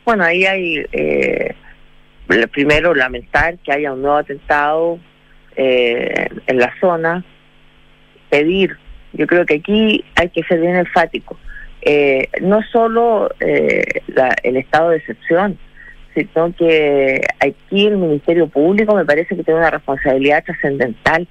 Bueno, 0.07 0.23
ahí 0.23 0.45
hay, 0.45 0.87
eh, 0.92 1.53
primero, 2.53 2.95
lamentar 2.95 3.59
que 3.59 3.73
haya 3.73 3.92
un 3.92 4.03
nuevo 4.03 4.19
atentado 4.19 5.01
eh, 5.57 6.29
en 6.47 6.59
la 6.59 6.73
zona, 6.79 7.25
pedir, 8.31 8.77
yo 9.14 9.27
creo 9.27 9.45
que 9.45 9.55
aquí 9.57 10.05
hay 10.14 10.29
que 10.29 10.45
ser 10.45 10.61
bien 10.61 10.77
enfático, 10.77 11.37
eh, 11.83 12.29
no 12.40 12.62
solo 12.71 13.35
eh, 13.40 13.83
el 14.45 14.57
estado 14.57 14.90
de 14.90 14.99
excepción, 14.99 15.59
sino 16.14 16.55
que 16.55 17.21
aquí 17.40 17.88
el 17.88 17.97
Ministerio 17.97 18.47
Público 18.47 18.95
me 18.95 19.05
parece 19.05 19.35
que 19.35 19.42
tiene 19.42 19.59
una 19.59 19.71
responsabilidad 19.71 20.45
trascendental, 20.45 21.27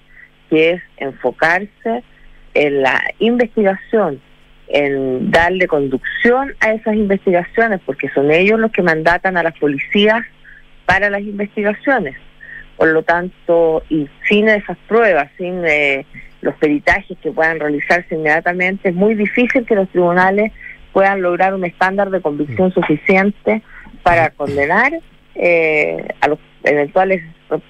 que 0.49 0.71
es 0.71 0.81
enfocarse 0.97 2.03
en 2.53 2.81
la 2.81 3.01
investigación, 3.19 4.19
en 4.67 5.31
darle 5.31 5.67
conducción 5.67 6.53
a 6.59 6.73
esas 6.73 6.95
investigaciones, 6.95 7.81
porque 7.85 8.09
son 8.09 8.31
ellos 8.31 8.59
los 8.59 8.71
que 8.71 8.81
mandatan 8.81 9.37
a 9.37 9.43
las 9.43 9.57
policías 9.57 10.23
para 10.85 11.09
las 11.09 11.21
investigaciones. 11.21 12.15
Por 12.77 12.89
lo 12.89 13.03
tanto, 13.03 13.83
y 13.89 14.07
sin 14.27 14.49
esas 14.49 14.77
pruebas, 14.87 15.29
sin 15.37 15.63
eh, 15.65 16.05
los 16.41 16.55
peritajes 16.55 17.17
que 17.21 17.31
puedan 17.31 17.59
realizarse 17.59 18.15
inmediatamente, 18.15 18.89
es 18.89 18.95
muy 18.95 19.15
difícil 19.15 19.65
que 19.65 19.75
los 19.75 19.89
tribunales 19.89 20.51
puedan 20.93 21.21
lograr 21.21 21.53
un 21.53 21.65
estándar 21.65 22.09
de 22.09 22.21
convicción 22.21 22.71
suficiente 22.71 23.61
para 24.01 24.29
condenar 24.29 24.93
eh, 25.35 26.07
a 26.21 26.29
los 26.29 26.39
eventuales 26.63 27.21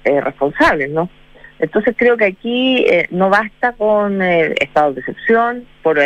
eh, 0.04 0.20
responsables, 0.20 0.90
¿no? 0.90 1.10
Entonces 1.58 1.96
creo 1.98 2.16
que 2.16 2.26
aquí 2.26 2.84
eh, 2.86 3.08
no 3.10 3.30
basta 3.30 3.72
con 3.72 4.22
estado 4.22 4.92
de 4.92 5.00
excepción, 5.00 5.64
por, 5.82 5.98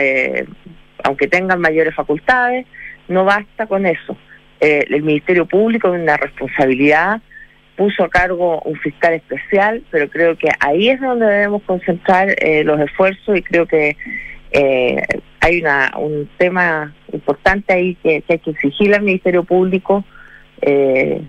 aunque 1.04 1.28
tengan 1.28 1.60
mayores 1.60 1.94
facultades, 1.94 2.66
no 3.08 3.24
basta 3.24 3.66
con 3.66 3.86
eso. 3.86 4.16
el 4.60 5.02
Ministerio 5.02 5.46
Público 5.46 5.88
tiene 5.88 6.04
una 6.04 6.16
responsabilidad, 6.16 7.20
puso 7.76 8.04
a 8.04 8.10
cargo 8.10 8.60
un 8.62 8.76
fiscal 8.76 9.14
especial, 9.14 9.82
pero 9.90 10.08
creo 10.08 10.36
que 10.36 10.48
ahí 10.60 10.90
es 10.90 11.00
donde 11.00 11.26
debemos 11.26 11.62
concentrar 11.62 12.28
los 12.64 12.80
esfuerzos 12.80 13.36
y 13.36 13.42
creo 13.42 13.66
que 13.66 13.96
hay 15.40 15.60
una, 15.60 15.92
un 15.96 16.28
tema 16.38 16.94
importante 17.12 17.72
ahí 17.72 17.94
que, 17.96 18.22
hay 18.28 18.38
que 18.38 18.50
exigir 18.50 18.94
al 18.94 19.02
Ministerio 19.02 19.44
Público 19.44 20.04
eh, 20.60 21.22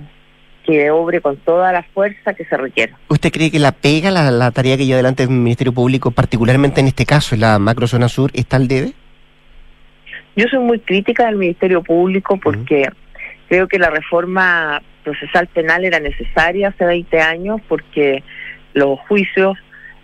que 0.66 0.92
obre 0.92 1.22
con 1.22 1.38
toda 1.38 1.72
la 1.72 1.84
fuerza 1.84 2.34
que 2.34 2.46
se 2.46 2.56
requiera. 2.58 2.98
¿Usted 3.10 3.32
cree 3.32 3.50
que 3.50 3.60
la 3.60 3.72
pega, 3.72 4.12
la, 4.12 4.52
tarea 4.52 4.78
que 4.78 4.86
lleva 4.86 4.98
adelante 4.98 5.24
el 5.24 5.30
Ministerio 5.30 5.74
Público, 5.74 6.12
particularmente 6.12 6.82
en 6.82 6.88
este 6.88 7.06
caso, 7.06 7.36
en 7.36 7.42
la 7.42 7.58
macrozona 7.58 8.10
sur, 8.10 8.32
está 8.34 8.58
al 8.58 8.68
debe? 8.68 8.94
Yo 10.36 10.48
soy 10.48 10.60
muy 10.60 10.80
crítica 10.80 11.26
del 11.26 11.36
Ministerio 11.36 11.84
Público 11.84 12.38
porque 12.38 12.90
creo 13.50 13.68
que 13.68 13.80
la 13.80 13.90
reforma 13.90 14.82
procesal 15.04 15.48
penal 15.48 15.84
era 15.84 16.00
necesaria 16.00 16.70
hace 16.70 16.86
20 16.86 17.20
años 17.20 17.62
porque 17.68 18.24
los 18.74 19.00
juicios 19.02 19.58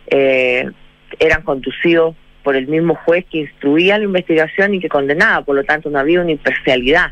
eh, 0.08 0.70
eran 1.20 1.44
conducidos 1.44 2.16
por 2.44 2.56
el 2.56 2.68
mismo 2.68 2.96
juez 2.96 3.26
que 3.32 3.40
instruía 3.40 3.98
la 3.98 4.06
investigación 4.06 4.74
y 4.74 4.80
que 4.80 4.90
condenaba, 4.90 5.44
por 5.44 5.56
lo 5.56 5.64
tanto 5.64 5.90
no 5.90 6.00
había 6.00 6.22
una 6.22 6.32
imparcialidad. 6.32 7.12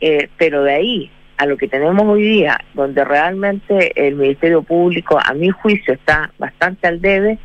Eh, 0.00 0.28
pero 0.36 0.62
de 0.62 0.74
ahí 0.74 1.10
a 1.36 1.46
lo 1.46 1.56
que 1.56 1.68
tenemos 1.68 2.04
hoy 2.06 2.22
día, 2.22 2.58
donde 2.74 3.04
realmente 3.04 3.92
el 3.94 4.14
Ministerio 4.14 4.62
Público, 4.62 5.18
a 5.22 5.34
mi 5.34 5.50
juicio, 5.50 5.94
está 5.94 6.32
bastante 6.38 6.86
al 6.86 7.00
debe, 7.00 7.38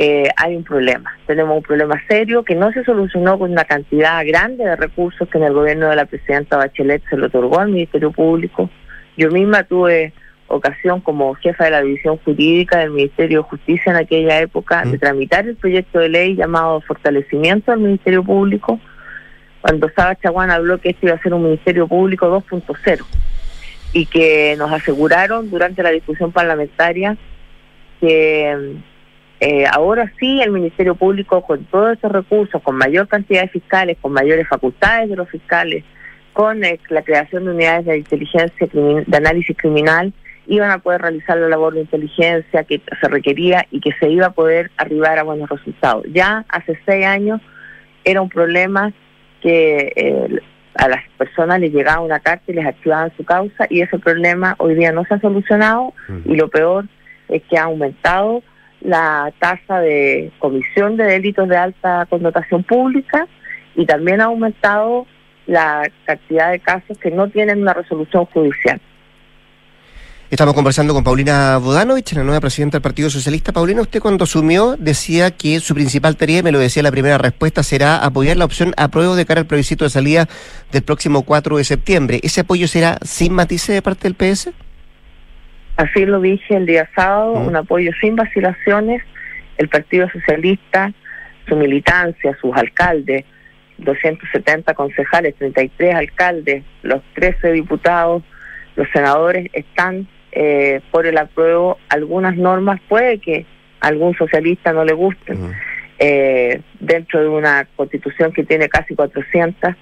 eh, 0.00 0.28
hay 0.36 0.54
un 0.54 0.62
problema. 0.62 1.12
Tenemos 1.26 1.56
un 1.56 1.62
problema 1.64 2.00
serio 2.06 2.44
que 2.44 2.54
no 2.54 2.70
se 2.70 2.84
solucionó 2.84 3.36
con 3.36 3.50
una 3.50 3.64
cantidad 3.64 4.24
grande 4.24 4.64
de 4.64 4.76
recursos 4.76 5.28
que 5.28 5.38
en 5.38 5.44
el 5.44 5.52
gobierno 5.52 5.88
de 5.88 5.96
la 5.96 6.06
presidenta 6.06 6.56
Bachelet 6.56 7.02
se 7.10 7.16
le 7.16 7.26
otorgó 7.26 7.58
al 7.58 7.70
Ministerio 7.70 8.12
Público. 8.12 8.70
Yo 9.16 9.28
misma 9.32 9.64
tuve 9.64 10.12
ocasión 10.46 11.00
como 11.00 11.34
jefa 11.34 11.64
de 11.64 11.72
la 11.72 11.82
división 11.82 12.16
jurídica 12.18 12.78
del 12.78 12.92
Ministerio 12.92 13.38
de 13.38 13.48
Justicia 13.48 13.90
en 13.90 13.96
aquella 13.96 14.38
época 14.38 14.84
de 14.84 14.98
tramitar 14.98 15.48
el 15.48 15.56
proyecto 15.56 15.98
de 15.98 16.10
ley 16.10 16.36
llamado 16.36 16.80
Fortalecimiento 16.82 17.72
del 17.72 17.80
Ministerio 17.80 18.22
Público, 18.22 18.78
cuando 19.60 19.90
Saba 19.96 20.14
Chaguán 20.14 20.52
habló 20.52 20.78
que 20.78 20.90
este 20.90 21.06
iba 21.06 21.16
a 21.16 21.22
ser 21.22 21.34
un 21.34 21.42
Ministerio 21.42 21.88
Público 21.88 22.30
2.0 22.30 23.04
y 23.94 24.06
que 24.06 24.54
nos 24.58 24.70
aseguraron 24.70 25.50
durante 25.50 25.82
la 25.82 25.90
discusión 25.90 26.30
parlamentaria 26.30 27.16
que 28.00 28.76
eh, 29.40 29.64
ahora 29.70 30.12
sí 30.18 30.40
el 30.40 30.50
Ministerio 30.50 30.94
Público 30.94 31.42
con 31.42 31.64
todos 31.66 31.92
estos 31.92 32.10
recursos, 32.10 32.60
con 32.62 32.76
mayor 32.76 33.06
cantidad 33.06 33.42
de 33.42 33.48
fiscales, 33.48 33.96
con 34.00 34.12
mayores 34.12 34.48
facultades 34.48 35.08
de 35.08 35.16
los 35.16 35.28
fiscales, 35.28 35.84
con 36.32 36.64
eh, 36.64 36.80
la 36.88 37.02
creación 37.02 37.44
de 37.44 37.52
unidades 37.52 37.86
de 37.86 37.98
inteligencia 37.98 38.68
de 38.72 39.16
análisis 39.16 39.56
criminal, 39.56 40.12
iban 40.48 40.70
a 40.70 40.78
poder 40.78 41.02
realizar 41.02 41.36
la 41.38 41.48
labor 41.48 41.74
de 41.74 41.82
inteligencia 41.82 42.64
que 42.64 42.80
se 43.00 43.08
requería 43.08 43.66
y 43.70 43.80
que 43.80 43.92
se 44.00 44.08
iba 44.08 44.26
a 44.26 44.32
poder 44.32 44.70
arribar 44.76 45.18
a 45.18 45.22
buenos 45.22 45.48
resultados. 45.48 46.04
Ya 46.12 46.44
hace 46.48 46.78
seis 46.86 47.06
años 47.06 47.40
era 48.04 48.20
un 48.20 48.28
problema 48.30 48.92
que 49.42 49.92
eh, 49.94 50.40
a 50.74 50.88
las 50.88 51.06
personas 51.16 51.60
les 51.60 51.72
llegaba 51.72 52.00
una 52.00 52.20
carta 52.20 52.44
y 52.48 52.54
les 52.54 52.66
activaban 52.66 53.12
su 53.16 53.24
causa 53.24 53.66
y 53.68 53.82
ese 53.82 53.98
problema 53.98 54.56
hoy 54.58 54.74
día 54.74 54.90
no 54.90 55.04
se 55.04 55.14
ha 55.14 55.20
solucionado 55.20 55.92
y 56.24 56.34
lo 56.34 56.48
peor 56.48 56.86
es 57.28 57.42
que 57.44 57.58
ha 57.58 57.64
aumentado 57.64 58.42
la 58.80 59.32
tasa 59.38 59.80
de 59.80 60.30
comisión 60.38 60.96
de 60.96 61.04
delitos 61.04 61.48
de 61.48 61.56
alta 61.56 62.06
connotación 62.08 62.62
pública 62.62 63.26
y 63.74 63.86
también 63.86 64.20
ha 64.20 64.26
aumentado 64.26 65.06
la 65.46 65.90
cantidad 66.04 66.50
de 66.50 66.60
casos 66.60 66.98
que 66.98 67.10
no 67.10 67.28
tienen 67.28 67.62
una 67.62 67.74
resolución 67.74 68.26
judicial. 68.26 68.80
Estamos 70.30 70.54
conversando 70.54 70.92
con 70.92 71.02
Paulina 71.02 71.56
Bodanovich, 71.56 72.12
la 72.12 72.22
nueva 72.22 72.40
presidenta 72.40 72.76
del 72.76 72.82
Partido 72.82 73.08
Socialista. 73.08 73.50
Paulina, 73.50 73.80
usted 73.80 73.98
cuando 73.98 74.24
asumió 74.24 74.76
decía 74.76 75.30
que 75.30 75.58
su 75.60 75.74
principal 75.74 76.18
tarea, 76.18 76.42
me 76.42 76.52
lo 76.52 76.58
decía 76.58 76.82
la 76.82 76.90
primera 76.90 77.16
respuesta, 77.16 77.62
será 77.62 77.96
apoyar 78.04 78.36
la 78.36 78.44
opción 78.44 78.74
apruebo 78.76 79.16
de 79.16 79.24
cara 79.24 79.40
al 79.40 79.46
plebiscito 79.46 79.84
de 79.84 79.90
salida 79.90 80.28
del 80.70 80.82
próximo 80.82 81.22
4 81.22 81.56
de 81.56 81.64
septiembre. 81.64 82.20
¿Ese 82.22 82.42
apoyo 82.42 82.68
será 82.68 82.98
sin 83.02 83.32
matices 83.32 83.74
de 83.74 83.80
parte 83.80 84.02
del 84.02 84.14
PS? 84.16 84.50
Así 85.78 86.04
lo 86.04 86.20
dije 86.20 86.56
el 86.56 86.66
día 86.66 86.90
sábado, 86.92 87.36
mm. 87.36 87.46
un 87.46 87.56
apoyo 87.56 87.92
sin 88.00 88.16
vacilaciones. 88.16 89.00
El 89.58 89.68
Partido 89.68 90.08
Socialista, 90.10 90.92
su 91.48 91.54
militancia, 91.54 92.36
sus 92.40 92.54
alcaldes, 92.56 93.24
270 93.78 94.74
concejales, 94.74 95.36
33 95.36 95.94
alcaldes, 95.94 96.64
los 96.82 97.00
13 97.14 97.52
diputados, 97.52 98.24
los 98.74 98.88
senadores 98.92 99.50
están 99.52 100.08
eh, 100.32 100.80
por 100.90 101.06
el 101.06 101.16
apruebo 101.16 101.78
algunas 101.88 102.36
normas, 102.36 102.80
puede 102.88 103.18
que 103.18 103.46
a 103.80 103.86
algún 103.86 104.16
socialista 104.16 104.72
no 104.72 104.84
le 104.84 104.94
gusten. 104.94 105.52
Eh, 106.00 106.60
dentro 106.80 107.20
de 107.20 107.28
una 107.28 107.68
constitución 107.76 108.32
que 108.32 108.42
tiene 108.42 108.68
casi 108.68 108.96
400, 108.96 109.76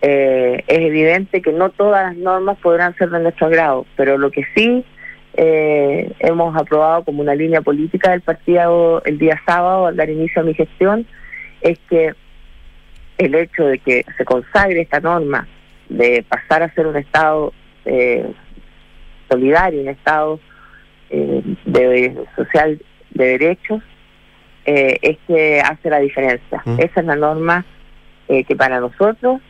eh, 0.00 0.62
es 0.68 0.78
evidente 0.78 1.42
que 1.42 1.52
no 1.52 1.70
todas 1.70 2.04
las 2.04 2.16
normas 2.16 2.56
podrán 2.58 2.94
ser 2.96 3.10
de 3.10 3.18
nuestro 3.18 3.48
agrado, 3.48 3.84
pero 3.96 4.16
lo 4.16 4.30
que 4.30 4.46
sí 4.54 4.84
hemos 5.36 6.56
aprobado 6.56 7.04
como 7.04 7.22
una 7.22 7.34
línea 7.34 7.60
política 7.60 8.12
del 8.12 8.20
partido 8.20 9.02
el 9.04 9.18
día 9.18 9.40
sábado 9.44 9.86
al 9.86 9.96
dar 9.96 10.08
inicio 10.08 10.42
a 10.42 10.44
mi 10.44 10.54
gestión 10.54 11.06
es 11.60 11.78
que 11.88 12.12
el 13.18 13.34
hecho 13.34 13.64
de 13.64 13.78
que 13.78 14.04
se 14.16 14.24
consagre 14.24 14.82
esta 14.82 15.00
norma 15.00 15.46
de 15.88 16.24
pasar 16.28 16.62
a 16.62 16.72
ser 16.74 16.86
un 16.86 16.96
Estado 16.96 17.52
eh, 17.84 18.30
solidario, 19.28 19.80
un 19.80 19.88
Estado 19.88 20.40
eh, 21.10 21.42
de, 21.64 22.16
social 22.36 22.80
de 23.10 23.24
derechos, 23.38 23.82
eh, 24.64 24.98
es 25.02 25.18
que 25.26 25.60
hace 25.60 25.90
la 25.90 25.98
diferencia. 25.98 26.62
Mm. 26.64 26.80
Esa 26.80 27.00
es 27.00 27.06
la 27.06 27.16
norma 27.16 27.64
eh, 28.28 28.44
que 28.44 28.56
para 28.56 28.80
nosotros 28.80 29.40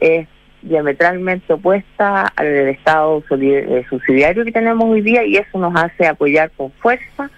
es 0.00 0.28
diametralmente 0.68 1.52
opuesta 1.52 2.32
al 2.36 2.68
Estado 2.68 3.22
subsidiario 3.28 4.44
que 4.44 4.52
tenemos 4.52 4.84
hoy 4.88 5.00
día 5.00 5.24
y 5.24 5.36
eso 5.36 5.58
nos 5.58 5.74
hace 5.74 6.06
apoyar 6.06 6.50
con 6.56 6.70
fuerza 6.72 7.30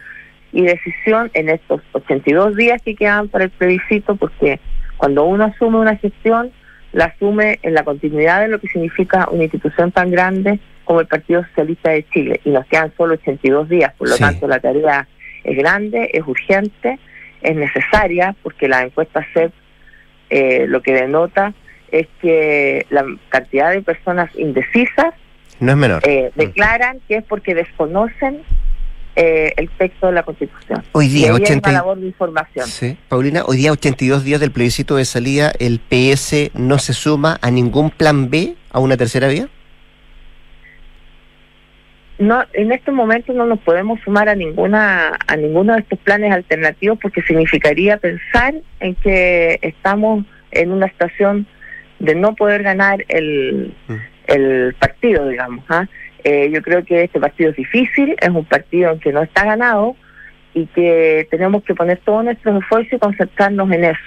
y 0.53 0.62
decisión 0.62 1.31
en 1.35 1.49
estos 1.49 1.81
82 1.93 2.57
días 2.57 2.83
que 2.83 2.95
quedan 2.95 3.29
para 3.29 3.45
el 3.45 3.51
plebiscito, 3.51 4.16
porque 4.16 4.61
cuando 4.97 5.25
uno 5.25 5.45
asume 5.45 5.79
una 5.79 5.97
gestión, 5.97 6.51
la 6.93 7.07
asume 7.07 7.61
en 7.62 7.75
la 7.75 7.85
continuidad 7.85 8.40
de 8.40 8.49
lo 8.49 8.61
que 8.61 8.69
significa 8.69 9.29
una 9.31 9.45
institución 9.45 9.93
tan 9.93 10.11
grande 10.11 10.59
como 10.85 11.01
el 11.01 11.07
Partido 11.07 11.45
Socialista 11.45 11.90
de 11.90 12.05
Chile 12.09 12.40
y 12.45 12.51
nos 12.51 12.66
quedan 12.66 12.93
solo 12.97 13.14
82 13.14 13.69
días, 13.69 13.95
por 13.97 14.09
lo 14.09 14.16
tanto 14.16 14.49
la 14.49 14.59
tarea 14.59 15.07
es 15.45 15.57
grande, 15.57 16.11
es 16.12 16.27
urgente, 16.27 16.99
es 17.43 17.57
necesaria 17.57 18.35
porque 18.43 18.69
la 18.69 18.83
encuesta 18.83 19.25
CEP 19.33 19.53
eh, 20.31 20.66
lo 20.69 20.83
que 20.83 20.93
denota 20.93 21.55
es 21.92 22.07
que 22.20 22.87
la 22.90 23.05
cantidad 23.29 23.72
de 23.72 23.83
personas 23.83 24.31
indecisas 24.37 25.14
no 25.61 25.72
es 25.72 25.76
menor. 25.76 26.03
Eh, 26.07 26.31
declaran 26.35 27.00
que 27.07 27.16
es 27.16 27.24
porque 27.24 27.55
desconocen 27.55 28.42
eh, 29.14 29.53
el 29.57 29.68
texto 29.70 30.07
de 30.07 30.12
la 30.12 30.22
Constitución. 30.22 30.83
Hoy 30.92 31.09
día, 31.09 31.35
80... 31.35 31.70
labor 31.72 31.98
de 31.98 32.07
información. 32.07 32.66
Sí, 32.66 32.97
Paulina, 33.09 33.43
hoy 33.45 33.59
día, 33.59 33.72
82 33.72 34.24
días 34.24 34.41
del 34.41 34.53
plebiscito 34.53 34.97
de 34.97 35.05
salida, 35.05 35.53
¿el 35.59 35.78
PS 35.78 36.51
no 36.55 36.78
se 36.78 36.95
suma 36.95 37.38
a 37.43 37.51
ningún 37.51 37.91
plan 37.91 38.30
B, 38.30 38.55
a 38.70 38.80
una 38.80 38.97
tercera 38.97 39.28
vía? 39.28 39.49
No, 42.18 42.45
en 42.53 42.70
este 42.72 42.93
momento 42.93 43.32
no 43.32 43.47
nos 43.47 43.59
podemos 43.61 43.99
sumar 44.01 44.28
a 44.28 44.34
ninguna 44.34 45.18
a 45.26 45.36
ninguno 45.36 45.72
de 45.72 45.80
estos 45.80 45.99
planes 46.01 46.32
alternativos 46.32 46.99
porque 47.01 47.22
significaría 47.22 47.97
pensar 47.97 48.55
en 48.78 48.95
que 48.97 49.59
estamos 49.62 50.26
en 50.51 50.70
una 50.70 50.88
situación 50.88 51.47
de 52.01 52.14
no 52.14 52.34
poder 52.34 52.62
ganar 52.62 53.05
el, 53.09 53.72
mm. 53.86 53.94
el 54.26 54.74
partido, 54.74 55.28
digamos. 55.28 55.64
¿ah? 55.68 55.86
Eh, 56.24 56.51
yo 56.53 56.61
creo 56.62 56.84
que 56.84 57.05
este 57.05 57.20
partido 57.20 57.51
es 57.51 57.57
difícil, 57.57 58.16
es 58.20 58.28
un 58.28 58.44
partido 58.44 58.98
que 58.98 59.12
no 59.12 59.22
está 59.22 59.44
ganado 59.44 59.96
y 60.53 60.66
que 60.66 61.28
tenemos 61.30 61.62
que 61.62 61.74
poner 61.74 61.98
todos 62.05 62.24
nuestros 62.24 62.61
esfuerzos 62.62 62.94
y 62.94 62.98
concentrarnos 62.98 63.70
en 63.70 63.84
eso. 63.84 64.01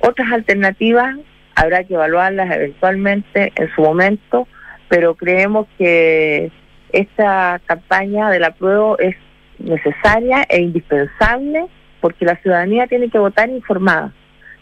Otras 0.00 0.30
alternativas 0.32 1.16
habrá 1.54 1.84
que 1.84 1.94
evaluarlas 1.94 2.54
eventualmente 2.54 3.52
en 3.54 3.74
su 3.74 3.82
momento, 3.82 4.48
pero 4.88 5.14
creemos 5.14 5.66
que 5.78 6.50
esta 6.92 7.60
campaña 7.66 8.30
del 8.30 8.44
apruebo 8.44 8.98
es 8.98 9.16
necesaria 9.58 10.44
e 10.48 10.60
indispensable 10.60 11.66
porque 12.00 12.24
la 12.24 12.36
ciudadanía 12.36 12.86
tiene 12.86 13.08
que 13.08 13.18
votar 13.18 13.48
informada. 13.48 14.12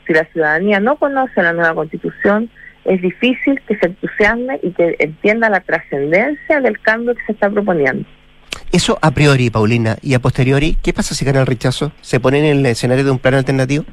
Si 0.07 0.13
la 0.13 0.25
ciudadanía 0.27 0.81
no 0.81 0.97
conoce 0.97 1.43
la 1.43 1.53
nueva 1.53 1.75
constitución, 1.75 2.51
es 2.85 3.01
difícil 3.01 3.61
que 3.67 3.77
se 3.77 3.87
entusiasme 3.87 4.61
y 4.63 4.73
que 4.73 4.97
entienda 4.99 5.49
la 5.49 5.61
trascendencia 5.61 6.61
del 6.61 6.79
cambio 6.81 7.15
que 7.15 7.25
se 7.27 7.33
está 7.33 7.51
proponiendo. 7.51 8.07
Eso 8.73 8.99
a 9.03 9.11
priori, 9.13 9.51
Paulina, 9.51 9.97
y 10.03 10.15
a 10.15 10.19
posteriori, 10.19 10.77
¿qué 10.83 10.93
pasa 10.93 11.15
si 11.15 11.25
gana 11.25 11.41
el 11.41 11.47
rechazo? 11.47 11.93
¿Se 12.01 12.21
pone 12.21 12.39
en 12.39 12.59
el 12.59 12.67
escenario 12.67 13.05
de 13.05 13.11
un 13.11 13.19
plan 13.19 13.35
alternativo? 13.35 13.85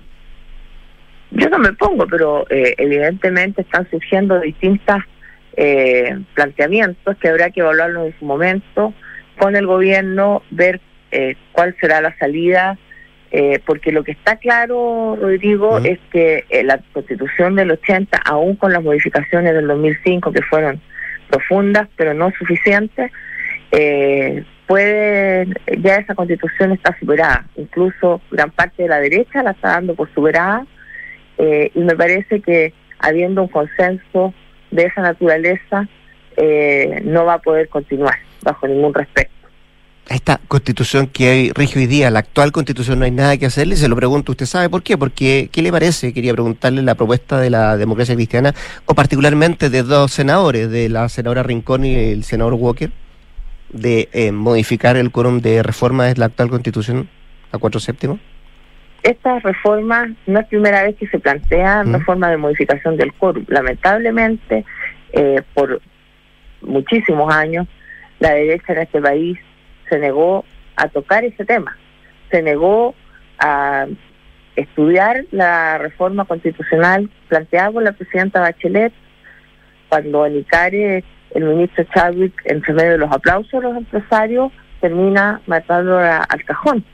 Yo 1.32 1.50
no 1.50 1.60
me 1.60 1.72
pongo, 1.74 2.06
pero 2.08 2.46
eh, 2.50 2.76
evidentemente 2.78 3.62
están 3.62 3.89
surgiendo 3.89 4.39
distintos 4.39 4.98
eh, 5.56 6.18
planteamientos 6.34 7.16
que 7.18 7.30
habrá 7.30 7.52
que 7.52 7.62
evaluarlos 7.62 8.08
en 8.08 8.20
su 8.20 8.26
momento 8.26 8.94
con 9.38 9.56
el 9.56 9.66
gobierno, 9.66 10.44
ver 10.50 10.82
eh, 11.12 11.36
cuál 11.52 11.76
será 11.80 12.02
la 12.02 12.18
salida 12.18 12.78
eh, 13.34 13.61
porque 13.65 13.93
lo 13.93 14.03
que 14.03 14.11
está 14.11 14.36
claro, 14.36 15.17
Rodrigo, 15.19 15.77
es 15.77 15.99
que 16.11 16.43
eh, 16.49 16.63
la 16.63 16.82
constitución 16.91 17.55
del 17.55 17.71
80, 17.71 18.17
aún 18.25 18.57
con 18.57 18.73
las 18.73 18.84
modificaciones 18.84 19.53
del 19.53 19.67
2005, 19.67 20.34
que 20.34 20.41
fueron 20.41 20.82
profundas, 21.29 21.88
pero 21.95 22.13
no 22.13 22.29
suficientes, 22.38 23.09
eh, 23.71 24.43
puede, 24.67 25.47
ya 25.77 25.95
esa 25.95 26.13
constitución 26.13 26.73
está 26.73 26.97
superada. 26.99 27.45
Incluso 27.55 28.19
gran 28.32 28.51
parte 28.51 28.84
de 28.84 28.89
la 28.89 28.99
derecha 28.99 29.43
la 29.43 29.51
está 29.51 29.69
dando 29.69 29.95
por 29.95 30.13
superada, 30.13 30.65
y 31.73 31.79
me 31.79 31.95
parece 31.95 32.39
que 32.41 32.71
habiendo 32.99 33.41
un 33.41 33.47
consenso 33.47 34.32
de 34.69 34.84
esa 34.84 35.01
naturaleza, 35.01 35.88
no 37.03 37.25
va 37.25 37.36
a 37.36 37.39
poder 37.39 37.67
continuar 37.67 38.19
bajo 38.43 38.67
ningún 38.67 38.93
esta 40.10 40.39
constitución 40.47 41.08
que 41.08 41.52
rige 41.56 41.80
hoy 41.80 41.88
día, 41.88 42.10
la 42.10 42.20
actual 42.20 42.52
constitución, 42.52 42.99
no 42.99 43.06
hay 43.06 43.12
nada 43.12 43.38
que 43.38 43.45
hacerle. 43.45 43.76
Se 43.76 43.88
lo 43.88 43.95
pregunto, 43.95 44.32
¿usted 44.34 44.45
sabe 44.45 44.70
por 44.70 44.84
qué? 44.84 44.97
Porque, 44.97 45.49
¿qué 45.52 45.62
le 45.62 45.72
parece? 45.72 46.14
Quería 46.14 46.34
preguntarle 46.34 46.82
la 46.82 46.95
propuesta 46.95 47.39
de 47.39 47.49
la 47.49 47.78
democracia 47.78 48.16
cristiana, 48.16 48.54
o 48.86 48.93
particularmente 48.93 49.70
de 49.70 49.84
dos 49.84 50.12
senadores, 50.12 50.70
de 50.70 50.89
la 50.89 51.08
senadora 51.10 51.43
Rincón 51.43 51.86
y 51.86 51.95
el 51.95 52.24
senador 52.24 52.56
Walker, 52.56 52.91
de 53.70 54.10
eh, 54.12 54.32
modificar 54.32 54.97
el 54.97 55.12
quórum 55.12 55.39
de 55.39 55.64
reforma 55.64 56.06
de 56.06 56.16
la 56.16 56.26
actual 56.26 56.49
constitución 56.49 57.08
a 57.52 57.58
cuatro 57.58 57.80
séptimos. 57.80 58.20
Esta 59.04 59.39
reforma 59.39 60.14
no 60.28 60.39
es 60.39 60.47
primera 60.47 60.84
vez 60.84 60.95
que 60.95 61.08
se 61.08 61.20
plantea 61.20 61.84
¿Mm? 61.84 61.93
reforma 61.93 62.30
de 62.30 62.38
modificación 62.38 62.97
del 62.97 63.14
quórum. 63.14 63.45
Lamentablemente, 63.47 64.66
eh, 65.14 65.41
por 65.54 65.82
muchísimos 66.62 67.34
años, 67.34 67.68
la 68.20 68.34
derecha 68.34 68.74
en 68.74 68.80
este 68.80 69.02
país 69.02 69.39
se 69.92 70.00
negó 70.00 70.46
a 70.78 70.88
tocar 70.88 71.26
ese 71.26 71.44
tema, 71.44 71.78
se 72.32 72.42
negó 72.42 72.96
a 73.38 73.88
estudiar 74.56 75.26
la 75.32 75.78
reforma 75.78 76.24
constitucional 76.24 77.10
planteada 77.28 77.72
por 77.72 77.84
la 77.84 77.92
presidenta 77.92 78.39
Bachelet 78.39 78.94
cuando 79.89 80.26
en 80.26 80.38
Icare 80.38 81.04
el 81.32 81.44
ministro 81.44 81.84
Chadwick, 81.94 82.34
en 82.46 82.62
medio 82.74 82.92
de 82.92 82.98
los 83.00 83.12
aplausos 83.12 83.52
de 83.52 83.62
los 83.62 83.78
empresarios, 83.78 84.52
termina 84.80 85.42
matando 85.46 86.00
al 86.00 86.44
cajón. 86.46 86.86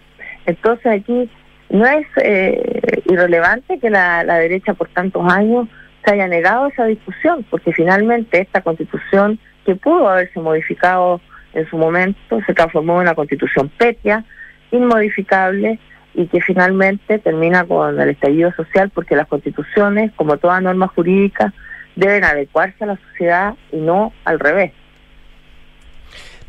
Entonces 0.47 0.87
aquí 0.87 1.29
no 1.69 1.85
es 1.85 2.07
eh, 2.23 3.01
irrelevante 3.05 3.79
que 3.79 3.89
la, 3.91 4.23
la 4.23 4.35
derecha 4.39 4.73
por 4.73 4.87
tantos 4.89 5.23
años 5.31 5.67
se 6.03 6.13
haya 6.13 6.27
negado 6.27 6.67
esa 6.67 6.85
discusión, 6.85 7.45
porque 7.49 7.73
finalmente 7.73 8.41
esta 8.41 8.61
constitución 8.61 9.39
que 9.65 9.75
pudo 9.75 10.09
haberse 10.09 10.39
modificado 10.39 11.21
en 11.53 11.69
su 11.69 11.77
momento 11.77 12.39
se 12.45 12.53
transformó 12.53 12.95
en 12.95 13.01
una 13.01 13.15
constitución 13.15 13.69
petia, 13.69 14.23
inmodificable 14.71 15.79
y 16.13 16.27
que 16.27 16.41
finalmente 16.41 17.19
termina 17.19 17.63
con 17.65 17.99
el 17.99 18.09
estallido 18.09 18.51
social 18.53 18.89
porque 18.89 19.15
las 19.15 19.27
constituciones, 19.27 20.11
como 20.15 20.37
toda 20.37 20.59
norma 20.61 20.87
jurídica, 20.87 21.53
deben 21.95 22.23
adecuarse 22.23 22.83
a 22.83 22.87
la 22.87 22.97
sociedad 23.09 23.55
y 23.71 23.77
no 23.77 24.13
al 24.25 24.39
revés. 24.39 24.71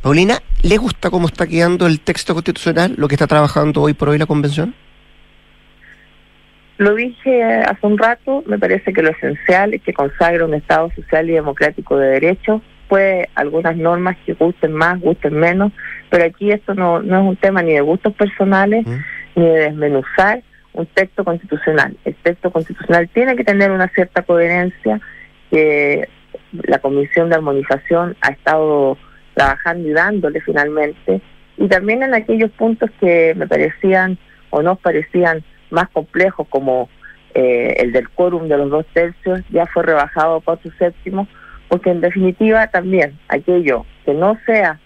Paulina, 0.03 0.39
¿le 0.63 0.77
gusta 0.77 1.11
cómo 1.11 1.27
está 1.27 1.47
quedando 1.47 1.87
el 1.87 2.01
texto 2.01 2.33
constitucional, 2.33 2.95
lo 2.97 3.09
que 3.09 3.17
está 3.17 3.27
trabajando 3.27 3.83
hoy 3.83 3.95
por 3.95 4.09
hoy 4.09 4.19
la 4.19 4.27
convención? 4.27 4.75
Lo 6.79 6.95
dije 6.95 7.43
hace 7.43 7.85
un 7.85 7.99
rato, 7.99 8.45
me 8.47 8.59
parece 8.59 8.93
que 8.93 9.03
lo 9.03 9.11
esencial 9.11 9.75
es 9.75 9.83
que 9.83 9.93
consagra 9.93 10.45
un 10.45 10.55
Estado 10.55 10.91
social 10.95 11.29
y 11.29 11.33
democrático 11.33 11.99
de 11.99 12.09
derecho, 12.09 12.63
puede 12.89 13.29
algunas 13.35 13.77
normas 13.77 14.17
que 14.25 14.35
gusten 14.35 14.73
más, 14.73 15.01
gusten 15.01 15.35
menos, 15.35 15.73
pero 16.11 16.25
aquí 16.25 16.51
esto 16.51 16.75
no, 16.75 17.03
no 17.03 17.21
es 17.21 17.27
un 17.29 17.37
tema 17.37 17.63
ni 17.63 17.73
de 17.73 17.81
gustos 17.81 18.15
personales, 18.15 18.87
ni 19.35 19.47
de 19.47 19.59
desmenuzar 19.59 20.43
un 20.73 20.87
texto 20.87 21.25
constitucional. 21.25 21.97
El 22.05 22.15
texto 22.17 22.51
constitucional 22.51 23.09
tiene 23.11 23.37
que 23.37 23.45
tener 23.45 23.71
una 23.71 23.89
cierta 23.89 24.23
coherencia 24.23 25.01
que 25.51 26.09
la 26.53 26.79
Comisión 26.79 27.29
de 27.29 27.37
Armonización 27.37 28.17
ha 28.21 28.29
estado 28.31 28.97
trabajando 29.35 29.89
y 29.89 29.93
dándole 29.93 30.41
finalmente, 30.41 31.21
y 31.57 31.69
también 31.69 32.03
en 32.03 32.15
aquellos 32.15 32.51
puntos 32.53 32.91
que 33.01 33.35
me 33.37 33.47
parecían 33.47 34.19
o 34.51 34.63
nos 34.63 34.79
parecían 34.79 35.43
más 35.71 35.89
complejos, 35.91 36.47
como 36.49 36.89
eh, 37.35 37.75
el 37.79 37.93
del 37.93 38.09
quórum 38.09 38.49
de 38.49 38.57
los 38.57 38.71
dos 38.71 38.87
tercios, 38.93 39.41
ya 39.51 39.67
fue 39.67 39.83
rebajado 39.83 40.37
a 40.37 40.41
cuatro 40.41 40.71
séptimos, 40.79 41.29
porque 41.69 41.91
en 41.91 42.01
definitiva 42.01 42.67
también 42.69 43.19
aquello 43.29 43.85
que 44.05 44.15
no 44.15 44.39
sea 44.47 44.81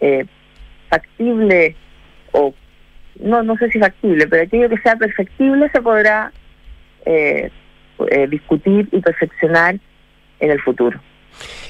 eh, 0.00 0.26
factible 0.88 1.74
o 2.32 2.54
no 3.20 3.42
no 3.42 3.56
sé 3.56 3.70
si 3.70 3.78
factible, 3.78 4.26
pero 4.26 4.42
aquello 4.42 4.68
que 4.68 4.78
sea 4.78 4.96
perfectible 4.96 5.68
se 5.70 5.82
podrá 5.82 6.32
eh, 7.04 7.50
eh, 8.10 8.26
discutir 8.28 8.88
y 8.92 9.00
perfeccionar 9.00 9.76
en 10.40 10.50
el 10.50 10.60
futuro. 10.60 11.00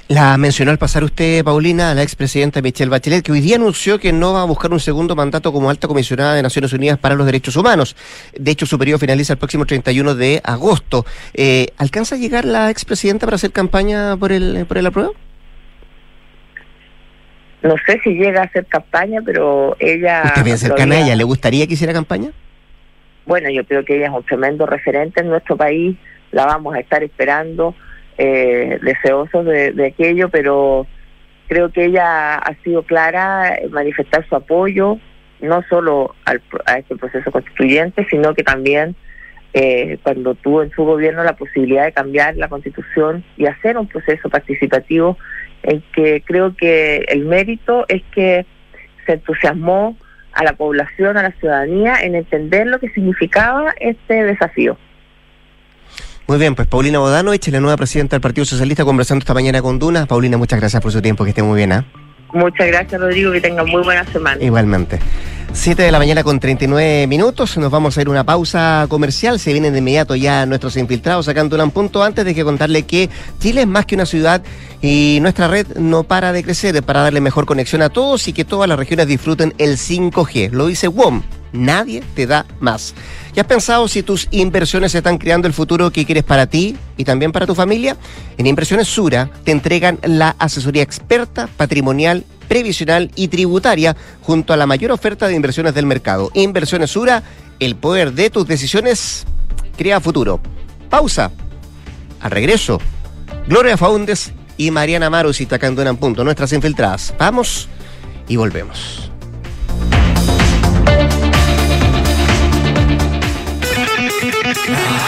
La 0.09 0.39
mencionó 0.39 0.71
al 0.71 0.79
pasar 0.79 1.05
usted, 1.05 1.45
Paulina, 1.45 1.91
a 1.91 1.95
la 1.95 2.03
expresidenta 2.03 2.63
Michelle 2.63 2.89
Bachelet, 2.89 3.23
que 3.23 3.31
hoy 3.31 3.43
día 3.43 3.57
anunció 3.57 3.99
que 3.99 4.11
no 4.11 4.33
va 4.33 4.41
a 4.41 4.47
buscar 4.47 4.73
un 4.73 4.81
segundo 4.81 5.15
mandato 5.15 5.53
como 5.53 5.69
alta 5.69 5.87
comisionada 5.87 6.35
de 6.35 6.43
Naciones 6.43 6.73
Unidas 6.73 6.97
para 6.97 7.15
los 7.15 7.27
Derechos 7.27 7.57
Humanos. 7.57 7.95
De 8.35 8.51
hecho, 8.51 8.65
su 8.65 8.79
periodo 8.79 8.99
finaliza 8.99 9.35
el 9.35 9.39
próximo 9.39 9.67
31 9.67 10.15
de 10.15 10.41
agosto. 10.43 11.05
Eh, 11.35 11.67
¿Alcanza 11.77 12.15
a 12.15 12.19
llegar 12.19 12.47
la 12.47 12.71
expresidenta 12.71 13.27
para 13.27 13.35
hacer 13.35 13.53
campaña 13.53 14.17
por 14.17 14.33
el, 14.33 14.65
por 14.67 14.79
el 14.79 14.87
apruebo? 14.87 15.15
No 17.63 17.75
sé 17.87 18.01
si 18.03 18.15
llega 18.15 18.41
a 18.41 18.45
hacer 18.45 18.65
campaña, 18.65 19.21
pero 19.23 19.77
ella... 19.79 20.23
¿Usted 20.25 20.45
bien 20.45 20.57
cercana 20.57 20.95
a 20.95 21.01
ella? 21.01 21.17
¿Le 21.17 21.25
gustaría 21.25 21.67
que 21.67 21.75
hiciera 21.75 21.93
campaña? 21.93 22.31
Bueno, 23.27 23.51
yo 23.51 23.63
creo 23.67 23.85
que 23.85 23.97
ella 23.97 24.07
es 24.07 24.13
un 24.13 24.25
tremendo 24.25 24.65
referente 24.65 25.21
en 25.21 25.29
nuestro 25.29 25.55
país. 25.59 25.99
La 26.31 26.47
vamos 26.47 26.75
a 26.75 26.79
estar 26.79 27.03
esperando 27.03 27.75
eh, 28.19 28.79
deseosos 28.83 29.45
de, 29.47 29.87
aquello, 29.87 30.29
pero 30.29 30.87
creo 31.47 31.71
que 31.71 31.87
ella 31.87 32.35
ha 32.35 32.55
sido 32.63 32.83
clara 32.83 33.55
en 33.57 33.71
manifestar 33.71 34.27
su 34.29 34.37
apoyo, 34.37 34.99
no 35.41 35.63
solo 35.71 36.15
al, 36.25 36.43
a 36.67 36.79
este 36.79 36.97
proceso 36.97 37.31
constituyente, 37.31 38.07
sino 38.11 38.35
que 38.35 38.43
también 38.43 38.97
eh, 39.55 39.99
cuando 40.03 40.35
tuvo 40.35 40.63
en 40.63 40.71
su 40.73 40.85
gobierno 40.85 41.23
la 41.25 41.37
posibilidad 41.37 41.85
de 41.85 41.93
cambiar 41.93 42.37
la 42.37 42.49
constitución 42.49 43.25
y 43.37 43.47
hacer 43.47 43.79
un 43.79 43.87
proceso 43.87 44.29
participativo 44.29 45.17
en 45.63 45.83
que 45.93 46.23
creo 46.27 46.55
que 46.55 47.05
el 47.09 47.25
mérito 47.25 47.85
es 47.89 48.03
que 48.13 48.45
se 49.07 49.13
entusiasmó 49.15 49.97
a 50.33 50.45
la 50.45 50.53
población, 50.55 51.17
a 51.17 51.23
la 51.23 51.33
ciudadanía 51.33 51.97
en 52.03 52.15
entender 52.15 52.67
lo 52.67 52.79
que 52.79 52.91
significaba 52.91 53.75
este 53.81 54.25
desafío. 54.25 54.77
Muy 56.29 56.37
bien, 56.37 56.55
pues 56.55 56.69
Paulina 56.69 56.99
Bodanovich, 56.99 57.49
la 57.49 57.59
nueva 57.59 57.79
presidenta 57.79 58.15
del 58.15 58.21
Partido 58.21 58.45
Socialista, 58.45 58.85
conversando 58.85 59.23
esta 59.23 59.33
mañana 59.33 59.63
con 59.63 59.79
Duna. 59.79 60.05
Paulina, 60.05 60.37
muchas 60.37 60.61
gracias 60.61 60.83
por 60.83 60.93
su 60.93 61.01
tiempo, 61.01 61.25
que 61.25 61.31
esté 61.31 61.43
muy 61.43 61.57
bien. 61.57 61.73
¿eh? 61.73 61.83
Muchas 62.35 62.67
gracias, 62.67 63.01
Rodrigo, 63.01 63.33
que 63.33 63.41
tengan 63.41 63.67
muy 63.67 63.83
buena 63.83 64.05
semana. 64.05 64.45
Igualmente. 64.45 64.99
7 65.55 65.83
de 65.83 65.91
la 65.91 65.99
mañana 65.99 66.23
con 66.23 66.39
39 66.39 67.07
minutos. 67.07 67.57
Nos 67.57 67.71
vamos 67.71 67.97
a 67.97 68.03
ir 68.03 68.09
a 68.09 68.11
una 68.11 68.25
pausa 68.25 68.85
comercial. 68.91 69.41
Se 69.41 69.55
vienen 69.55 69.73
de 69.73 69.79
inmediato 69.79 70.15
ya 70.17 70.45
nuestros 70.45 70.77
infiltrados 70.77 71.25
sacando 71.25 71.65
un 71.65 71.71
punto 71.71 72.03
antes 72.03 72.27
de 72.27 72.35
que 72.35 72.45
contarle 72.45 72.83
que 72.83 73.09
Chile 73.39 73.63
es 73.63 73.67
más 73.67 73.87
que 73.87 73.95
una 73.95 74.05
ciudad 74.05 74.43
y 74.83 75.21
nuestra 75.23 75.49
red 75.49 75.67
no 75.79 76.03
para 76.03 76.33
de 76.33 76.45
crecer 76.45 76.83
para 76.83 77.01
darle 77.01 77.23
mejor 77.23 77.47
conexión 77.47 77.81
a 77.81 77.89
todos 77.89 78.29
y 78.29 78.35
que 78.35 78.45
todas 78.45 78.69
las 78.69 78.79
regiones 78.79 79.07
disfruten 79.07 79.55
el 79.57 79.79
5G. 79.79 80.51
Lo 80.51 80.67
dice 80.67 80.89
WOM. 80.89 81.23
Nadie 81.55 82.03
te 82.15 82.27
da 82.27 82.45
más. 82.61 82.95
¿Ya 83.35 83.43
has 83.43 83.49
pensado 83.49 83.89
si 83.89 84.03
tus 84.03 84.29
inversiones 84.31 84.95
están 84.95 85.19
creando 85.19 85.47
el 85.47 85.55
futuro 85.55 85.91
que 85.91 86.05
quieres 86.05 86.25
para 86.25 86.47
ti 86.47 86.77
y 86.97 87.05
también 87.05 87.33
para 87.33 87.47
tu 87.47 87.55
familia? 87.55 87.97
En 88.37 88.47
Inversiones 88.47 88.89
Sura 88.89 89.31
te 89.45 89.53
entregan 89.53 89.99
la 90.03 90.35
asesoría 90.39 90.83
experta, 90.83 91.49
patrimonial 91.57 92.25
previsional 92.49 93.11
y 93.15 93.29
tributaria 93.29 93.95
junto 94.23 94.53
a 94.53 94.57
la 94.57 94.67
mayor 94.67 94.91
oferta 94.91 95.29
de 95.29 95.35
inversiones 95.35 95.75
del 95.75 95.87
mercado. 95.87 96.31
Inversiones 96.35 96.91
Sura, 96.91 97.23
el 97.61 97.77
poder 97.77 98.13
de 98.13 98.31
tus 98.31 98.47
decisiones 98.47 99.27
crea 99.77 100.01
futuro. 100.01 100.41
Pausa. 100.91 101.31
Al 102.21 102.31
regreso, 102.33 102.81
Gloria 103.47 103.77
Faundes 103.77 104.33
y 104.57 104.73
Mariana 104.73 105.09
Maros 105.09 105.41
y 105.41 105.47
en 105.51 105.97
punto, 105.97 106.25
nuestras 106.25 106.53
infiltradas. 106.53 107.15
Vamos 107.19 107.69
y 108.27 108.37
volvemos. 108.37 109.13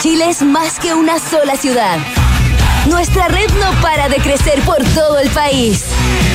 Chile 0.00 0.28
es 0.28 0.42
más 0.42 0.78
que 0.78 0.94
una 0.94 1.18
sola 1.18 1.56
ciudad 1.56 1.98
nuestra 2.86 3.28
red 3.28 3.50
no 3.61 3.70
para 3.82 4.08
de 4.08 4.16
crecer 4.16 4.61
por 4.62 4.82
todo 4.94 5.18
el 5.18 5.28
país, 5.30 5.84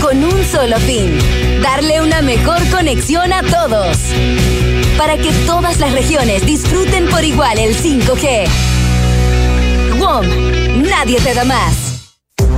con 0.01 0.23
un 0.23 0.43
solo 0.43 0.78
fin, 0.80 1.17
darle 1.61 2.01
una 2.01 2.21
mejor 2.21 2.59
conexión 2.69 3.34
a 3.34 3.41
todos, 3.41 3.97
para 4.97 5.17
que 5.17 5.32
todas 5.45 5.80
las 5.80 5.91
regiones 5.93 6.45
disfruten 6.45 7.07
por 7.07 7.23
igual 7.23 7.57
el 7.57 7.76
5G. 7.76 8.47
WOM, 9.99 10.84
nadie 10.84 11.19
te 11.19 11.34
da 11.34 11.45
más. 11.45 11.95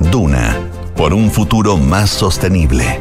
Duna 0.00 0.56
por 0.96 1.14
un 1.14 1.30
futuro 1.30 1.76
más 1.76 2.10
sostenible. 2.10 3.00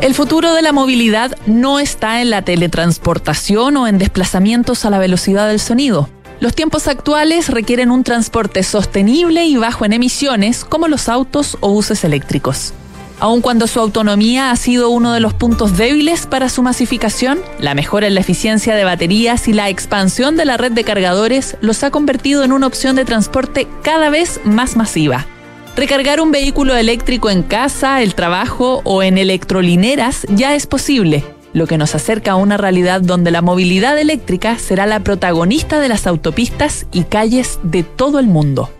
El 0.00 0.14
futuro 0.14 0.54
de 0.54 0.62
la 0.62 0.72
movilidad 0.72 1.36
no 1.46 1.78
está 1.78 2.20
en 2.20 2.30
la 2.30 2.42
teletransportación 2.42 3.76
o 3.76 3.86
en 3.86 3.98
desplazamientos 3.98 4.84
a 4.84 4.90
la 4.90 4.98
velocidad 4.98 5.48
del 5.48 5.60
sonido. 5.60 6.08
Los 6.40 6.54
tiempos 6.54 6.88
actuales 6.88 7.48
requieren 7.48 7.92
un 7.92 8.02
transporte 8.02 8.64
sostenible 8.64 9.46
y 9.46 9.56
bajo 9.56 9.84
en 9.84 9.92
emisiones 9.92 10.64
como 10.64 10.88
los 10.88 11.08
autos 11.08 11.56
o 11.60 11.70
buses 11.70 12.02
eléctricos. 12.02 12.72
Aun 13.20 13.40
cuando 13.40 13.68
su 13.68 13.78
autonomía 13.78 14.50
ha 14.50 14.56
sido 14.56 14.90
uno 14.90 15.12
de 15.12 15.20
los 15.20 15.34
puntos 15.34 15.76
débiles 15.76 16.26
para 16.26 16.48
su 16.48 16.64
masificación, 16.64 17.38
la 17.60 17.76
mejora 17.76 18.08
en 18.08 18.14
la 18.14 18.20
eficiencia 18.20 18.74
de 18.74 18.82
baterías 18.82 19.46
y 19.46 19.52
la 19.52 19.68
expansión 19.68 20.36
de 20.36 20.44
la 20.44 20.56
red 20.56 20.72
de 20.72 20.82
cargadores 20.82 21.56
los 21.60 21.84
ha 21.84 21.92
convertido 21.92 22.42
en 22.42 22.50
una 22.50 22.66
opción 22.66 22.96
de 22.96 23.04
transporte 23.04 23.68
cada 23.82 24.10
vez 24.10 24.40
más 24.42 24.74
masiva. 24.74 25.26
Recargar 25.74 26.20
un 26.20 26.32
vehículo 26.32 26.76
eléctrico 26.76 27.30
en 27.30 27.42
casa, 27.42 28.02
el 28.02 28.14
trabajo 28.14 28.82
o 28.84 29.02
en 29.02 29.16
electrolineras 29.16 30.26
ya 30.28 30.54
es 30.54 30.66
posible, 30.66 31.24
lo 31.54 31.66
que 31.66 31.78
nos 31.78 31.94
acerca 31.94 32.32
a 32.32 32.36
una 32.36 32.58
realidad 32.58 33.00
donde 33.00 33.30
la 33.30 33.40
movilidad 33.40 33.98
eléctrica 33.98 34.58
será 34.58 34.84
la 34.84 35.00
protagonista 35.00 35.80
de 35.80 35.88
las 35.88 36.06
autopistas 36.06 36.86
y 36.92 37.04
calles 37.04 37.58
de 37.62 37.84
todo 37.84 38.18
el 38.18 38.26
mundo. 38.26 38.70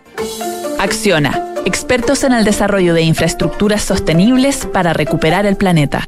Acciona, 0.77 1.53
expertos 1.65 2.23
en 2.23 2.33
el 2.33 2.45
desarrollo 2.45 2.93
de 2.93 3.01
infraestructuras 3.01 3.81
sostenibles 3.81 4.67
para 4.67 4.93
recuperar 4.93 5.47
el 5.47 5.55
planeta. 5.55 6.07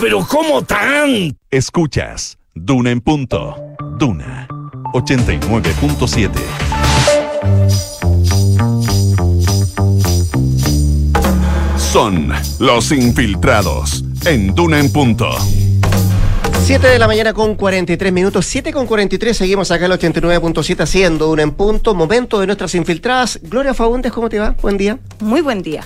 Pero 0.00 0.26
¿cómo 0.26 0.62
tan? 0.62 1.36
Escuchas 1.50 2.38
Duna 2.54 2.90
en 2.90 3.00
punto. 3.00 3.56
Duna 3.98 4.48
89.7. 4.92 6.30
Son 11.76 12.32
los 12.58 12.92
infiltrados 12.92 14.04
en 14.26 14.54
Duna 14.54 14.80
en 14.80 14.92
punto. 14.92 15.28
7 16.64 16.86
de 16.86 16.98
la 16.98 17.06
mañana 17.06 17.32
con 17.32 17.56
43 17.56 18.12
minutos, 18.12 18.46
7 18.46 18.72
con 18.72 18.86
43, 18.86 19.36
seguimos 19.36 19.70
acá 19.70 19.86
el 19.86 19.92
89.7 19.92 20.80
haciendo 20.80 21.30
un 21.30 21.40
en 21.40 21.50
punto, 21.52 21.94
momento 21.94 22.38
de 22.38 22.46
nuestras 22.46 22.74
infiltradas. 22.74 23.40
Gloria 23.42 23.74
Fagundes, 23.74 24.12
¿cómo 24.12 24.28
te 24.28 24.38
va? 24.38 24.54
Buen 24.62 24.76
día. 24.76 24.98
Muy 25.20 25.40
buen 25.40 25.62
día 25.62 25.84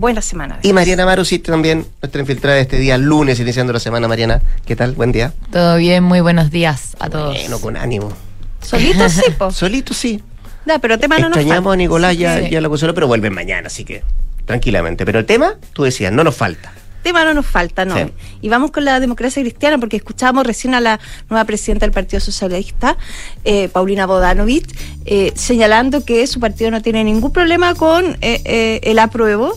buena 0.00 0.22
semana. 0.22 0.58
Y 0.62 0.72
Mariana 0.72 1.06
Marusit 1.06 1.44
también, 1.44 1.86
nuestra 2.02 2.20
infiltrada 2.20 2.58
este 2.58 2.78
día, 2.78 2.98
lunes, 2.98 3.40
iniciando 3.40 3.72
la 3.72 3.80
semana. 3.80 4.08
Mariana, 4.08 4.42
¿qué 4.64 4.76
tal? 4.76 4.92
Buen 4.92 5.12
día. 5.12 5.32
Todo 5.50 5.76
bien, 5.76 6.04
muy 6.04 6.20
buenos 6.20 6.50
días 6.50 6.96
a 6.98 7.08
todos. 7.08 7.36
Bueno, 7.36 7.60
con 7.60 7.76
ánimo. 7.76 8.12
Solito 8.60 9.08
sí, 9.08 9.22
po. 9.38 9.50
Solito 9.50 9.94
sí. 9.94 10.22
No, 10.64 10.80
pero 10.80 10.98
tema 10.98 11.18
no 11.18 11.28
Extrañamos 11.28 11.72
a 11.72 11.76
Nicolás, 11.76 12.16
ya, 12.16 12.40
ya 12.40 12.60
lo 12.60 12.68
consoló, 12.68 12.94
pero 12.94 13.06
vuelven 13.06 13.32
mañana, 13.32 13.68
así 13.68 13.84
que 13.84 14.02
tranquilamente. 14.44 15.04
Pero 15.04 15.20
el 15.20 15.26
tema, 15.26 15.54
tú 15.72 15.84
decías, 15.84 16.12
no 16.12 16.24
nos 16.24 16.34
falta 16.34 16.72
tema 17.06 17.24
no 17.24 17.34
nos 17.34 17.46
falta, 17.46 17.84
no. 17.84 17.94
Y 18.40 18.48
vamos 18.48 18.72
con 18.72 18.84
la 18.84 18.98
democracia 18.98 19.40
cristiana, 19.40 19.78
porque 19.78 19.96
escuchamos 19.96 20.44
recién 20.44 20.74
a 20.74 20.80
la 20.80 20.98
nueva 21.30 21.44
presidenta 21.44 21.86
del 21.86 21.92
Partido 21.92 22.18
Socialista, 22.18 22.96
eh, 23.44 23.68
Paulina 23.68 24.06
Bodanovich, 24.06 24.66
eh, 25.04 25.30
señalando 25.36 26.04
que 26.04 26.26
su 26.26 26.40
partido 26.40 26.72
no 26.72 26.82
tiene 26.82 27.04
ningún 27.04 27.32
problema 27.32 27.76
con 27.76 28.18
eh, 28.22 28.80
el 28.82 28.98
apruebo, 28.98 29.56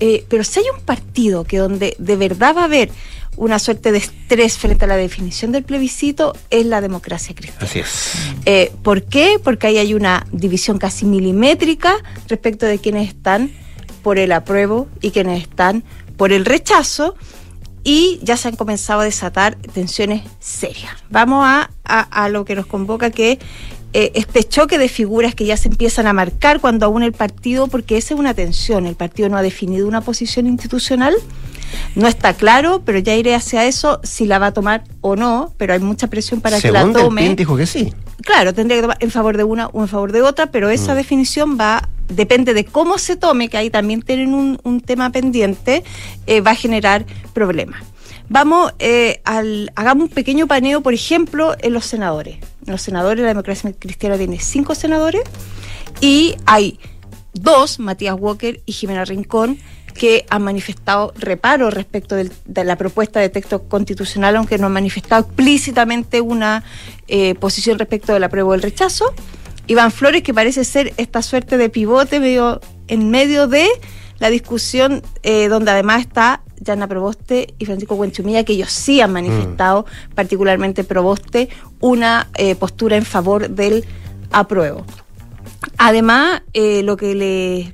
eh, 0.00 0.24
pero 0.28 0.44
si 0.44 0.60
hay 0.60 0.66
un 0.74 0.80
partido 0.80 1.44
que 1.44 1.58
donde 1.58 1.96
de 1.98 2.16
verdad 2.16 2.54
va 2.56 2.62
a 2.62 2.64
haber 2.64 2.90
una 3.36 3.58
suerte 3.58 3.92
de 3.92 3.98
estrés 3.98 4.56
frente 4.58 4.86
a 4.86 4.88
la 4.88 4.96
definición 4.96 5.52
del 5.52 5.62
plebiscito 5.62 6.34
es 6.50 6.66
la 6.66 6.80
democracia 6.80 7.34
cristiana. 7.34 7.66
Así 7.66 7.80
es. 7.80 8.14
Eh, 8.46 8.72
¿Por 8.82 9.04
qué? 9.04 9.38
Porque 9.42 9.66
ahí 9.66 9.78
hay 9.78 9.94
una 9.94 10.26
división 10.32 10.78
casi 10.78 11.04
milimétrica 11.04 11.96
respecto 12.28 12.66
de 12.66 12.78
quienes 12.78 13.08
están 13.08 13.52
por 14.02 14.18
el 14.18 14.32
apruebo 14.32 14.88
y 15.02 15.10
quienes 15.10 15.42
están 15.42 15.84
por 16.16 16.32
el 16.32 16.44
rechazo 16.44 17.14
y 17.84 18.18
ya 18.22 18.36
se 18.36 18.48
han 18.48 18.56
comenzado 18.56 19.00
a 19.00 19.04
desatar 19.04 19.54
tensiones 19.72 20.22
serias. 20.40 20.92
Vamos 21.08 21.44
a, 21.44 21.70
a, 21.84 22.28
lo 22.28 22.44
que 22.44 22.56
nos 22.56 22.66
convoca, 22.66 23.10
que 23.10 23.38
eh, 23.98 24.12
este 24.14 24.44
choque 24.44 24.76
de 24.76 24.88
figuras 24.88 25.34
que 25.34 25.46
ya 25.46 25.56
se 25.56 25.68
empiezan 25.68 26.06
a 26.06 26.12
marcar 26.12 26.60
cuando 26.60 26.84
aún 26.84 27.02
el 27.02 27.12
partido, 27.12 27.66
porque 27.66 27.96
esa 27.96 28.12
es 28.12 28.20
una 28.20 28.34
tensión, 28.34 28.84
el 28.84 28.94
partido 28.94 29.30
no 29.30 29.38
ha 29.38 29.42
definido 29.42 29.88
una 29.88 30.02
posición 30.02 30.46
institucional 30.46 31.14
no 31.94 32.06
está 32.06 32.34
claro, 32.34 32.82
pero 32.84 32.98
ya 32.98 33.14
iré 33.14 33.34
hacia 33.34 33.64
eso 33.64 34.00
si 34.02 34.26
la 34.26 34.38
va 34.38 34.48
a 34.48 34.52
tomar 34.52 34.84
o 35.00 35.16
no, 35.16 35.52
pero 35.56 35.72
hay 35.72 35.80
mucha 35.80 36.08
presión 36.08 36.40
para 36.40 36.60
que 36.60 36.70
la 36.70 36.90
tome. 36.92 37.26
El 37.26 37.36
dijo 37.36 37.56
que 37.56 37.66
sí. 37.66 37.92
Claro, 38.22 38.54
tendría 38.54 38.78
que 38.78 38.82
tomar 38.82 38.98
en 39.00 39.10
favor 39.10 39.36
de 39.36 39.44
una 39.44 39.68
o 39.68 39.82
en 39.82 39.88
favor 39.88 40.12
de 40.12 40.22
otra, 40.22 40.50
pero 40.50 40.70
esa 40.70 40.94
mm. 40.94 40.96
definición 40.96 41.58
va, 41.58 41.88
depende 42.08 42.54
de 42.54 42.64
cómo 42.64 42.98
se 42.98 43.16
tome, 43.16 43.48
que 43.48 43.56
ahí 43.56 43.70
también 43.70 44.02
tienen 44.02 44.58
un, 44.62 44.80
tema 44.80 45.10
pendiente, 45.10 45.84
eh, 46.26 46.40
va 46.40 46.52
a 46.52 46.54
generar 46.54 47.04
problemas. 47.32 47.82
Vamos, 48.28 48.72
eh, 48.78 49.20
al, 49.24 49.70
hagamos 49.76 50.08
un 50.08 50.14
pequeño 50.14 50.46
paneo, 50.46 50.80
por 50.80 50.94
ejemplo, 50.94 51.54
en 51.60 51.72
los 51.72 51.86
senadores. 51.86 52.38
los 52.66 52.82
senadores, 52.82 53.22
la 53.22 53.28
democracia 53.28 53.72
cristiana 53.78 54.16
tiene 54.18 54.40
cinco 54.40 54.74
senadores 54.74 55.22
y 56.00 56.34
hay 56.46 56.80
dos, 57.32 57.78
Matías 57.78 58.16
Walker 58.18 58.60
y 58.66 58.72
Jimena 58.72 59.04
Rincón, 59.04 59.58
que 59.94 60.26
han 60.28 60.42
manifestado 60.42 61.12
reparo 61.16 61.70
respecto 61.70 62.16
de 62.16 62.64
la 62.64 62.76
propuesta 62.76 63.20
de 63.20 63.28
texto 63.28 63.62
constitucional, 63.62 64.36
aunque 64.36 64.58
no 64.58 64.66
han 64.66 64.72
manifestado 64.72 65.22
explícitamente 65.22 66.20
una 66.20 66.64
eh, 67.08 67.34
posición 67.36 67.78
respecto 67.78 68.12
de 68.12 68.20
la 68.20 68.28
prueba 68.28 68.52
del 68.52 68.62
rechazo. 68.62 69.14
Iván 69.68 69.90
Flores, 69.90 70.22
que 70.22 70.34
parece 70.34 70.64
ser 70.64 70.92
esta 70.96 71.22
suerte 71.22 71.56
de 71.56 71.70
pivote 71.70 72.20
medio, 72.20 72.60
en 72.88 73.10
medio 73.10 73.48
de 73.48 73.68
la 74.18 74.30
discusión, 74.30 75.02
eh, 75.22 75.48
donde 75.48 75.70
además 75.70 76.00
está 76.00 76.42
Yana 76.60 76.86
Proboste 76.86 77.54
y 77.58 77.66
Francisco 77.66 77.96
Cuenchumilla, 77.96 78.44
que 78.44 78.54
ellos 78.54 78.72
sí 78.72 79.00
han 79.00 79.12
manifestado, 79.12 79.82
mm. 79.82 80.14
particularmente 80.14 80.84
Proboste, 80.84 81.48
una 81.80 82.28
eh, 82.34 82.54
postura 82.54 82.96
en 82.96 83.04
favor 83.04 83.50
del 83.50 83.84
apruebo. 84.30 84.84
Además, 85.78 86.42
lo 86.54 86.96
que 86.96 87.14
le 87.14 87.72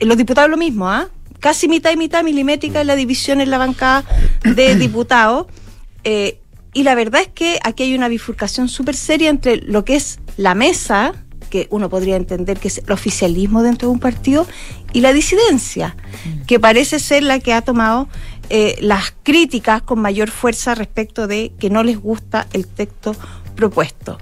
los 0.00 0.18
diputados 0.18 0.50
lo 0.50 0.56
mismo, 0.56 0.88
¿ah? 0.88 1.08
casi 1.44 1.68
mitad 1.68 1.92
y 1.92 1.98
mitad 1.98 2.24
milimétrica 2.24 2.80
en 2.80 2.86
la 2.86 2.96
división 2.96 3.42
en 3.42 3.50
la 3.50 3.58
bancada 3.58 4.02
de 4.44 4.74
diputados. 4.76 5.46
Eh, 6.02 6.40
y 6.72 6.84
la 6.84 6.94
verdad 6.94 7.20
es 7.20 7.28
que 7.28 7.60
aquí 7.62 7.82
hay 7.82 7.94
una 7.94 8.08
bifurcación 8.08 8.70
súper 8.70 8.96
seria 8.96 9.28
entre 9.28 9.58
lo 9.58 9.84
que 9.84 9.96
es 9.96 10.20
la 10.38 10.54
mesa, 10.54 11.12
que 11.54 11.68
uno 11.70 11.88
podría 11.88 12.16
entender 12.16 12.58
que 12.58 12.66
es 12.66 12.78
el 12.78 12.90
oficialismo 12.90 13.62
dentro 13.62 13.86
de 13.86 13.94
un 13.94 14.00
partido, 14.00 14.44
y 14.92 15.02
la 15.02 15.12
disidencia, 15.12 15.94
que 16.48 16.58
parece 16.58 16.98
ser 16.98 17.22
la 17.22 17.38
que 17.38 17.52
ha 17.52 17.62
tomado 17.62 18.08
eh, 18.50 18.74
las 18.80 19.14
críticas 19.22 19.80
con 19.82 20.00
mayor 20.00 20.32
fuerza 20.32 20.74
respecto 20.74 21.28
de 21.28 21.52
que 21.60 21.70
no 21.70 21.84
les 21.84 22.00
gusta 22.00 22.48
el 22.52 22.66
texto 22.66 23.14
propuesto. 23.54 24.18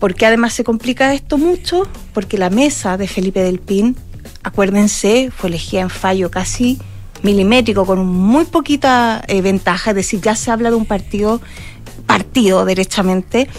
Porque 0.00 0.24
además 0.24 0.54
se 0.54 0.64
complica 0.64 1.12
esto 1.12 1.36
mucho? 1.36 1.86
Porque 2.14 2.38
la 2.38 2.48
mesa 2.48 2.96
de 2.96 3.08
Felipe 3.08 3.42
del 3.42 3.58
Pin 3.58 3.94
acuérdense, 4.42 5.30
fue 5.30 5.50
elegida 5.50 5.82
en 5.82 5.90
fallo 5.90 6.30
casi 6.30 6.78
milimétrico, 7.22 7.84
con 7.84 8.06
muy 8.06 8.46
poquita 8.46 9.22
eh, 9.28 9.42
ventaja, 9.42 9.90
es 9.90 9.96
decir, 9.96 10.22
ya 10.22 10.34
se 10.34 10.50
habla 10.50 10.70
de 10.70 10.76
un 10.76 10.86
partido, 10.86 11.42
partido 12.06 12.64
derechamente, 12.64 13.50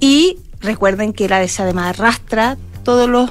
y 0.00 0.38
recuerden 0.64 1.12
que 1.12 1.28
la 1.28 1.42
esa 1.42 1.62
además 1.62 1.98
arrastra 1.98 2.56
todos 2.82 3.08
los 3.08 3.30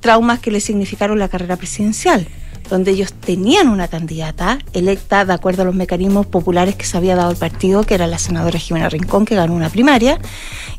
traumas 0.00 0.38
que 0.38 0.50
le 0.50 0.60
significaron 0.60 1.18
la 1.18 1.28
carrera 1.28 1.56
presidencial 1.56 2.28
donde 2.68 2.92
ellos 2.92 3.12
tenían 3.12 3.68
una 3.68 3.88
candidata 3.88 4.58
electa 4.72 5.24
de 5.24 5.32
acuerdo 5.32 5.62
a 5.62 5.64
los 5.64 5.74
mecanismos 5.74 6.26
populares 6.26 6.76
que 6.76 6.84
se 6.84 6.96
había 6.96 7.16
dado 7.16 7.30
el 7.30 7.36
partido, 7.36 7.82
que 7.84 7.94
era 7.94 8.06
la 8.06 8.18
senadora 8.18 8.58
Jimena 8.58 8.88
Rincón, 8.88 9.24
que 9.24 9.34
ganó 9.34 9.54
una 9.54 9.68
primaria, 9.68 10.18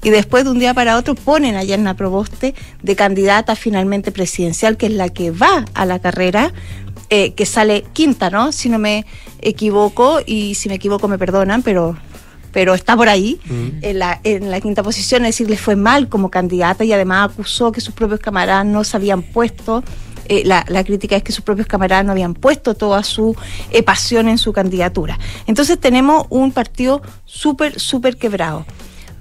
y 0.01 0.09
después 0.09 0.43
de 0.43 0.51
un 0.51 0.59
día 0.59 0.73
para 0.73 0.97
otro 0.97 1.15
ponen 1.15 1.55
a 1.55 1.63
Yanna 1.63 1.95
Proboste 1.95 2.55
de 2.81 2.95
candidata 2.95 3.55
finalmente 3.55 4.11
presidencial, 4.11 4.77
que 4.77 4.87
es 4.87 4.93
la 4.93 5.09
que 5.09 5.31
va 5.31 5.65
a 5.73 5.85
la 5.85 5.99
carrera, 5.99 6.53
eh, 7.09 7.33
que 7.33 7.45
sale 7.45 7.83
quinta, 7.93 8.29
¿no? 8.29 8.51
Si 8.51 8.69
no 8.69 8.79
me 8.79 9.05
equivoco, 9.41 10.19
y 10.25 10.55
si 10.55 10.69
me 10.69 10.75
equivoco 10.75 11.07
me 11.07 11.19
perdonan, 11.19 11.61
pero 11.61 11.95
pero 12.55 12.73
está 12.73 12.95
por 12.95 13.09
ahí, 13.09 13.37
mm. 13.43 13.67
en, 13.81 13.99
la, 13.99 14.21
en 14.23 14.49
la 14.49 14.61
quinta 14.61 14.81
posición, 14.81 15.25
es 15.25 15.35
decir, 15.35 15.49
le 15.49 15.57
fue 15.57 15.75
mal 15.75 16.07
como 16.07 16.31
candidata 16.31 16.85
y 16.85 16.93
además 16.93 17.31
acusó 17.31 17.69
que 17.73 17.81
sus 17.81 17.93
propios 17.93 18.21
camaradas 18.21 18.65
no 18.65 18.85
se 18.85 18.95
habían 18.95 19.23
puesto 19.23 19.83
eh, 20.29 20.43
la, 20.45 20.63
crítica 20.85 21.17
es 21.17 21.23
que 21.23 21.33
sus 21.33 21.43
propios 21.43 21.67
camaradas 21.67 22.05
no 22.05 22.13
habían 22.13 22.33
puesto 22.33 22.73
toda 22.75 23.03
su 23.03 23.35
eh, 23.71 23.83
pasión 23.83 24.29
en 24.29 24.37
su 24.37 24.53
candidatura. 24.53 25.19
Entonces 25.47 25.77
tenemos 25.77 26.27
un 26.29 26.53
partido 26.53 27.01
súper, 27.25 27.77
súper 27.77 28.15
quebrado. 28.15 28.65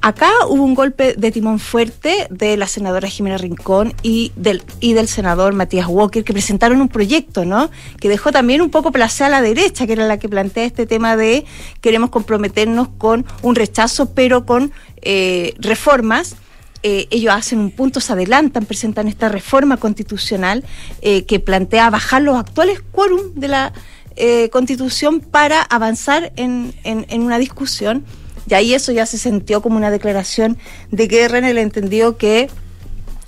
Acá 0.06 0.30
hubo 0.50 0.62
un 0.62 0.74
golpe 0.74 1.14
de 1.14 1.32
timón 1.32 1.58
fuerte 1.58 2.26
de 2.28 2.58
la 2.58 2.66
senadora 2.66 3.08
Jimena 3.08 3.38
Rincón 3.38 3.94
y 4.02 4.32
del, 4.36 4.62
y 4.78 4.92
del 4.92 5.08
senador 5.08 5.54
Matías 5.54 5.86
Walker, 5.88 6.22
que 6.24 6.34
presentaron 6.34 6.82
un 6.82 6.88
proyecto, 6.88 7.46
¿no? 7.46 7.70
Que 7.98 8.10
dejó 8.10 8.30
también 8.30 8.60
un 8.60 8.68
poco 8.68 8.92
placea 8.92 9.28
a 9.28 9.30
la 9.30 9.40
derecha, 9.40 9.86
que 9.86 9.94
era 9.94 10.06
la 10.06 10.18
que 10.18 10.28
plantea 10.28 10.66
este 10.66 10.84
tema 10.84 11.16
de 11.16 11.46
queremos 11.80 12.10
comprometernos 12.10 12.88
con 12.98 13.24
un 13.40 13.54
rechazo, 13.54 14.12
pero 14.12 14.44
con 14.44 14.72
eh, 15.00 15.54
reformas 15.58 16.36
eh, 16.82 17.08
ellos 17.10 17.32
hacen 17.34 17.60
un 17.60 17.70
punto, 17.70 17.98
se 17.98 18.12
adelantan, 18.12 18.66
presentan 18.66 19.08
esta 19.08 19.30
reforma 19.30 19.78
constitucional 19.78 20.64
eh, 21.00 21.24
que 21.24 21.40
plantea 21.40 21.88
bajar 21.88 22.20
los 22.20 22.36
actuales 22.36 22.82
quórum 22.92 23.32
de 23.36 23.48
la 23.48 23.72
eh, 24.16 24.50
constitución 24.50 25.20
para 25.20 25.62
avanzar 25.62 26.34
en, 26.36 26.74
una 27.10 27.38
discusión. 27.38 28.04
Y 28.48 28.54
ahí 28.54 28.74
eso 28.74 28.92
ya 28.92 29.06
se 29.06 29.18
sintió 29.18 29.62
como 29.62 29.76
una 29.76 29.90
declaración 29.90 30.58
de 30.90 31.06
guerra 31.06 31.38
en 31.38 31.44
el 31.44 31.58
entendido 31.58 32.16
que 32.16 32.50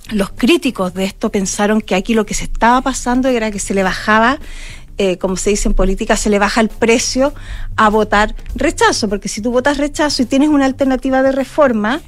los 0.09 0.29
críticos 0.29 0.93
de 0.93 1.05
esto 1.05 1.31
pensaron 1.31 1.81
que 1.81 1.95
aquí 1.95 2.13
lo 2.13 2.25
que 2.25 2.33
se 2.33 2.45
estaba 2.45 2.81
pasando 2.81 3.27
era 3.27 3.51
que 3.51 3.59
se 3.59 3.73
le 3.73 3.83
bajaba 3.83 4.39
como 5.19 5.35
se 5.35 5.51
dice 5.51 5.67
en 5.67 5.75
política, 5.75 6.17
se 6.17 6.29
le 6.29 6.39
baja 6.39 6.59
el 6.59 6.69
precio 6.69 7.33
a 7.75 7.89
votar 7.89 8.35
rechazo, 8.55 9.07
porque 9.07 9.29
si 9.29 9.41
tú 9.41 9.51
votas 9.51 9.77
rechazo 9.77 10.23
y 10.23 10.25
tienes 10.25 10.49
una 10.49 10.65
alternativa 10.65 11.21
de 11.21 11.31
reforma, 11.31 12.01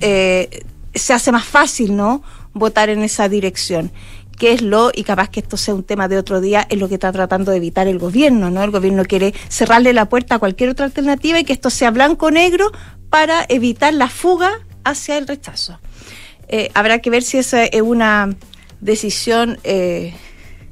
eh, 0.00 0.64
se 0.94 1.12
hace 1.12 1.32
más 1.32 1.44
fácil, 1.44 1.96
¿no? 1.96 2.22
Votar 2.54 2.88
en 2.88 3.02
esa 3.02 3.28
dirección. 3.28 3.92
¿Qué 4.38 4.52
es 4.52 4.62
lo, 4.62 4.90
y 4.94 5.04
capaz 5.04 5.28
que 5.28 5.40
esto 5.40 5.56
sea 5.56 5.74
un 5.74 5.84
tema 5.84 6.08
de 6.08 6.18
otro 6.18 6.40
día, 6.40 6.66
es 6.68 6.78
lo 6.78 6.88
que 6.88 6.94
está 6.94 7.12
tratando 7.12 7.50
de 7.50 7.58
evitar 7.58 7.86
el 7.86 7.98
gobierno, 7.98 8.50
¿no? 8.50 8.62
El 8.64 8.70
gobierno 8.70 9.04
quiere 9.04 9.32
cerrarle 9.48 9.92
la 9.92 10.08
puerta 10.08 10.36
a 10.36 10.38
cualquier 10.38 10.70
otra 10.70 10.86
alternativa 10.86 11.38
y 11.38 11.44
que 11.44 11.52
esto 11.52 11.70
sea 11.70 11.90
blanco-negro 11.90 12.72
para 13.10 13.44
evitar 13.48 13.94
la 13.94 14.08
fuga 14.08 14.50
hacia 14.82 15.16
el 15.18 15.26
rechazo. 15.26 15.78
Eh, 16.48 16.70
habrá 16.74 16.98
que 16.98 17.10
ver 17.10 17.22
si 17.22 17.38
esa 17.38 17.64
es 17.64 17.82
una 17.82 18.34
decisión 18.80 19.58
eh, 19.64 20.14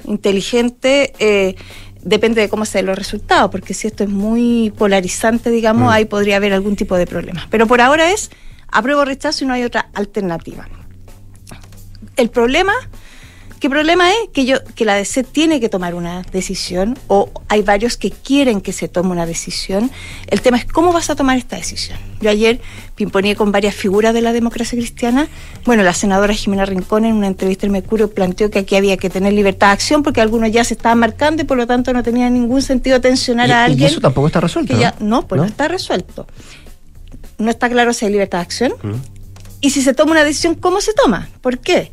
inteligente. 0.04 1.12
Eh, 1.18 1.56
depende 2.02 2.40
de 2.40 2.48
cómo 2.48 2.64
sean 2.64 2.86
los 2.86 2.98
resultados, 2.98 3.50
porque 3.50 3.74
si 3.74 3.86
esto 3.86 4.04
es 4.04 4.10
muy 4.10 4.72
polarizante, 4.76 5.50
digamos, 5.50 5.88
mm. 5.88 5.92
ahí 5.92 6.04
podría 6.04 6.36
haber 6.36 6.52
algún 6.52 6.76
tipo 6.76 6.96
de 6.96 7.06
problema. 7.06 7.46
Pero 7.50 7.66
por 7.66 7.80
ahora 7.80 8.10
es 8.10 8.30
apruebo 8.68 9.04
rechazo 9.04 9.44
y 9.44 9.46
no 9.46 9.54
hay 9.54 9.64
otra 9.64 9.88
alternativa. 9.94 10.68
El 12.16 12.30
problema, 12.30 12.74
¿qué 13.62 13.70
problema 13.70 14.10
es? 14.10 14.16
Que 14.32 14.44
yo, 14.44 14.56
que 14.74 14.84
la 14.84 14.96
DC 14.96 15.22
tiene 15.22 15.60
que 15.60 15.68
tomar 15.68 15.94
una 15.94 16.22
decisión, 16.32 16.98
o 17.06 17.30
hay 17.46 17.62
varios 17.62 17.96
que 17.96 18.10
quieren 18.10 18.60
que 18.60 18.72
se 18.72 18.88
tome 18.88 19.12
una 19.12 19.24
decisión. 19.24 19.88
El 20.26 20.40
tema 20.40 20.56
es 20.56 20.64
cómo 20.64 20.92
vas 20.92 21.10
a 21.10 21.14
tomar 21.14 21.38
esta 21.38 21.54
decisión. 21.54 21.96
Yo 22.20 22.28
ayer 22.28 22.60
pimponé 22.96 23.36
con 23.36 23.52
varias 23.52 23.76
figuras 23.76 24.14
de 24.14 24.20
la 24.20 24.32
democracia 24.32 24.76
cristiana. 24.76 25.28
Bueno, 25.64 25.84
la 25.84 25.94
senadora 25.94 26.34
Jimena 26.34 26.66
Rincón 26.66 27.04
en 27.04 27.14
una 27.14 27.28
entrevista 27.28 27.64
en 27.64 27.70
Mercurio 27.70 28.10
planteó 28.10 28.50
que 28.50 28.58
aquí 28.58 28.74
había 28.74 28.96
que 28.96 29.08
tener 29.10 29.32
libertad 29.32 29.68
de 29.68 29.74
acción 29.74 30.02
porque 30.02 30.20
algunos 30.20 30.50
ya 30.50 30.64
se 30.64 30.74
estaban 30.74 30.98
marcando 30.98 31.42
y 31.42 31.44
por 31.44 31.56
lo 31.56 31.68
tanto 31.68 31.92
no 31.92 32.02
tenía 32.02 32.28
ningún 32.30 32.62
sentido 32.62 33.00
tensionar 33.00 33.52
a 33.52 33.66
alguien. 33.66 33.88
Y 33.88 33.92
eso 33.92 34.00
tampoco 34.00 34.26
está 34.26 34.40
resuelto. 34.40 34.76
Ya, 34.76 34.96
no, 34.98 35.28
pues 35.28 35.40
no 35.40 35.46
está 35.46 35.68
resuelto 35.68 36.26
no 37.38 37.50
está 37.50 37.68
claro 37.68 37.92
si 37.92 38.04
hay 38.04 38.12
libertad 38.12 38.38
de 38.38 38.42
acción. 38.42 38.72
Mm. 38.82 38.94
Y 39.60 39.70
si 39.70 39.82
se 39.82 39.94
toma 39.94 40.12
una 40.12 40.24
decisión, 40.24 40.54
¿cómo 40.54 40.80
se 40.80 40.92
toma? 40.92 41.28
¿Por 41.40 41.58
qué? 41.58 41.92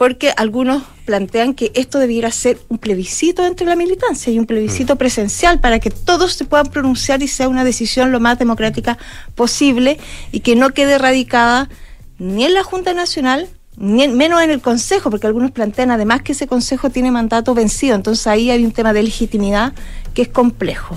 Porque 0.00 0.32
algunos 0.34 0.82
plantean 1.04 1.52
que 1.52 1.72
esto 1.74 1.98
debiera 1.98 2.30
ser 2.30 2.58
un 2.70 2.78
plebiscito 2.78 3.44
entre 3.44 3.66
la 3.66 3.76
militancia 3.76 4.32
y 4.32 4.38
un 4.38 4.46
plebiscito 4.46 4.94
mm. 4.94 4.96
presencial 4.96 5.60
para 5.60 5.78
que 5.78 5.90
todos 5.90 6.32
se 6.32 6.46
puedan 6.46 6.68
pronunciar 6.68 7.22
y 7.22 7.28
sea 7.28 7.50
una 7.50 7.64
decisión 7.64 8.10
lo 8.10 8.18
más 8.18 8.38
democrática 8.38 8.96
posible 9.34 9.98
y 10.32 10.40
que 10.40 10.56
no 10.56 10.70
quede 10.70 10.96
radicada 10.96 11.68
ni 12.16 12.46
en 12.46 12.54
la 12.54 12.62
Junta 12.62 12.94
Nacional, 12.94 13.50
ni 13.76 14.08
menos 14.08 14.40
en 14.40 14.50
el 14.50 14.62
Consejo, 14.62 15.10
porque 15.10 15.26
algunos 15.26 15.50
plantean 15.50 15.90
además 15.90 16.22
que 16.22 16.32
ese 16.32 16.46
Consejo 16.46 16.88
tiene 16.88 17.10
mandato 17.10 17.52
vencido, 17.52 17.94
entonces 17.94 18.26
ahí 18.26 18.50
hay 18.50 18.64
un 18.64 18.72
tema 18.72 18.94
de 18.94 19.02
legitimidad 19.02 19.74
que 20.14 20.22
es 20.22 20.28
complejo. 20.28 20.96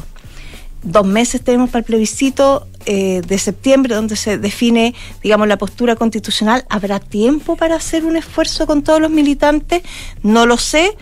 Dos 0.84 1.06
meses 1.06 1.42
tenemos 1.42 1.70
para 1.70 1.80
el 1.80 1.86
plebiscito 1.86 2.68
eh, 2.86 3.22
de 3.26 3.38
septiembre, 3.38 3.96
donde 3.96 4.16
se 4.16 4.38
define, 4.38 4.94
digamos, 5.22 5.48
la 5.48 5.58
postura 5.58 5.96
constitucional. 5.96 6.66
¿Habrá 6.70 7.00
tiempo 7.00 7.56
para 7.56 7.76
hacer 7.76 8.06
un 8.06 8.18
esfuerzo 8.18 8.68
con 8.68 8.84
todos 8.84 9.00
los 9.00 9.10
militantes? 9.10 9.84
No 10.22 10.46
lo 10.46 10.58
sé. 10.58 10.96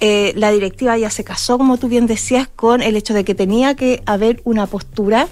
Eh, 0.00 0.32
la 0.36 0.50
directiva 0.50 0.98
ya 0.98 1.10
se 1.10 1.24
casó, 1.24 1.56
como 1.58 1.76
tú 1.76 1.88
bien 1.88 2.06
decías, 2.06 2.48
con 2.54 2.82
el 2.82 2.96
hecho 2.96 3.14
de 3.14 3.24
que 3.24 3.34
tenía 3.34 3.74
que 3.74 4.02
haber 4.06 4.40
una 4.44 4.66
postura 4.66 5.28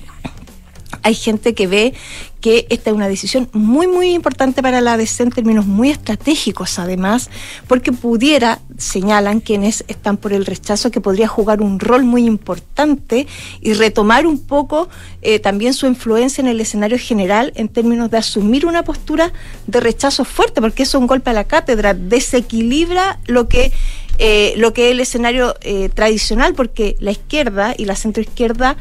hay 1.02 1.14
gente 1.14 1.54
que 1.54 1.66
ve 1.66 1.94
que 2.40 2.66
esta 2.70 2.90
es 2.90 2.96
una 2.96 3.08
decisión 3.08 3.48
muy, 3.52 3.86
muy 3.86 4.10
importante 4.10 4.62
para 4.62 4.80
la 4.80 4.94
ADC 4.94 5.20
en 5.20 5.30
términos 5.30 5.64
muy 5.64 5.90
estratégicos, 5.90 6.80
además, 6.80 7.30
porque 7.68 7.92
pudiera, 7.92 8.60
señalan 8.76 9.38
quienes 9.38 9.84
están 9.86 10.16
por 10.16 10.32
el 10.32 10.44
rechazo, 10.44 10.90
que 10.90 11.00
podría 11.00 11.28
jugar 11.28 11.62
un 11.62 11.78
rol 11.78 12.02
muy 12.02 12.26
importante 12.26 13.28
y 13.60 13.74
retomar 13.74 14.26
un 14.26 14.40
poco 14.40 14.88
eh, 15.22 15.38
también 15.38 15.72
su 15.72 15.86
influencia 15.86 16.42
en 16.42 16.48
el 16.48 16.60
escenario 16.60 16.98
general 16.98 17.52
en 17.54 17.68
términos 17.68 18.10
de 18.10 18.18
asumir 18.18 18.66
una 18.66 18.82
postura 18.82 19.32
de 19.68 19.78
rechazo 19.78 20.24
fuerte, 20.24 20.60
porque 20.60 20.82
eso 20.82 20.98
es 20.98 21.00
un 21.00 21.06
golpe 21.06 21.30
a 21.30 21.34
la 21.34 21.44
cátedra, 21.44 21.94
desequilibra 21.94 23.20
lo 23.26 23.48
que 23.48 23.72
eh, 24.18 24.52
lo 24.56 24.72
que 24.72 24.86
es 24.86 24.92
el 24.92 25.00
escenario 25.00 25.54
eh, 25.62 25.88
tradicional, 25.88 26.54
porque 26.54 26.96
la 27.00 27.12
izquierda 27.12 27.74
y 27.76 27.86
la 27.86 27.96
centroizquierda, 27.96 28.76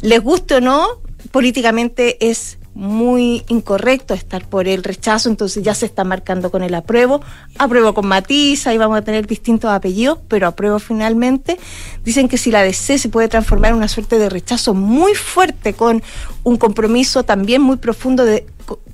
les 0.00 0.20
guste 0.20 0.56
o 0.56 0.60
no, 0.60 1.03
políticamente 1.30 2.28
es 2.28 2.58
muy 2.74 3.44
incorrecto 3.48 4.14
estar 4.14 4.48
por 4.48 4.66
el 4.66 4.82
rechazo, 4.82 5.28
entonces 5.28 5.62
ya 5.62 5.74
se 5.74 5.86
está 5.86 6.02
marcando 6.02 6.50
con 6.50 6.62
el 6.62 6.74
apruebo, 6.74 7.20
apruebo 7.56 7.94
con 7.94 8.06
matiza 8.06 8.74
y 8.74 8.78
vamos 8.78 8.98
a 8.98 9.02
tener 9.02 9.28
distintos 9.28 9.70
apellidos, 9.70 10.18
pero 10.28 10.48
apruebo 10.48 10.80
finalmente. 10.80 11.56
Dicen 12.04 12.28
que 12.28 12.36
si 12.36 12.50
la 12.50 12.62
DC 12.62 12.98
se 12.98 13.08
puede 13.08 13.28
transformar 13.28 13.70
en 13.70 13.76
una 13.76 13.88
suerte 13.88 14.18
de 14.18 14.28
rechazo 14.28 14.74
muy 14.74 15.14
fuerte 15.14 15.74
con 15.74 16.02
un 16.42 16.56
compromiso 16.56 17.22
también 17.22 17.62
muy 17.62 17.76
profundo 17.76 18.24
de 18.24 18.46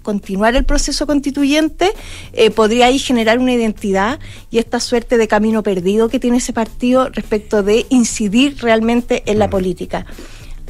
continuar 0.02 0.56
el 0.56 0.64
proceso 0.64 1.06
constituyente, 1.06 1.92
eh, 2.32 2.50
podría 2.50 2.86
ahí 2.86 2.98
generar 2.98 3.38
una 3.38 3.54
identidad 3.54 4.18
y 4.50 4.58
esta 4.58 4.80
suerte 4.80 5.16
de 5.16 5.28
camino 5.28 5.62
perdido 5.62 6.08
que 6.08 6.18
tiene 6.18 6.38
ese 6.38 6.52
partido 6.52 7.08
respecto 7.08 7.62
de 7.62 7.86
incidir 7.88 8.58
realmente 8.60 9.22
en 9.26 9.38
la 9.38 9.48
política. 9.48 10.06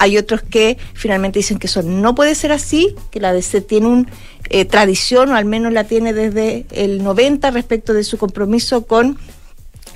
Hay 0.01 0.16
otros 0.16 0.40
que 0.40 0.78
finalmente 0.94 1.40
dicen 1.40 1.59
que 1.59 1.66
eso 1.66 1.82
no 1.82 2.14
puede 2.14 2.34
ser 2.34 2.53
así, 2.53 2.94
que 3.11 3.20
la 3.20 3.34
DC 3.34 3.61
tiene 3.61 3.86
una 3.86 4.07
eh, 4.48 4.64
tradición, 4.64 5.30
o 5.30 5.36
al 5.36 5.44
menos 5.44 5.74
la 5.74 5.84
tiene 5.84 6.14
desde 6.14 6.64
el 6.70 7.05
90 7.05 7.51
respecto 7.51 7.92
de 7.92 8.03
su 8.03 8.16
compromiso 8.16 8.86
con 8.86 9.18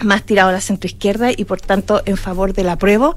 más 0.02 0.22
tirado 0.22 0.50
a 0.50 0.52
la 0.52 0.60
centroizquierda 0.60 1.30
y 1.34 1.46
por 1.46 1.62
tanto 1.62 2.02
en 2.04 2.18
favor 2.18 2.52
del 2.52 2.68
apruebo. 2.68 3.16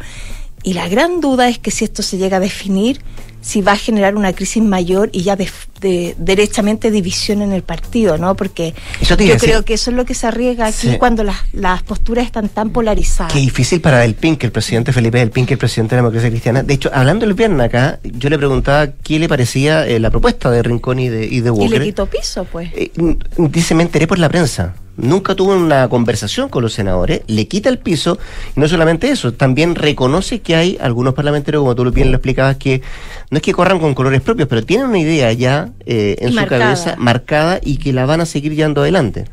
Y 0.63 0.75
la 0.75 0.87
gran 0.87 1.19
duda 1.19 1.49
es 1.49 1.59
que 1.59 1.71
si 1.71 1.83
esto 1.83 2.03
se 2.03 2.17
llega 2.17 2.37
a 2.37 2.39
definir, 2.39 3.01
si 3.41 3.61
va 3.61 3.73
a 3.73 3.77
generar 3.77 4.15
una 4.15 4.31
crisis 4.31 4.63
mayor 4.63 5.09
y 5.11 5.23
ya 5.23 5.35
de, 5.35 5.49
derechamente 5.79 6.91
división 6.91 7.41
en 7.41 7.51
el 7.51 7.63
partido, 7.63 8.17
¿no? 8.17 8.35
Porque 8.35 8.73
yo 9.01 9.17
creo 9.17 9.63
que 9.63 9.73
eso 9.73 9.91
es 9.91 9.97
lo 9.97 10.05
que 10.05 10.13
se 10.13 10.27
arriesga 10.27 10.67
aquí 10.67 10.97
cuando 10.97 11.23
las, 11.23 11.37
las, 11.53 11.83
posturas 11.83 12.25
están 12.25 12.49
tan 12.49 12.71
polarizadas. 12.71 13.33
Qué 13.33 13.39
difícil 13.39 13.81
para 13.81 13.99
Del 13.99 14.15
Pink, 14.15 14.43
el 14.43 14.51
presidente 14.51 14.91
Felipe 14.91 15.19
Del 15.19 15.31
Pink, 15.31 15.51
el 15.51 15.57
presidente 15.57 15.95
de 15.95 16.01
la 16.01 16.03
democracia 16.03 16.29
cristiana. 16.29 16.63
De 16.63 16.73
hecho, 16.73 16.89
hablando 16.93 17.25
el 17.25 17.33
viernes 17.33 17.67
acá, 17.67 17.99
yo 18.03 18.29
le 18.29 18.37
preguntaba 18.37 18.87
qué 18.87 19.19
le 19.19 19.29
parecía 19.29 19.87
eh, 19.87 19.99
la 19.99 20.09
propuesta 20.09 20.49
de 20.51 20.63
Rincón 20.63 20.99
y 20.99 21.09
de, 21.09 21.25
y 21.25 21.41
de 21.41 21.51
Walker. 21.51 21.75
Y 21.75 21.79
le 21.79 21.85
quitó 21.85 22.05
piso, 22.05 22.45
pues. 22.45 22.69
Eh, 22.73 22.91
dice, 23.37 23.75
me 23.75 23.83
enteré 23.83 24.07
por 24.07 24.19
la 24.19 24.29
prensa 24.29 24.75
nunca 24.97 25.35
tuvo 25.35 25.55
una 25.55 25.87
conversación 25.87 26.49
con 26.49 26.63
los 26.63 26.73
senadores, 26.73 27.21
le 27.27 27.47
quita 27.47 27.69
el 27.69 27.77
piso, 27.77 28.17
y 28.55 28.59
no 28.59 28.67
solamente 28.67 29.09
eso, 29.09 29.33
también 29.33 29.75
reconoce 29.75 30.41
que 30.41 30.55
hay 30.55 30.77
algunos 30.81 31.13
parlamentarios, 31.13 31.61
como 31.61 31.75
tú 31.75 31.89
bien 31.91 32.11
lo 32.11 32.17
explicabas, 32.17 32.57
que 32.57 32.81
no 33.29 33.37
es 33.37 33.43
que 33.43 33.53
corran 33.53 33.79
con 33.79 33.93
colores 33.93 34.21
propios, 34.21 34.49
pero 34.49 34.65
tienen 34.65 34.87
una 34.87 34.99
idea 34.99 35.31
ya 35.31 35.66
eh, 35.85 36.15
en 36.19 36.33
su 36.33 36.45
cabeza 36.45 36.95
marcada 36.97 37.59
y 37.63 37.77
que 37.77 37.93
la 37.93 38.05
van 38.05 38.21
a 38.21 38.25
seguir 38.25 38.53
llevando 38.55 38.81
adelante. 38.81 39.25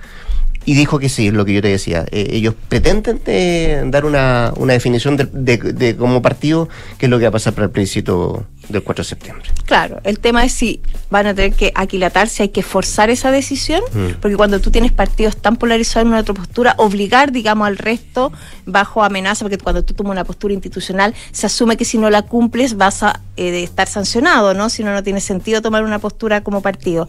Y 0.66 0.74
dijo 0.74 0.98
que 0.98 1.08
sí, 1.08 1.28
es 1.28 1.32
lo 1.34 1.44
que 1.44 1.52
yo 1.52 1.62
te 1.62 1.68
decía. 1.68 2.06
Eh, 2.10 2.28
ellos 2.30 2.54
pretenden 2.68 3.20
eh, 3.26 3.82
dar 3.86 4.04
una, 4.04 4.52
una 4.56 4.72
definición 4.72 5.16
de, 5.16 5.26
de, 5.26 5.96
como 5.96 6.22
partido, 6.22 6.68
que 6.98 7.06
es 7.06 7.10
lo 7.10 7.18
que 7.18 7.24
va 7.24 7.28
a 7.28 7.32
pasar 7.32 7.52
para 7.52 7.66
el 7.66 7.70
plebiscito 7.70 8.46
del 8.68 8.82
4 8.82 9.02
de 9.02 9.08
septiembre. 9.08 9.50
Claro, 9.66 10.00
el 10.04 10.18
tema 10.18 10.44
es 10.44 10.52
si 10.52 10.80
van 11.10 11.26
a 11.26 11.34
tener 11.34 11.52
que 11.52 11.70
aquilatarse, 11.74 12.44
hay 12.44 12.48
que 12.48 12.62
forzar 12.62 13.10
esa 13.10 13.30
decisión, 13.30 13.82
mm. 13.92 14.20
porque 14.22 14.36
cuando 14.36 14.58
tú 14.60 14.70
tienes 14.70 14.90
partidos 14.90 15.36
tan 15.36 15.56
polarizados 15.56 16.06
en 16.06 16.08
una 16.08 16.20
otra 16.20 16.34
postura, 16.34 16.74
obligar, 16.78 17.30
digamos, 17.30 17.66
al 17.66 17.76
resto 17.76 18.32
bajo 18.64 19.04
amenaza, 19.04 19.44
porque 19.44 19.58
cuando 19.58 19.82
tú 19.82 19.92
tomas 19.92 20.12
una 20.12 20.24
postura 20.24 20.54
institucional, 20.54 21.14
se 21.32 21.46
asume 21.46 21.76
que 21.76 21.84
si 21.84 21.98
no 21.98 22.08
la 22.08 22.22
cumples 22.22 22.76
vas 22.76 23.02
a 23.02 23.20
eh, 23.36 23.62
estar 23.62 23.86
sancionado, 23.86 24.54
¿no? 24.54 24.70
Si 24.70 24.82
no, 24.82 24.92
no 24.92 25.02
tiene 25.02 25.20
sentido 25.20 25.60
tomar 25.60 25.84
una 25.84 25.98
postura 25.98 26.42
como 26.42 26.62
partido. 26.62 27.06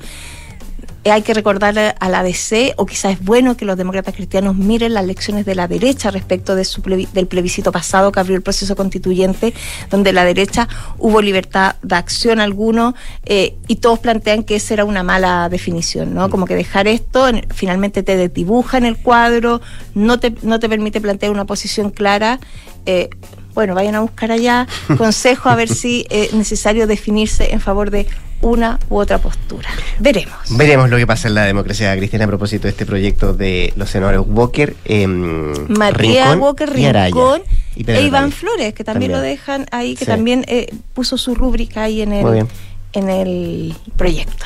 Eh, 1.05 1.11
hay 1.11 1.21
que 1.21 1.35
recordarle 1.35 1.93
a 1.99 2.09
la 2.09 2.23
DC, 2.23 2.73
o 2.77 2.87
quizás 2.87 3.13
es 3.13 3.23
bueno 3.23 3.55
que 3.55 3.63
los 3.63 3.77
demócratas 3.77 4.15
cristianos 4.15 4.55
miren 4.55 4.95
las 4.95 5.05
lecciones 5.05 5.45
de 5.45 5.53
la 5.53 5.67
derecha 5.67 6.09
respecto 6.09 6.55
de 6.55 6.65
su 6.65 6.81
del 6.81 7.27
plebiscito 7.27 7.71
pasado 7.71 8.11
que 8.11 8.19
abrió 8.19 8.35
el 8.35 8.41
proceso 8.41 8.75
constituyente, 8.75 9.53
donde 9.91 10.11
la 10.13 10.25
derecha 10.25 10.67
hubo 10.97 11.21
libertad 11.21 11.75
de 11.83 11.95
acción 11.95 12.39
alguno, 12.39 12.95
eh, 13.23 13.55
y 13.67 13.75
todos 13.75 13.99
plantean 13.99 14.43
que 14.43 14.55
esa 14.55 14.73
era 14.73 14.83
una 14.83 15.03
mala 15.03 15.47
definición, 15.47 16.15
¿no? 16.15 16.31
Como 16.31 16.47
que 16.47 16.55
dejar 16.55 16.87
esto 16.87 17.29
finalmente 17.53 18.01
te 18.01 18.17
desdibuja 18.17 18.79
en 18.79 18.85
el 18.85 18.97
cuadro, 18.97 19.61
no 19.93 20.19
te, 20.19 20.33
no 20.41 20.59
te 20.59 20.67
permite 20.67 21.01
plantear 21.01 21.31
una 21.31 21.45
posición 21.45 21.91
clara. 21.91 22.39
Eh, 22.87 23.09
bueno, 23.53 23.75
vayan 23.75 23.93
a 23.93 24.01
buscar 24.01 24.31
allá 24.31 24.67
consejo 24.97 25.49
a 25.49 25.55
ver 25.55 25.69
si 25.69 26.07
es 26.09 26.33
necesario 26.33 26.87
definirse 26.87 27.53
en 27.53 27.61
favor 27.61 27.91
de 27.91 28.07
una 28.45 28.79
u 28.89 28.97
otra 28.97 29.17
postura. 29.17 29.69
Veremos. 29.99 30.37
Veremos 30.51 30.89
lo 30.89 30.97
que 30.97 31.07
pasa 31.07 31.27
en 31.27 31.33
la 31.33 31.45
democracia 31.45 31.95
cristiana 31.97 32.25
a 32.25 32.27
propósito 32.27 32.63
de 32.63 32.69
este 32.69 32.85
proyecto 32.85 33.33
de 33.33 33.73
los 33.75 33.89
senadores 33.89 34.21
Walker, 34.25 34.75
eh, 34.85 35.07
Matías 35.07 36.37
Walker, 36.37 36.69
Rincón 36.71 37.41
e 37.75 38.01
Iván 38.03 38.31
Flores, 38.31 38.73
que 38.73 38.83
también, 38.83 39.11
lo 39.11 39.19
dejan 39.19 39.65
ahí, 39.71 39.95
que 39.95 40.05
también 40.05 40.45
eh, 40.47 40.67
puso 40.93 41.17
su 41.17 41.33
rúbrica 41.33 41.83
ahí 41.83 42.01
en 42.01 42.13
el, 42.13 42.47
en 42.93 43.09
el 43.09 43.75
proyecto. 43.97 44.45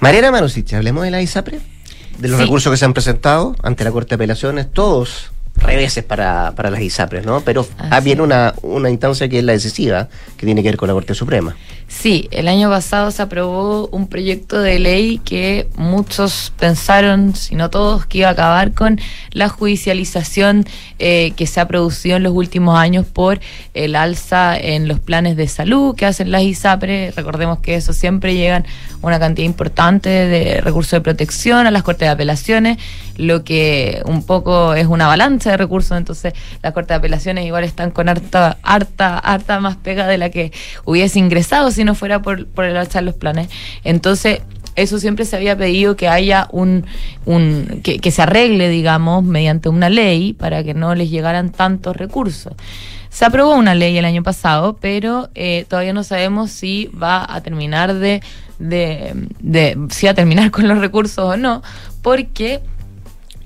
Mariana 0.00 0.30
Manusich, 0.30 0.72
hablemos 0.72 1.04
de 1.04 1.10
la 1.10 1.20
ISAPRE, 1.20 1.60
de 2.18 2.28
los 2.28 2.40
recursos 2.40 2.72
que 2.72 2.78
se 2.78 2.84
han 2.86 2.94
presentado 2.94 3.56
ante 3.62 3.84
la 3.84 3.92
Corte 3.92 4.10
de 4.10 4.14
Apelaciones, 4.14 4.72
todos 4.72 5.33
reveses 5.56 6.04
para, 6.04 6.52
para 6.52 6.70
las 6.70 6.80
ISAPRES, 6.80 7.24
¿no? 7.24 7.40
Pero 7.40 7.66
ah, 7.78 8.00
viene 8.00 8.22
una, 8.22 8.54
una 8.62 8.90
instancia 8.90 9.28
que 9.28 9.38
es 9.38 9.44
la 9.44 9.52
decisiva, 9.52 10.08
que 10.36 10.46
tiene 10.46 10.62
que 10.62 10.68
ver 10.68 10.76
con 10.76 10.88
la 10.88 10.94
Corte 10.94 11.14
Suprema. 11.14 11.56
Sí, 11.86 12.28
el 12.32 12.48
año 12.48 12.70
pasado 12.70 13.10
se 13.10 13.22
aprobó 13.22 13.88
un 13.88 14.08
proyecto 14.08 14.58
de 14.58 14.78
ley 14.78 15.18
que 15.18 15.68
muchos 15.76 16.52
pensaron, 16.58 17.36
si 17.36 17.54
no 17.54 17.70
todos, 17.70 18.06
que 18.06 18.18
iba 18.18 18.28
a 18.28 18.32
acabar 18.32 18.72
con 18.72 19.00
la 19.30 19.48
judicialización 19.48 20.64
eh, 20.98 21.32
que 21.36 21.46
se 21.46 21.60
ha 21.60 21.68
producido 21.68 22.16
en 22.16 22.24
los 22.24 22.32
últimos 22.32 22.78
años 22.78 23.06
por 23.06 23.38
el 23.74 23.96
alza 23.96 24.58
en 24.58 24.88
los 24.88 24.98
planes 24.98 25.36
de 25.36 25.46
salud 25.46 25.94
que 25.94 26.06
hacen 26.06 26.30
las 26.30 26.42
ISAPRES. 26.42 27.14
Recordemos 27.14 27.60
que 27.60 27.76
eso 27.76 27.92
siempre 27.92 28.34
llegan 28.34 28.66
una 29.02 29.20
cantidad 29.20 29.46
importante 29.46 30.08
de 30.08 30.60
recursos 30.62 30.92
de 30.92 31.00
protección 31.00 31.66
a 31.66 31.70
las 31.70 31.82
Cortes 31.82 32.06
de 32.06 32.12
Apelaciones, 32.12 32.78
lo 33.16 33.44
que 33.44 34.02
un 34.06 34.24
poco 34.24 34.74
es 34.74 34.86
una 34.86 35.06
balanza 35.06 35.43
de 35.50 35.56
recursos, 35.56 35.96
entonces 35.96 36.32
las 36.62 36.72
Cortes 36.72 36.88
de 36.88 36.94
Apelaciones 36.94 37.46
igual 37.46 37.64
están 37.64 37.90
con 37.90 38.08
harta, 38.08 38.58
harta, 38.62 39.18
harta 39.18 39.60
más 39.60 39.76
pega 39.76 40.06
de 40.06 40.18
la 40.18 40.30
que 40.30 40.52
hubiese 40.84 41.18
ingresado 41.18 41.70
si 41.70 41.84
no 41.84 41.94
fuera 41.94 42.22
por, 42.22 42.46
por 42.46 42.64
el 42.64 42.76
alzar 42.76 43.02
los 43.02 43.14
planes. 43.14 43.48
Entonces, 43.84 44.40
eso 44.76 44.98
siempre 44.98 45.24
se 45.24 45.36
había 45.36 45.56
pedido 45.56 45.96
que 45.96 46.08
haya 46.08 46.48
un, 46.50 46.84
un 47.26 47.80
que, 47.82 47.98
que, 47.98 48.10
se 48.10 48.22
arregle, 48.22 48.68
digamos, 48.68 49.22
mediante 49.22 49.68
una 49.68 49.88
ley 49.88 50.32
para 50.32 50.64
que 50.64 50.74
no 50.74 50.94
les 50.94 51.10
llegaran 51.10 51.50
tantos 51.50 51.96
recursos. 51.96 52.54
Se 53.14 53.24
aprobó 53.24 53.54
una 53.54 53.76
ley 53.76 53.96
el 53.96 54.04
año 54.04 54.24
pasado, 54.24 54.76
pero 54.80 55.30
eh, 55.36 55.66
todavía 55.68 55.92
no 55.92 56.02
sabemos 56.02 56.50
si 56.50 56.90
va 57.00 57.24
a 57.32 57.40
terminar 57.42 57.94
de, 57.94 58.20
de, 58.58 59.12
de, 59.38 59.78
si 59.90 60.06
va 60.06 60.12
a 60.12 60.14
terminar 60.16 60.50
con 60.52 60.66
los 60.66 60.78
recursos 60.78 61.24
o 61.24 61.36
no, 61.36 61.62
porque 62.02 62.60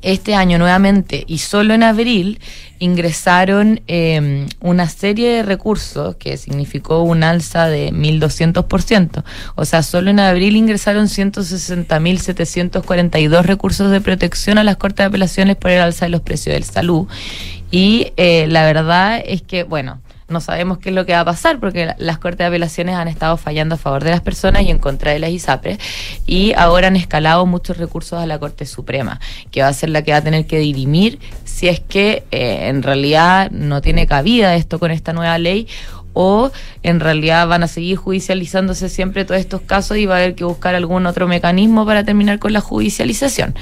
este 0.03 0.34
año 0.34 0.59
nuevamente 0.59 1.24
y 1.26 1.38
solo 1.38 1.72
en 1.74 1.82
abril 1.82 2.38
ingresaron 2.78 3.80
em, 3.86 4.46
una 4.61 4.88
serie 4.88 5.30
de 5.30 5.42
recursos 5.42 6.16
que 6.16 6.36
significó 6.36 7.01
un 7.03 7.24
alza 7.24 7.68
de 7.68 7.90
1.200%. 7.92 9.24
O 9.57 9.64
sea, 9.64 9.82
solo 9.82 10.11
en 10.11 10.20
abril 10.20 10.55
ingresaron 10.57 11.07
160.742 11.07 13.42
recursos 13.42 13.90
de 13.90 14.01
protección 14.01 14.59
a 14.59 14.64
las 14.64 14.76
Cortes 14.76 14.99
de 14.99 15.09
Apelaciones 15.09 15.57
por 15.57 15.70
el 15.70 15.80
alza 15.80 16.05
de 16.07 16.11
los 16.11 16.20
precios 16.20 16.55
del 16.55 16.64
salud. 16.64 17.09
Y 17.70 18.12
eh, 18.16 18.46
la 18.49 18.64
verdad 18.64 19.22
es 19.24 19.42
que, 19.42 19.62
bueno, 19.64 20.01
no 20.29 20.41
sabemos 20.41 20.79
qué 20.79 20.91
es 20.91 20.95
lo 20.95 21.07
que 21.07 21.12
va 21.12 21.20
a 21.20 21.24
pasar 21.24 21.59
porque 21.59 21.95
las 21.99 22.18
Cortes 22.18 22.39
de 22.39 22.45
Apelaciones 22.47 22.95
han 22.95 23.09
estado 23.09 23.37
fallando 23.37 23.76
a 23.76 23.79
favor 23.79 24.05
de 24.05 24.11
las 24.11 24.20
personas 24.20 24.62
y 24.62 24.70
en 24.70 24.79
contra 24.79 25.12
de 25.12 25.18
las 25.18 25.31
ISAPRES 25.31 25.79
y 26.26 26.53
ahora 26.55 26.89
han 26.89 26.97
escalado 26.97 27.47
muchos 27.47 27.79
recursos 27.79 28.18
a 28.18 28.26
la 28.26 28.39
Corte 28.39 28.66
Suprema, 28.66 29.20
que 29.51 29.62
va 29.62 29.68
a 29.68 29.72
ser 29.72 29.89
la 29.89 30.03
que 30.03 30.12
va 30.12 30.18
a 30.18 30.22
tener 30.22 30.47
que 30.47 30.59
dirimir 30.59 31.18
si 31.45 31.68
es 31.68 31.81
que 31.81 32.24
eh, 32.31 32.68
en 32.68 32.83
realidad 32.83 33.51
no 33.51 33.81
tiene 33.81 34.07
cabida 34.07 34.55
esto 34.55 34.79
con 34.79 34.91
esta 34.91 35.12
nueva 35.12 35.39
ley 35.39 35.66
o 36.12 36.51
en 36.83 37.01
realidad 37.01 37.47
van 37.47 37.62
a 37.62 37.68
seguir 37.68 37.97
judicializándose 37.97 38.89
siempre 38.89 39.24
todos 39.24 39.41
estos 39.41 39.61
casos 39.61 39.97
y 39.99 40.07
va 40.07 40.16
a 40.16 40.18
haber 40.18 40.35
que 40.35 40.45
buscar 40.45 40.74
algún 40.74 41.07
otro 41.07 41.29
mecanismo 41.29 41.87
para 41.87 42.05
terminar 42.05 42.39
con 42.39 42.53
la 42.53 42.61
judicialización. 42.61 43.55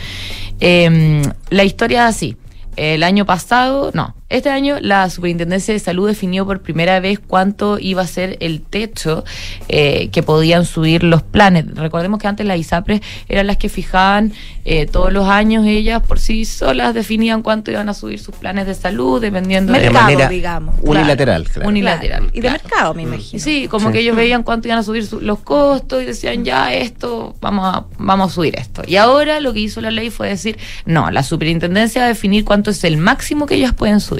Em, 0.60 1.22
la 1.50 1.64
historia 1.64 2.08
es 2.08 2.16
así. 2.16 2.36
El 2.76 3.02
año 3.02 3.24
pasado, 3.24 3.90
no, 3.94 4.14
este 4.28 4.50
año 4.50 4.78
la 4.80 5.08
Superintendencia 5.08 5.72
de 5.72 5.78
Salud 5.78 6.08
definió 6.08 6.44
por 6.44 6.60
primera 6.60 6.98
vez 6.98 7.20
cuánto 7.20 7.78
iba 7.78 8.02
a 8.02 8.06
ser 8.06 8.36
el 8.40 8.60
techo 8.60 9.24
eh, 9.68 10.08
que 10.10 10.22
podían 10.22 10.64
subir 10.64 11.04
los 11.04 11.22
planes. 11.22 11.66
Recordemos 11.74 12.18
que 12.18 12.26
antes 12.26 12.44
las 12.44 12.58
ISAPRES 12.58 13.02
eran 13.28 13.46
las 13.46 13.56
que 13.56 13.68
fijaban 13.68 14.32
eh, 14.64 14.86
todos 14.86 15.12
los 15.12 15.28
años, 15.28 15.64
ellas 15.64 16.02
por 16.02 16.18
sí 16.18 16.44
solas 16.44 16.92
definían 16.92 17.42
cuánto 17.42 17.70
iban 17.70 17.88
a 17.88 17.94
subir 17.94 18.18
sus 18.18 18.34
planes 18.34 18.66
de 18.66 18.74
salud, 18.74 19.20
dependiendo 19.20 19.72
de 19.72 19.90
manera 19.90 20.28
digamos. 20.28 20.74
Unilateral. 20.82 21.46
Unilateral. 21.64 22.30
Y 22.32 22.40
de 22.40 22.50
mercado, 22.50 22.94
me 22.94 23.02
imagino. 23.02 23.40
Sí, 23.40 23.68
como 23.68 23.92
que 23.92 24.00
ellos 24.00 24.16
veían 24.16 24.42
cuánto 24.42 24.66
iban 24.66 24.78
a 24.78 24.82
subir 24.82 25.08
los 25.20 25.38
costos 25.40 26.02
y 26.02 26.06
decían, 26.06 26.44
ya 26.44 26.74
esto, 26.74 27.36
vamos 27.40 27.74
a, 27.74 27.86
vamos 27.98 28.32
a 28.32 28.34
subir 28.34 28.56
esto. 28.58 28.82
Y 28.86 28.96
ahora 28.96 29.38
lo 29.38 29.52
que 29.52 29.60
hizo 29.60 29.80
la 29.80 29.92
ley 29.92 30.10
fue 30.10 30.28
decir, 30.28 30.58
no, 30.84 31.12
la 31.12 31.22
Superintendencia 31.22 32.00
va 32.02 32.06
a 32.06 32.08
definir 32.08 32.44
cuánto 32.44 32.70
es 32.70 32.82
el 32.82 32.96
máximo 32.96 33.46
que 33.46 33.54
ellas 33.54 33.72
pueden 33.72 34.00
subir. 34.00 34.15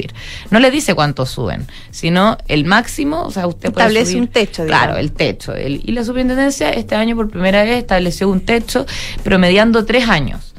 No 0.50 0.60
le 0.60 0.70
dice 0.70 0.94
cuánto 0.94 1.26
suben, 1.26 1.66
sino 1.90 2.36
el 2.48 2.64
máximo, 2.64 3.22
o 3.22 3.30
sea, 3.30 3.46
usted 3.46 3.72
puede 3.72 3.86
establece 3.86 4.18
un 4.18 4.28
techo. 4.28 4.64
Digamos. 4.64 4.84
Claro, 4.84 4.98
el 4.98 5.12
techo. 5.12 5.54
y 5.56 5.92
la 5.92 6.04
superintendencia 6.04 6.70
este 6.70 6.94
año 6.94 7.16
por 7.16 7.28
primera 7.28 7.62
vez 7.64 7.78
estableció 7.78 8.28
un 8.28 8.40
techo 8.40 8.86
promediando 9.22 9.84
tres 9.84 10.08
años. 10.08 10.54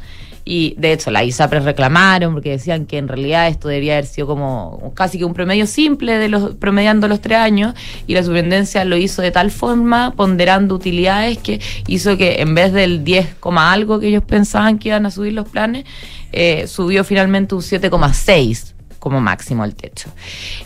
Y 0.50 0.76
de 0.78 0.94
hecho, 0.94 1.12
la 1.12 1.26
ISAPRES 1.26 1.66
reclamaron 1.66 2.34
porque 2.34 2.52
decían 2.52 2.86
que 2.86 2.98
en 2.98 3.10
realidad 3.10 3.50
esto 3.50 3.68
debería 3.68 3.94
haber 3.94 4.06
sido 4.06 4.28
como 4.28 4.94
casi 4.96 5.18
que 5.18 5.26
un 5.26 5.34
promedio 5.34 5.68
simple 5.68 6.18
de 6.18 6.30
los 6.30 6.56
promediando 6.56 7.10
los 7.10 7.20
tres 7.20 7.40
años. 7.40 7.74
Y 8.08 8.14
la 8.14 8.24
superintendencia 8.24 8.86
lo 8.86 8.96
hizo 8.96 9.22
de 9.22 9.32
tal 9.32 9.52
forma, 9.52 10.14
ponderando 10.16 10.74
utilidades, 10.74 11.38
que 11.40 11.60
hizo 11.88 12.16
que 12.16 12.42
en 12.42 12.56
vez 12.56 12.72
del 12.72 13.04
10, 13.04 13.36
algo 13.58 14.00
que 14.00 14.08
ellos 14.08 14.24
pensaban 14.24 14.80
que 14.80 14.88
iban 14.88 15.06
a 15.06 15.12
subir 15.12 15.34
los 15.34 15.50
planes, 15.50 15.84
eh, 16.32 16.66
subió 16.68 17.04
finalmente 17.04 17.54
un 17.54 17.62
7,6 17.62 18.77
como 19.00 19.22
máximo 19.22 19.64
el 19.66 19.76
techo. 19.76 20.10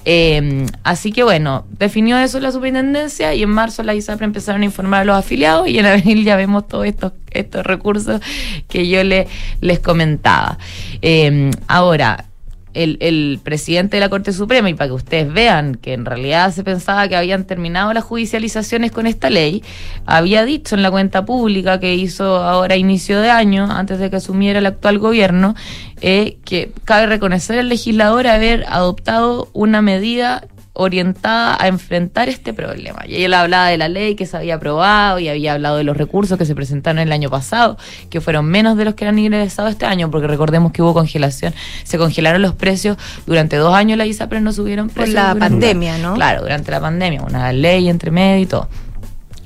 Eh, 0.06 0.66
así 0.84 1.12
que 1.12 1.24
bueno, 1.24 1.66
definió 1.78 2.18
eso 2.18 2.40
la 2.40 2.52
superintendencia 2.52 3.34
y 3.34 3.44
en 3.44 3.50
marzo 3.50 3.84
la 3.84 3.94
ISAPRE 3.94 4.26
empezaron 4.26 4.62
a 4.62 4.66
informar 4.66 5.02
a 5.02 5.06
los 5.06 5.16
afiliados 5.16 5.68
y 5.68 5.80
en 5.80 5.86
abril 5.86 6.24
ya 6.24 6.36
vemos 6.36 6.68
todos 6.68 6.86
estos, 6.86 7.14
estos 7.32 7.66
recursos 7.66 8.22
que 8.68 8.88
yo 8.88 9.04
le, 9.04 9.28
les 9.62 9.80
comentaba. 9.80 10.58
Eh, 11.02 11.52
ahora, 11.68 12.26
el, 12.74 13.40
presidente 13.44 13.98
de 13.98 14.02
la 14.02 14.10
Corte 14.10 14.34
Suprema, 14.34 14.70
y 14.70 14.74
para 14.74 14.88
que 14.88 14.94
ustedes 14.94 15.34
vean 15.34 15.76
que 15.76 15.94
en 15.94 16.06
realidad 16.06 16.54
se 16.54 16.64
pensaba 16.64 17.08
que 17.08 17.16
habían 17.16 17.46
terminado 17.46 17.94
las 17.94 18.04
judicializaciones 18.04 18.92
con 18.92 19.08
esta 19.08 19.30
ley, 19.30 19.64
había 20.06 20.46
dicho 20.46 20.76
en 20.76 20.82
la 20.82 20.92
cuenta 20.92 21.26
pública 21.26 21.80
que 21.80 21.96
hizo 21.96 22.38
ahora 22.38 22.76
inicio 22.76 23.22
de 23.22 23.30
año, 23.30 23.70
antes 23.70 24.00
de 24.00 24.10
que 24.10 24.18
asumiera 24.18 24.60
el 24.60 24.66
actual 24.66 25.00
gobierno, 25.00 25.56
eh, 26.02 26.38
que 26.46 26.72
cabe 26.86 27.06
reconocer 27.08 27.60
al 27.60 27.70
legislador 27.70 28.28
haber 28.28 28.66
adoptado 28.68 29.50
una 29.54 29.82
medida 29.82 30.44
orientada 30.74 31.58
a 31.60 31.68
enfrentar 31.68 32.30
este 32.30 32.54
problema. 32.54 33.04
Y 33.06 33.24
él 33.24 33.34
hablaba 33.34 33.68
de 33.68 33.78
la 33.78 33.90
ley 33.90 34.16
que 34.16 34.26
se 34.26 34.38
había 34.38 34.56
aprobado 34.56 35.20
y 35.20 35.28
había 35.28 35.54
hablado 35.54 35.78
de 35.78 35.84
los 35.84 35.98
recursos 35.98 36.38
que 36.38 36.46
se 36.46 36.56
presentaron 36.56 37.00
el 37.00 37.12
año 37.12 37.30
pasado, 37.30 37.78
que 38.10 38.22
fueron 38.22 38.46
menos 38.46 38.78
de 38.78 38.86
los 38.86 38.96
que 38.96 39.06
han 39.06 39.20
ingresado 39.20 39.68
este 39.68 39.86
año, 39.86 40.10
porque 40.10 40.28
recordemos 40.28 40.72
que 40.72 40.82
hubo 40.82 40.94
congelación, 40.94 41.54
se 41.84 41.98
congelaron 41.98 42.42
los 42.42 42.56
precios 42.56 42.98
durante 43.26 43.58
dos 43.58 43.74
años 43.74 43.98
la 43.98 44.06
ISAPRES 44.06 44.42
no 44.42 44.54
subieron 44.54 44.90
precios. 44.90 45.16
Por 45.16 45.36
la 45.36 45.36
pandemia, 45.36 45.98
¿no? 45.98 46.14
Claro, 46.14 46.42
durante 46.42 46.72
la 46.72 46.80
pandemia, 46.80 47.22
una 47.22 47.52
ley 47.52 47.90
entre 47.90 48.12
medio 48.12 48.42
y 48.42 48.46
todo. 48.46 48.68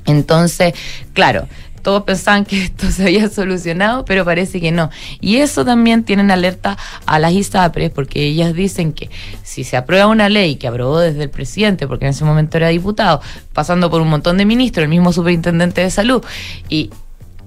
Entonces, 0.06 0.74
claro, 1.12 1.48
todos 1.86 2.02
pensaban 2.02 2.44
que 2.44 2.64
esto 2.64 2.90
se 2.90 3.04
había 3.04 3.28
solucionado, 3.28 4.04
pero 4.04 4.24
parece 4.24 4.60
que 4.60 4.72
no. 4.72 4.90
Y 5.20 5.36
eso 5.36 5.64
también 5.64 6.02
tienen 6.02 6.32
alerta 6.32 6.76
a 7.06 7.20
las 7.20 7.32
ISAPRES, 7.32 7.92
porque 7.92 8.24
ellas 8.24 8.54
dicen 8.54 8.92
que 8.92 9.08
si 9.44 9.62
se 9.62 9.76
aprueba 9.76 10.08
una 10.08 10.28
ley 10.28 10.56
que 10.56 10.66
aprobó 10.66 10.98
desde 10.98 11.22
el 11.22 11.30
presidente, 11.30 11.86
porque 11.86 12.06
en 12.06 12.10
ese 12.10 12.24
momento 12.24 12.56
era 12.56 12.70
diputado, 12.70 13.20
pasando 13.52 13.88
por 13.88 14.00
un 14.00 14.08
montón 14.08 14.36
de 14.36 14.44
ministros, 14.44 14.82
el 14.82 14.88
mismo 14.88 15.12
superintendente 15.12 15.80
de 15.80 15.92
salud, 15.92 16.24
y 16.68 16.90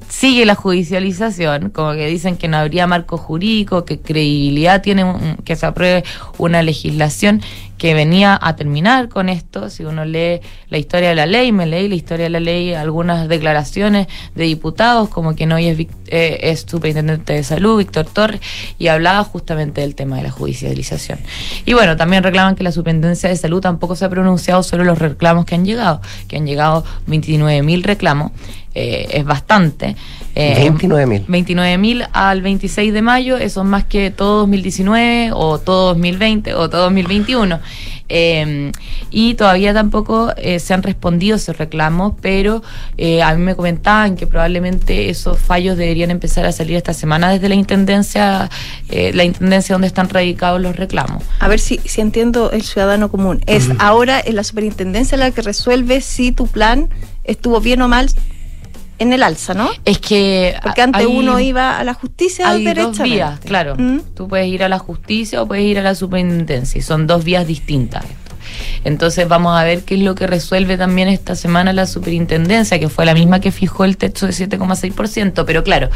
sigue 0.07 0.45
la 0.45 0.55
judicialización, 0.55 1.69
como 1.71 1.91
que 1.91 2.07
dicen 2.07 2.37
que 2.37 2.47
no 2.47 2.55
habría 2.55 2.87
marco 2.87 3.17
jurídico, 3.17 3.83
que 3.83 3.99
credibilidad 3.99 4.81
tiene 4.81 5.35
que 5.43 5.57
se 5.57 5.65
apruebe 5.65 6.05
una 6.37 6.63
legislación 6.63 7.41
que 7.79 7.95
venía 7.95 8.37
a 8.39 8.55
terminar 8.55 9.09
con 9.09 9.29
esto. 9.29 9.69
Si 9.69 9.83
uno 9.83 10.05
lee 10.05 10.41
la 10.69 10.77
historia 10.77 11.09
de 11.09 11.15
la 11.15 11.25
ley, 11.25 11.51
me 11.51 11.65
leí 11.65 11.87
la 11.87 11.95
historia 11.95 12.25
de 12.25 12.29
la 12.29 12.39
ley, 12.39 12.73
algunas 12.73 13.27
declaraciones 13.27 14.07
de 14.35 14.43
diputados, 14.43 15.09
como 15.09 15.33
que 15.33 15.51
hoy 15.51 15.67
es, 15.67 15.79
eh, 16.07 16.39
es 16.43 16.65
superintendente 16.67 17.33
de 17.33 17.43
salud, 17.43 17.79
Víctor 17.79 18.05
Torres, 18.05 18.41
y 18.77 18.87
hablaba 18.87 19.23
justamente 19.23 19.81
del 19.81 19.95
tema 19.95 20.17
de 20.17 20.23
la 20.23 20.31
judicialización. 20.31 21.19
Y 21.65 21.73
bueno, 21.73 21.95
también 21.95 22.21
reclaman 22.21 22.55
que 22.55 22.63
la 22.63 22.73
superintendencia 22.73 23.29
de 23.29 23.37
salud 23.37 23.61
tampoco 23.61 23.95
se 23.95 24.05
ha 24.05 24.09
pronunciado 24.09 24.61
sobre 24.61 24.83
los 24.83 24.99
reclamos 24.99 25.45
que 25.45 25.55
han 25.55 25.65
llegado, 25.65 26.01
que 26.27 26.35
han 26.35 26.45
llegado 26.45 26.83
29.000 27.07 27.83
reclamos. 27.83 28.33
Eh, 28.75 29.07
es 29.11 29.25
bastante. 29.25 29.95
Eh, 30.39 30.71
29.000. 30.71 31.25
29.000 31.25 32.09
al 32.13 32.41
26 32.41 32.93
de 32.93 33.01
mayo, 33.01 33.37
eso 33.37 33.61
es 33.61 33.67
más 33.67 33.83
que 33.83 34.09
todo 34.09 34.39
2019 34.39 35.31
o 35.33 35.59
todo 35.59 35.87
2020 35.89 36.53
o 36.53 36.69
todo 36.69 36.83
2021. 36.83 37.59
Eh, 38.11 38.71
y 39.11 39.35
todavía 39.35 39.71
tampoco 39.73 40.33
eh, 40.35 40.59
se 40.59 40.73
han 40.73 40.81
respondido 40.81 41.35
esos 41.35 41.57
reclamos, 41.57 42.13
pero 42.21 42.63
eh, 42.97 43.21
a 43.21 43.35
mí 43.35 43.41
me 43.41 43.55
comentaban 43.55 44.15
que 44.15 44.25
probablemente 44.25 45.09
esos 45.09 45.39
fallos 45.39 45.77
deberían 45.77 46.09
empezar 46.09 46.45
a 46.45 46.51
salir 46.51 46.75
esta 46.75 46.93
semana 46.93 47.29
desde 47.29 47.49
la 47.49 47.55
intendencia, 47.55 48.49
la 48.89 49.23
intendencia 49.23 49.75
donde 49.75 49.87
están 49.87 50.09
radicados 50.09 50.59
los 50.59 50.75
reclamos. 50.75 51.23
A 51.39 51.47
ver 51.47 51.59
si, 51.59 51.79
si 51.85 52.01
entiendo 52.01 52.51
el 52.51 52.63
ciudadano 52.63 53.11
común. 53.11 53.41
Es 53.45 53.69
ahora 53.77 54.19
en 54.23 54.35
la 54.35 54.43
superintendencia 54.43 55.17
la 55.17 55.31
que 55.31 55.41
resuelve 55.41 56.01
si 56.01 56.31
tu 56.31 56.47
plan 56.47 56.89
estuvo 57.23 57.61
bien 57.61 57.81
o 57.81 57.87
mal 57.87 58.09
en 58.99 59.13
el 59.13 59.23
alza, 59.23 59.53
¿no? 59.53 59.69
Es 59.85 59.99
que. 59.99 60.55
Porque 60.61 60.81
antes 60.81 61.05
uno 61.05 61.39
iba 61.39 61.79
a 61.79 61.83
la 61.83 61.93
justicia 61.93 62.49
hay 62.49 62.65
dos 62.73 62.99
vías, 62.99 63.39
claro. 63.39 63.75
¿Mm? 63.77 64.01
Tú 64.15 64.27
puedes 64.27 64.47
ir 64.47 64.63
a 64.63 64.69
la 64.69 64.79
justicia 64.79 65.41
o 65.41 65.47
puedes 65.47 65.65
ir 65.65 65.79
a 65.79 65.81
la 65.81 65.95
superintendencia 65.95 66.77
y 66.77 66.81
son 66.81 67.07
dos 67.07 67.23
vías 67.23 67.47
distintas. 67.47 68.05
Entonces 68.83 69.27
vamos 69.27 69.59
a 69.59 69.63
ver 69.63 69.83
qué 69.83 69.95
es 69.95 70.01
lo 70.01 70.15
que 70.15 70.27
resuelve 70.27 70.77
también 70.77 71.07
esta 71.07 71.35
semana 71.35 71.73
la 71.73 71.85
superintendencia, 71.85 72.79
que 72.79 72.89
fue 72.89 73.05
la 73.05 73.13
misma 73.13 73.39
que 73.39 73.51
fijó 73.51 73.85
el 73.85 73.97
techo 73.97 74.25
de 74.25 74.33
7,6%, 74.33 75.43
pero 75.45 75.63
claro, 75.63 75.89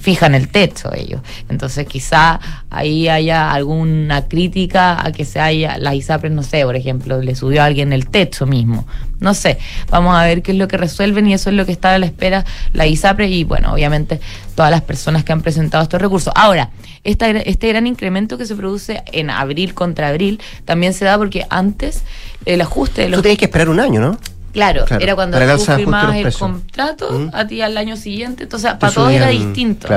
fijan 0.00 0.34
el 0.34 0.48
techo 0.48 0.92
ellos. 0.94 1.20
Entonces 1.48 1.86
quizá 1.86 2.40
ahí 2.70 3.08
haya 3.08 3.52
alguna 3.52 4.26
crítica 4.26 5.06
a 5.06 5.12
que 5.12 5.24
se 5.24 5.40
haya, 5.40 5.76
la 5.78 5.94
ISAPRES, 5.94 6.32
no 6.32 6.42
sé, 6.42 6.64
por 6.64 6.74
ejemplo, 6.74 7.20
le 7.20 7.36
subió 7.36 7.62
a 7.62 7.66
alguien 7.66 7.92
el 7.92 8.08
techo 8.08 8.46
mismo. 8.46 8.86
No 9.20 9.34
sé, 9.34 9.58
vamos 9.90 10.16
a 10.16 10.24
ver 10.24 10.42
qué 10.42 10.52
es 10.52 10.58
lo 10.58 10.66
que 10.66 10.78
resuelven 10.78 11.26
y 11.28 11.34
eso 11.34 11.50
es 11.50 11.56
lo 11.56 11.66
que 11.66 11.72
está 11.72 11.94
a 11.94 11.98
la 11.98 12.06
espera 12.06 12.44
la 12.72 12.86
ISAPRES 12.86 13.30
y 13.30 13.44
bueno, 13.44 13.74
obviamente 13.74 14.20
todas 14.54 14.70
las 14.70 14.80
personas 14.80 15.24
que 15.24 15.32
han 15.32 15.42
presentado 15.42 15.82
estos 15.82 16.00
recursos. 16.00 16.32
Ahora, 16.34 16.70
esta, 17.04 17.30
este 17.30 17.68
gran 17.68 17.86
incremento 17.86 18.38
que 18.38 18.46
se 18.46 18.56
produce 18.56 19.02
en 19.12 19.30
abril 19.30 19.74
contra 19.74 20.08
abril 20.08 20.40
también 20.64 20.94
se 20.94 21.04
da 21.04 21.18
porque 21.18 21.46
antes 21.50 22.02
el 22.46 22.60
ajuste 22.62 23.02
de 23.02 23.08
los... 23.10 23.18
Tú 23.18 23.22
tienes 23.22 23.38
que 23.38 23.44
esperar 23.46 23.68
un 23.68 23.80
año, 23.80 24.00
¿no? 24.00 24.18
Claro, 24.52 24.84
era 24.98 25.14
cuando 25.14 25.38
tú 25.38 25.64
firmabas 25.64 26.16
el 26.16 26.32
contrato 26.32 27.10
mm. 27.12 27.30
a 27.32 27.46
ti 27.46 27.60
al 27.60 27.76
año 27.76 27.96
siguiente, 27.96 28.44
entonces 28.44 28.74
para 28.74 28.92
todos 28.92 29.12
era 29.12 29.28
distinto. 29.28 29.88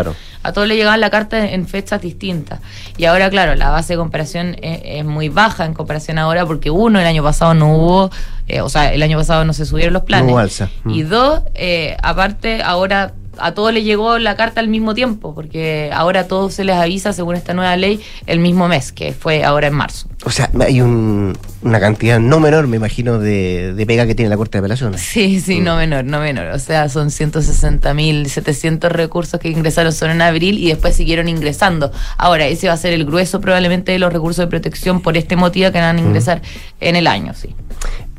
A 0.44 0.52
todos 0.52 0.68
le 0.68 0.76
llegaba 0.76 0.98
la 0.98 1.10
carta 1.10 1.52
en 1.52 1.68
fechas 1.68 2.02
distintas. 2.02 2.60
Y 2.98 3.06
ahora, 3.06 3.30
claro, 3.30 3.56
la 3.56 3.70
base 3.70 3.94
de 3.94 3.98
comparación 3.98 4.58
es, 4.62 5.06
muy 5.06 5.30
baja 5.30 5.66
en 5.66 5.74
comparación 5.74 6.18
ahora 6.18 6.46
porque 6.46 6.70
uno, 6.70 7.00
el 7.00 7.08
año 7.08 7.24
pasado 7.24 7.54
no 7.54 7.76
hubo, 7.76 8.12
eh, 8.48 8.62
o 8.62 8.70
sea, 8.70 8.94
el 8.94 9.02
año 9.02 9.18
pasado 9.18 9.46
no 9.46 9.54
se 9.54 9.66
subieron 9.66 9.94
los 9.94 10.04
planes. 10.04 10.64
Y 10.86 11.04
mm. 11.04 11.10
dos, 11.10 11.42
eh, 11.56 11.98
aparte, 12.02 12.62
ahora 12.62 13.14
a 13.38 13.54
todos 13.54 13.74
les 13.74 13.84
llegó 13.84 14.20
la 14.20 14.36
carta 14.36 14.60
al 14.60 14.68
mismo 14.68 14.94
tiempo, 14.94 15.34
porque 15.34 15.90
ahora 15.94 16.22
a 16.22 16.28
todos 16.28 16.54
se 16.54 16.64
les 16.64 16.76
avisa, 16.76 17.14
según 17.14 17.36
esta 17.36 17.54
nueva 17.54 17.76
ley, 17.78 18.00
el 18.28 18.40
mismo 18.40 18.68
mes, 18.68 18.92
que 18.92 19.14
fue 19.14 19.44
ahora 19.44 19.68
en 19.68 19.74
marzo. 19.74 20.08
O 20.26 20.32
sea, 20.32 20.50
hay 20.60 20.82
una 20.82 21.80
cantidad 21.80 22.20
no 22.20 22.40
menor, 22.40 22.68
me 22.68 22.78
imagino, 22.78 23.20
de, 23.20 23.84
pega 23.88 24.06
que 24.06 24.16
tiene 24.16 24.30
la 24.30 24.38
Corte 24.38 24.58
de 24.58 24.60
Apelaciones. 24.60 25.02
Sí, 25.02 25.42
sí, 25.42 25.60
no 25.60 25.76
mm. 25.76 25.78
menor, 25.78 26.06
no 26.06 26.20
menor. 26.20 26.48
O 26.48 26.60
sea, 26.60 26.88
son 26.90 27.10
160.700 27.10 28.90
recursos 28.90 29.40
que 29.40 29.50
ingresaron 29.50 29.92
solo 29.92 30.14
en 30.14 30.22
abril 30.22 30.60
y 30.60 30.70
después 30.70 30.96
siguieron 30.96 31.28
ingresando. 31.28 31.92
Ahora, 32.18 32.46
ese 32.48 32.68
va 32.68 32.74
a 32.74 32.78
ser 32.78 32.94
el 32.94 33.06
grueso 33.06 33.42
probablemente 33.42 33.92
de 33.92 34.00
los 34.00 34.14
recursos 34.14 34.46
de 34.46 34.48
protección 34.48 35.02
por 35.02 35.18
este 35.18 35.36
motivo 35.36 35.72
que 35.72 35.80
van 35.80 35.98
a 35.98 36.00
ingresar 36.00 36.40
mm. 36.40 36.42
en 36.82 36.96
el 36.96 37.08
año, 37.08 37.34
sí. 37.34 37.56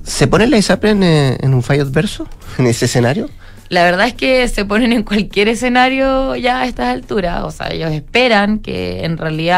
¿Se 0.02 0.26
pone 0.26 0.46
la 0.46 0.58
ISAPRE 0.58 0.90
eh, 0.90 1.38
en 1.40 1.54
un 1.54 1.62
fallo 1.62 1.82
adverso, 1.82 2.28
en 2.58 2.66
ese 2.66 2.84
escenario? 2.84 3.30
La 3.68 3.82
verdad 3.82 4.06
es 4.06 4.14
que 4.14 4.46
se 4.48 4.64
ponen 4.64 4.92
en 4.92 5.02
cualquier 5.02 5.48
escenario 5.48 6.36
ya 6.36 6.60
a 6.60 6.66
estas 6.66 6.88
alturas. 6.88 7.42
O 7.44 7.50
sea, 7.50 7.68
ellos 7.72 7.90
esperan 7.92 8.58
que 8.58 9.04
en 9.04 9.16
realidad 9.16 9.52